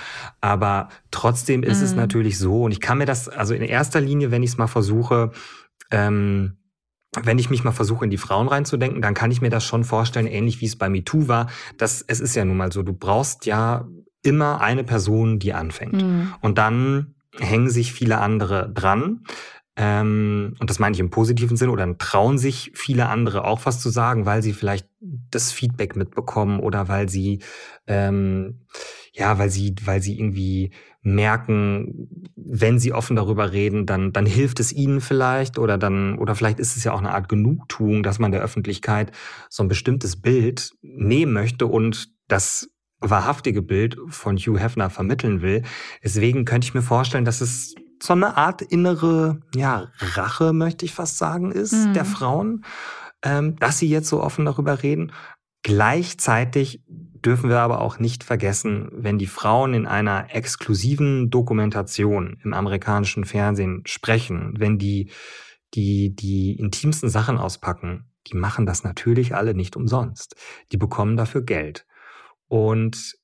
Aber 0.41 0.89
trotzdem 1.11 1.63
ist 1.63 1.79
mhm. 1.79 1.85
es 1.85 1.95
natürlich 1.95 2.37
so, 2.39 2.63
und 2.63 2.71
ich 2.71 2.81
kann 2.81 2.97
mir 2.97 3.05
das, 3.05 3.29
also 3.29 3.53
in 3.53 3.61
erster 3.61 4.01
Linie, 4.01 4.31
wenn 4.31 4.41
ich 4.41 4.51
es 4.51 4.57
mal 4.57 4.67
versuche, 4.67 5.31
ähm, 5.91 6.57
wenn 7.21 7.39
ich 7.39 7.49
mich 7.49 7.63
mal 7.63 7.71
versuche, 7.71 8.05
in 8.05 8.11
die 8.11 8.17
Frauen 8.17 8.47
reinzudenken, 8.47 9.01
dann 9.01 9.13
kann 9.13 9.31
ich 9.31 9.41
mir 9.41 9.49
das 9.49 9.63
schon 9.63 9.83
vorstellen, 9.83 10.27
ähnlich 10.27 10.61
wie 10.61 10.65
es 10.65 10.75
bei 10.75 10.89
MeToo 10.89 11.27
war, 11.27 11.47
dass 11.77 12.03
es 12.05 12.19
ist 12.19 12.35
ja 12.35 12.45
nun 12.45 12.57
mal 12.57 12.71
so, 12.71 12.83
du 12.83 12.93
brauchst 12.93 13.45
ja 13.45 13.87
immer 14.23 14.61
eine 14.61 14.83
Person, 14.83 15.39
die 15.39 15.53
anfängt. 15.53 16.01
Mhm. 16.01 16.33
Und 16.41 16.57
dann 16.57 17.15
hängen 17.39 17.69
sich 17.69 17.93
viele 17.93 18.19
andere 18.19 18.71
dran. 18.73 19.23
Ähm, 19.81 20.55
und 20.59 20.69
das 20.69 20.79
meine 20.79 20.93
ich 20.93 20.99
im 20.99 21.09
positiven 21.09 21.55
Sinn, 21.55 21.69
oder 21.69 21.97
trauen 21.97 22.37
sich 22.37 22.71
viele 22.75 23.07
andere 23.07 23.45
auch 23.45 23.65
was 23.65 23.79
zu 23.79 23.89
sagen, 23.89 24.25
weil 24.25 24.43
sie 24.43 24.51
vielleicht 24.51 24.89
das 24.99 25.53
Feedback 25.53 25.95
mitbekommen 25.95 26.59
oder 26.59 26.89
weil 26.89 27.07
sie, 27.07 27.39
ähm, 27.87 28.65
ja, 29.13 29.39
weil 29.39 29.49
sie, 29.49 29.73
weil 29.85 30.01
sie 30.01 30.19
irgendwie 30.19 30.71
merken, 31.01 32.09
wenn 32.35 32.77
sie 32.77 32.91
offen 32.91 33.15
darüber 33.15 33.53
reden, 33.53 33.85
dann, 33.85 34.11
dann 34.11 34.25
hilft 34.25 34.59
es 34.59 34.73
ihnen 34.73 34.99
vielleicht 34.99 35.57
oder 35.57 35.77
dann, 35.77 36.19
oder 36.19 36.35
vielleicht 36.35 36.59
ist 36.59 36.75
es 36.75 36.83
ja 36.83 36.91
auch 36.91 36.99
eine 36.99 37.13
Art 37.13 37.29
Genugtuung, 37.29 38.03
dass 38.03 38.19
man 38.19 38.33
der 38.33 38.41
Öffentlichkeit 38.41 39.13
so 39.47 39.63
ein 39.63 39.69
bestimmtes 39.69 40.21
Bild 40.21 40.73
nehmen 40.81 41.31
möchte 41.31 41.67
und 41.67 42.09
das 42.27 42.69
wahrhaftige 42.99 43.61
Bild 43.61 43.97
von 44.09 44.35
Hugh 44.35 44.59
Hefner 44.59 44.89
vermitteln 44.89 45.41
will. 45.41 45.63
Deswegen 46.03 46.43
könnte 46.43 46.65
ich 46.65 46.73
mir 46.73 46.81
vorstellen, 46.81 47.23
dass 47.23 47.39
es 47.39 47.75
so 48.01 48.13
eine 48.13 48.37
Art 48.37 48.61
innere 48.61 49.41
ja, 49.55 49.91
Rache, 49.99 50.53
möchte 50.53 50.85
ich 50.85 50.93
fast 50.93 51.17
sagen, 51.17 51.51
ist 51.51 51.73
mhm. 51.73 51.93
der 51.93 52.05
Frauen, 52.05 52.65
ähm, 53.23 53.55
dass 53.57 53.79
sie 53.79 53.89
jetzt 53.89 54.09
so 54.09 54.21
offen 54.21 54.45
darüber 54.45 54.83
reden. 54.83 55.11
Gleichzeitig 55.63 56.83
dürfen 56.87 57.49
wir 57.49 57.59
aber 57.59 57.81
auch 57.81 57.99
nicht 57.99 58.23
vergessen, 58.23 58.89
wenn 58.93 59.17
die 59.17 59.27
Frauen 59.27 59.73
in 59.73 59.85
einer 59.85 60.33
exklusiven 60.33 61.29
Dokumentation 61.29 62.37
im 62.43 62.53
amerikanischen 62.53 63.25
Fernsehen 63.25 63.83
sprechen, 63.85 64.53
wenn 64.57 64.77
die 64.77 65.11
die, 65.73 66.15
die 66.15 66.53
intimsten 66.53 67.09
Sachen 67.09 67.37
auspacken, 67.37 68.09
die 68.27 68.35
machen 68.35 68.65
das 68.65 68.83
natürlich 68.83 69.35
alle 69.35 69.53
nicht 69.53 69.75
umsonst. 69.75 70.35
Die 70.71 70.77
bekommen 70.77 71.17
dafür 71.17 71.41
Geld. 71.41 71.85
Und 72.47 73.15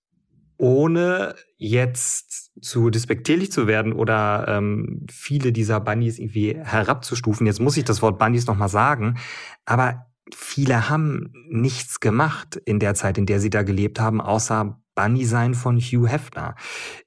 ohne 0.58 1.36
jetzt 1.58 2.52
zu 2.62 2.90
despektierlich 2.90 3.52
zu 3.52 3.68
werden 3.68 3.94
oder 3.94 4.46
ähm, 4.48 5.06
viele 5.10 5.52
dieser 5.52 5.80
Bunnies 5.80 6.20
irgendwie 6.20 6.56
herabzustufen. 6.56 7.46
Jetzt 7.46 7.60
muss 7.60 7.78
ich 7.78 7.84
das 7.84 8.02
Wort 8.02 8.18
Bunnies 8.20 8.48
nochmal 8.48 8.70
sagen, 8.70 9.18
aber 9.66 10.08
viele 10.34 10.90
haben 10.90 11.34
nichts 11.50 12.00
gemacht 12.00 12.56
in 12.66 12.80
der 12.80 12.96
Zeit, 12.96 13.18
in 13.18 13.26
der 13.26 13.40
sie 13.40 13.50
da 13.50 13.64
gelebt 13.64 14.00
haben, 14.00 14.22
außer 14.22 14.80
Bunny 14.96 15.26
sein 15.26 15.54
von 15.54 15.78
Hugh 15.78 16.08
Hefner. 16.08 16.56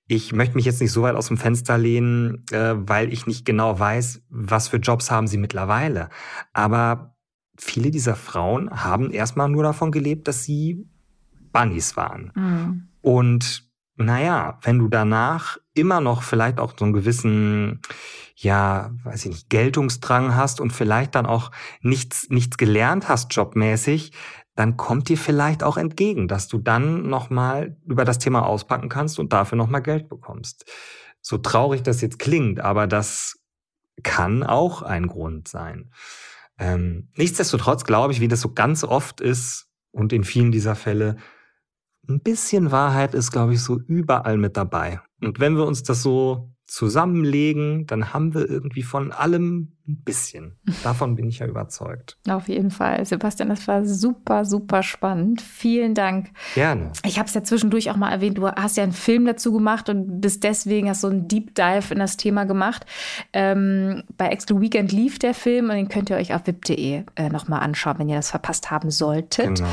Ich 0.06 0.32
möchte 0.32 0.56
mich 0.56 0.66
jetzt 0.66 0.80
nicht 0.80 0.92
so 0.92 1.02
weit 1.02 1.16
aus 1.16 1.28
dem 1.28 1.38
Fenster 1.38 1.78
lehnen, 1.78 2.44
äh, 2.52 2.74
weil 2.76 3.12
ich 3.12 3.26
nicht 3.26 3.44
genau 3.44 3.78
weiß, 3.78 4.22
was 4.28 4.68
für 4.68 4.76
Jobs 4.76 5.10
haben 5.10 5.26
sie 5.26 5.38
mittlerweile. 5.38 6.10
Aber 6.52 7.16
viele 7.58 7.90
dieser 7.90 8.14
Frauen 8.14 8.70
haben 8.84 9.10
erstmal 9.10 9.48
nur 9.48 9.62
davon 9.62 9.90
gelebt, 9.90 10.28
dass 10.28 10.44
sie 10.44 10.86
Bunnies 11.52 11.96
waren. 11.96 12.32
Mhm. 12.34 12.87
Und 13.00 13.68
naja, 13.96 14.58
wenn 14.62 14.78
du 14.78 14.88
danach 14.88 15.58
immer 15.74 16.00
noch 16.00 16.22
vielleicht 16.22 16.60
auch 16.60 16.74
so 16.78 16.84
einen 16.84 16.94
gewissen, 16.94 17.80
ja, 18.36 18.90
weiß 19.02 19.24
ich 19.24 19.30
nicht, 19.32 19.50
Geltungsdrang 19.50 20.36
hast 20.36 20.60
und 20.60 20.72
vielleicht 20.72 21.14
dann 21.14 21.26
auch 21.26 21.50
nichts, 21.80 22.28
nichts 22.30 22.56
gelernt 22.56 23.08
hast 23.08 23.34
jobmäßig, 23.34 24.12
dann 24.54 24.76
kommt 24.76 25.08
dir 25.08 25.18
vielleicht 25.18 25.62
auch 25.62 25.76
entgegen, 25.76 26.26
dass 26.26 26.48
du 26.48 26.58
dann 26.58 27.08
nochmal 27.08 27.76
über 27.86 28.04
das 28.04 28.18
Thema 28.18 28.44
auspacken 28.44 28.88
kannst 28.88 29.18
und 29.18 29.32
dafür 29.32 29.56
nochmal 29.56 29.82
Geld 29.82 30.08
bekommst. 30.08 30.64
So 31.20 31.38
traurig 31.38 31.82
das 31.82 32.00
jetzt 32.00 32.18
klingt, 32.18 32.60
aber 32.60 32.86
das 32.86 33.38
kann 34.02 34.42
auch 34.42 34.82
ein 34.82 35.06
Grund 35.06 35.48
sein. 35.48 35.92
Ähm, 36.58 37.08
nichtsdestotrotz 37.16 37.84
glaube 37.84 38.12
ich, 38.12 38.20
wie 38.20 38.28
das 38.28 38.40
so 38.40 38.52
ganz 38.52 38.82
oft 38.84 39.20
ist 39.20 39.68
und 39.90 40.12
in 40.12 40.24
vielen 40.24 40.50
dieser 40.50 40.74
Fälle, 40.74 41.16
ein 42.08 42.20
bisschen 42.20 42.70
Wahrheit 42.72 43.14
ist, 43.14 43.32
glaube 43.32 43.54
ich, 43.54 43.62
so 43.62 43.78
überall 43.78 44.38
mit 44.38 44.56
dabei. 44.56 45.00
Und 45.20 45.40
wenn 45.40 45.56
wir 45.56 45.66
uns 45.66 45.82
das 45.82 46.02
so 46.02 46.50
zusammenlegen, 46.68 47.86
dann 47.86 48.12
haben 48.12 48.34
wir 48.34 48.48
irgendwie 48.48 48.82
von 48.82 49.10
allem 49.10 49.72
ein 49.88 50.02
bisschen. 50.04 50.58
Davon 50.84 51.16
bin 51.16 51.26
ich 51.28 51.38
ja 51.38 51.46
überzeugt. 51.46 52.18
Auf 52.28 52.48
jeden 52.48 52.70
Fall. 52.70 53.04
Sebastian, 53.06 53.48
das 53.48 53.66
war 53.66 53.86
super, 53.86 54.44
super 54.44 54.82
spannend. 54.82 55.40
Vielen 55.40 55.94
Dank. 55.94 56.30
Gerne. 56.54 56.92
Ich 57.06 57.18
habe 57.18 57.26
es 57.26 57.34
ja 57.34 57.42
zwischendurch 57.42 57.90
auch 57.90 57.96
mal 57.96 58.12
erwähnt, 58.12 58.36
du 58.36 58.46
hast 58.46 58.76
ja 58.76 58.82
einen 58.82 58.92
Film 58.92 59.24
dazu 59.24 59.50
gemacht 59.50 59.88
und 59.88 60.20
bist 60.20 60.44
deswegen 60.44 60.90
hast 60.90 61.00
so 61.00 61.08
einen 61.08 61.26
Deep 61.26 61.54
Dive 61.54 61.92
in 61.92 62.00
das 62.00 62.18
Thema 62.18 62.44
gemacht. 62.44 62.84
Ähm, 63.32 64.02
bei 64.18 64.28
Exclu 64.28 64.60
Weekend 64.60 64.92
lief 64.92 65.18
der 65.18 65.32
Film 65.32 65.70
und 65.70 65.76
den 65.76 65.88
könnt 65.88 66.10
ihr 66.10 66.16
euch 66.16 66.34
auf 66.34 66.46
wip.de 66.46 67.04
äh, 67.16 67.28
nochmal 67.30 67.60
anschauen, 67.60 67.98
wenn 67.98 68.10
ihr 68.10 68.16
das 68.16 68.30
verpasst 68.30 68.70
haben 68.70 68.90
solltet. 68.90 69.56
Genau. 69.56 69.70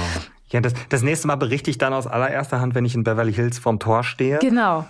Ja, 0.56 0.62
das, 0.62 0.74
das 0.88 1.02
nächste 1.04 1.28
Mal 1.28 1.36
berichte 1.36 1.70
ich 1.70 1.78
dann 1.78 1.92
aus 1.92 2.08
allererster 2.08 2.62
Hand, 2.62 2.76
wenn 2.76 2.86
ich 2.86 2.96
in 2.96 3.04
Beverly 3.04 3.34
Hills 3.34 3.60
vorm 3.60 3.78
Tor 3.78 4.06
stehe. 4.06 4.40
Genau. 4.40 4.86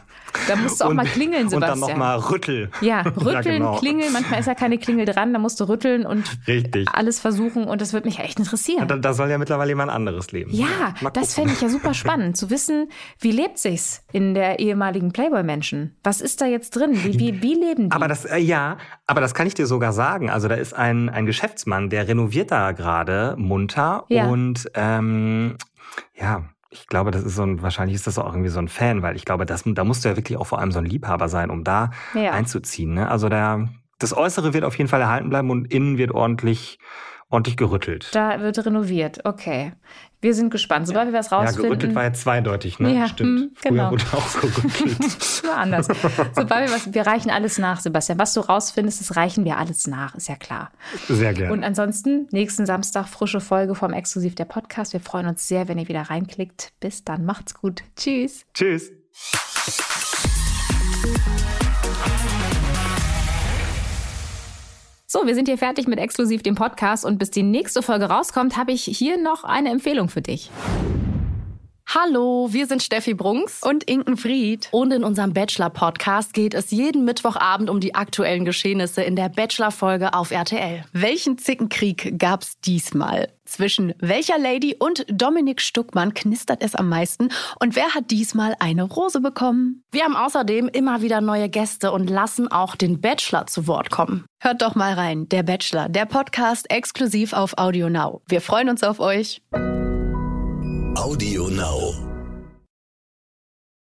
Da 0.47 0.55
musst 0.55 0.79
du 0.79 0.85
auch 0.85 0.89
und, 0.89 0.97
mal 0.97 1.05
klingeln, 1.05 1.49
Sebastian. 1.49 1.73
Und 1.73 1.81
dann 1.81 1.89
nochmal 1.89 2.19
rüttel. 2.19 2.69
Ja, 2.81 3.01
rütteln, 3.01 3.33
ja, 3.33 3.41
genau. 3.41 3.75
klingeln. 3.77 4.13
Manchmal 4.13 4.41
ist 4.41 4.45
ja 4.45 4.53
keine 4.53 4.77
Klingel 4.77 5.05
dran, 5.05 5.33
da 5.33 5.39
musst 5.39 5.59
du 5.59 5.63
rütteln 5.63 6.05
und 6.05 6.23
Richtig. 6.45 6.87
alles 6.93 7.19
versuchen. 7.19 7.63
Und 7.63 7.81
das 7.81 7.93
würde 7.93 8.07
mich 8.07 8.19
echt 8.19 8.37
interessieren. 8.37 8.87
Da, 8.87 8.97
da, 8.97 9.13
soll 9.13 9.29
ja 9.29 9.39
mittlerweile 9.39 9.71
jemand 9.71 9.91
anderes 9.91 10.31
leben. 10.31 10.51
Ja, 10.53 10.93
das 11.13 11.33
fände 11.33 11.53
ich 11.53 11.61
ja 11.61 11.69
super 11.69 11.93
spannend, 11.95 12.37
zu 12.37 12.51
wissen, 12.51 12.89
wie 13.19 13.31
lebt 13.31 13.57
sich's 13.57 14.03
in 14.11 14.35
der 14.35 14.59
ehemaligen 14.59 15.13
Playboy-Menschen? 15.13 15.95
Was 16.03 16.21
ist 16.21 16.41
da 16.41 16.45
jetzt 16.45 16.71
drin? 16.75 16.91
Wie, 17.03 17.17
wie, 17.17 17.41
wie 17.41 17.55
leben 17.55 17.89
die? 17.89 17.95
Aber 17.95 18.07
das, 18.07 18.25
äh, 18.25 18.37
ja, 18.37 18.77
aber 19.07 19.21
das 19.21 19.33
kann 19.33 19.47
ich 19.47 19.55
dir 19.55 19.65
sogar 19.65 19.93
sagen. 19.93 20.29
Also 20.29 20.47
da 20.47 20.55
ist 20.55 20.73
ein, 20.73 21.09
ein 21.09 21.25
Geschäftsmann, 21.25 21.89
der 21.89 22.07
renoviert 22.07 22.51
da 22.51 22.73
gerade 22.73 23.35
munter 23.37 24.03
Ja. 24.09 24.27
und 24.27 24.69
ähm, 24.75 25.54
ja, 26.15 26.43
ich 26.69 26.87
glaube, 26.87 27.11
das 27.11 27.23
ist 27.23 27.35
so 27.35 27.43
ein, 27.43 27.61
wahrscheinlich 27.61 27.95
ist 27.95 28.07
das 28.07 28.17
auch 28.17 28.27
irgendwie 28.33 28.49
so 28.49 28.59
ein 28.59 28.67
Fan, 28.67 29.01
weil 29.01 29.15
ich 29.15 29.23
glaube, 29.25 29.45
das, 29.45 29.63
da 29.65 29.83
musst 29.83 30.03
du 30.03 30.09
ja 30.09 30.17
wirklich 30.17 30.37
auch 30.37 30.47
vor 30.47 30.59
allem 30.59 30.71
so 30.71 30.79
ein 30.79 30.85
Liebhaber 30.85 31.29
sein, 31.29 31.49
um 31.49 31.63
da 31.63 31.91
Ja. 32.13 32.31
einzuziehen. 32.31 32.93
Ne? 32.95 33.09
Also 33.09 33.29
der, 33.29 33.69
das 33.99 34.15
Äußere 34.15 34.53
wird 34.53 34.65
auf 34.65 34.77
jeden 34.77 34.89
Fall 34.89 35.01
erhalten 35.01 35.29
bleiben 35.29 35.49
und 35.51 35.71
innen 35.73 35.97
wird 35.97 36.11
ordentlich, 36.11 36.79
ordentlich 37.35 37.57
gerüttelt. 37.57 38.09
Da 38.13 38.39
wird 38.41 38.65
renoviert, 38.65 39.23
okay. 39.23 39.73
Wir 40.21 40.33
sind 40.33 40.49
gespannt. 40.49 40.87
Sobald 40.87 41.11
wir 41.11 41.19
was 41.19 41.29
ja, 41.29 41.37
rausfinden. 41.37 41.69
gerüttelt 41.69 41.93
war 41.93 42.03
ja 42.03 42.13
zweideutig, 42.13 42.79
ne? 42.79 42.95
Ja, 42.95 43.07
Stimmt. 43.07 43.41
hm, 43.41 43.51
genau. 43.61 43.89
Früher 43.89 43.91
wurde 43.91 44.05
auch 44.13 44.41
gerüttelt. 44.41 45.41
Nur 45.43 45.55
anders. 45.55 45.87
Sobald 46.33 46.67
wir 46.67 46.75
was, 46.75 46.93
wir 46.93 47.05
reichen 47.05 47.29
alles 47.29 47.59
nach, 47.59 47.79
Sebastian. 47.79 48.17
Was 48.17 48.33
du 48.33 48.39
rausfindest, 48.39 49.01
das 49.01 49.15
reichen 49.15 49.45
wir 49.45 49.57
alles 49.57 49.85
nach, 49.85 50.15
ist 50.15 50.27
ja 50.27 50.35
klar. 50.35 50.71
Sehr 51.07 51.33
gerne. 51.33 51.53
Und 51.53 51.63
ansonsten, 51.63 52.27
nächsten 52.31 52.65
Samstag 52.65 53.07
frische 53.07 53.39
Folge 53.39 53.75
vom 53.75 53.93
Exklusiv 53.93 54.33
der 54.33 54.45
Podcast. 54.45 54.93
Wir 54.93 54.99
freuen 54.99 55.27
uns 55.27 55.47
sehr, 55.47 55.67
wenn 55.67 55.77
ihr 55.77 55.87
wieder 55.87 56.01
reinklickt. 56.01 56.71
Bis 56.79 57.03
dann, 57.03 57.25
macht's 57.25 57.53
gut. 57.53 57.83
Tschüss. 57.95 58.45
Tschüss. 58.55 58.91
So, 65.15 65.25
wir 65.25 65.33
sind 65.33 65.47
hier 65.47 65.57
fertig 65.57 65.87
mit 65.87 65.97
Exklusiv 65.97 66.43
dem 66.43 66.55
Podcast 66.55 67.05
und 67.05 67.19
bis 67.19 67.31
die 67.31 67.41
nächste 67.41 67.81
Folge 67.81 68.09
rauskommt, 68.09 68.57
habe 68.57 68.73
ich 68.73 68.83
hier 68.83 69.15
noch 69.15 69.45
eine 69.45 69.69
Empfehlung 69.69 70.09
für 70.09 70.21
dich. 70.21 70.51
Hallo, 71.87 72.49
wir 72.51 72.67
sind 72.67 72.83
Steffi 72.83 73.13
Brunks 73.13 73.61
Und 73.63 73.85
Inken 73.85 74.17
Fried. 74.17 74.67
und 74.71 74.91
in 74.91 75.05
unserem 75.05 75.31
Bachelor-Podcast 75.31 76.33
geht 76.33 76.53
es 76.53 76.71
jeden 76.71 77.05
Mittwochabend 77.05 77.69
um 77.69 77.79
die 77.79 77.95
aktuellen 77.95 78.43
Geschehnisse 78.43 79.03
in 79.03 79.15
der 79.15 79.29
Bachelor-Folge 79.29 80.13
auf 80.13 80.31
RTL. 80.31 80.83
Welchen 80.91 81.37
Zickenkrieg 81.37 82.19
gab's 82.19 82.59
diesmal? 82.59 83.29
Zwischen 83.45 83.93
welcher 83.99 84.37
Lady 84.37 84.75
und 84.77 85.05
Dominik 85.07 85.61
Stuckmann 85.61 86.13
knistert 86.13 86.63
es 86.63 86.75
am 86.75 86.89
meisten? 86.89 87.29
Und 87.59 87.75
wer 87.75 87.93
hat 87.93 88.11
diesmal 88.11 88.55
eine 88.59 88.83
Rose 88.83 89.21
bekommen? 89.21 89.83
Wir 89.91 90.03
haben 90.03 90.15
außerdem 90.15 90.67
immer 90.69 91.01
wieder 91.01 91.21
neue 91.21 91.47
Gäste 91.49 91.91
und 91.91 92.09
lassen 92.09 92.51
auch 92.51 92.75
den 92.75 93.01
Bachelor 93.01 93.47
zu 93.47 93.67
Wort 93.67 93.91
kommen. 93.91 94.25
Hört 94.41 94.61
doch 94.61 94.75
mal 94.75 94.93
rein. 94.93 95.29
Der 95.29 95.43
Bachelor, 95.43 95.89
der 95.89 96.05
Podcast 96.05 96.69
exklusiv 96.71 97.33
auf 97.33 97.57
Audio 97.57 97.89
Now. 97.89 98.21
Wir 98.27 98.41
freuen 98.41 98.69
uns 98.69 98.83
auf 98.83 98.99
euch. 98.99 99.41
Audio 100.95 101.49
Now. 101.49 102.14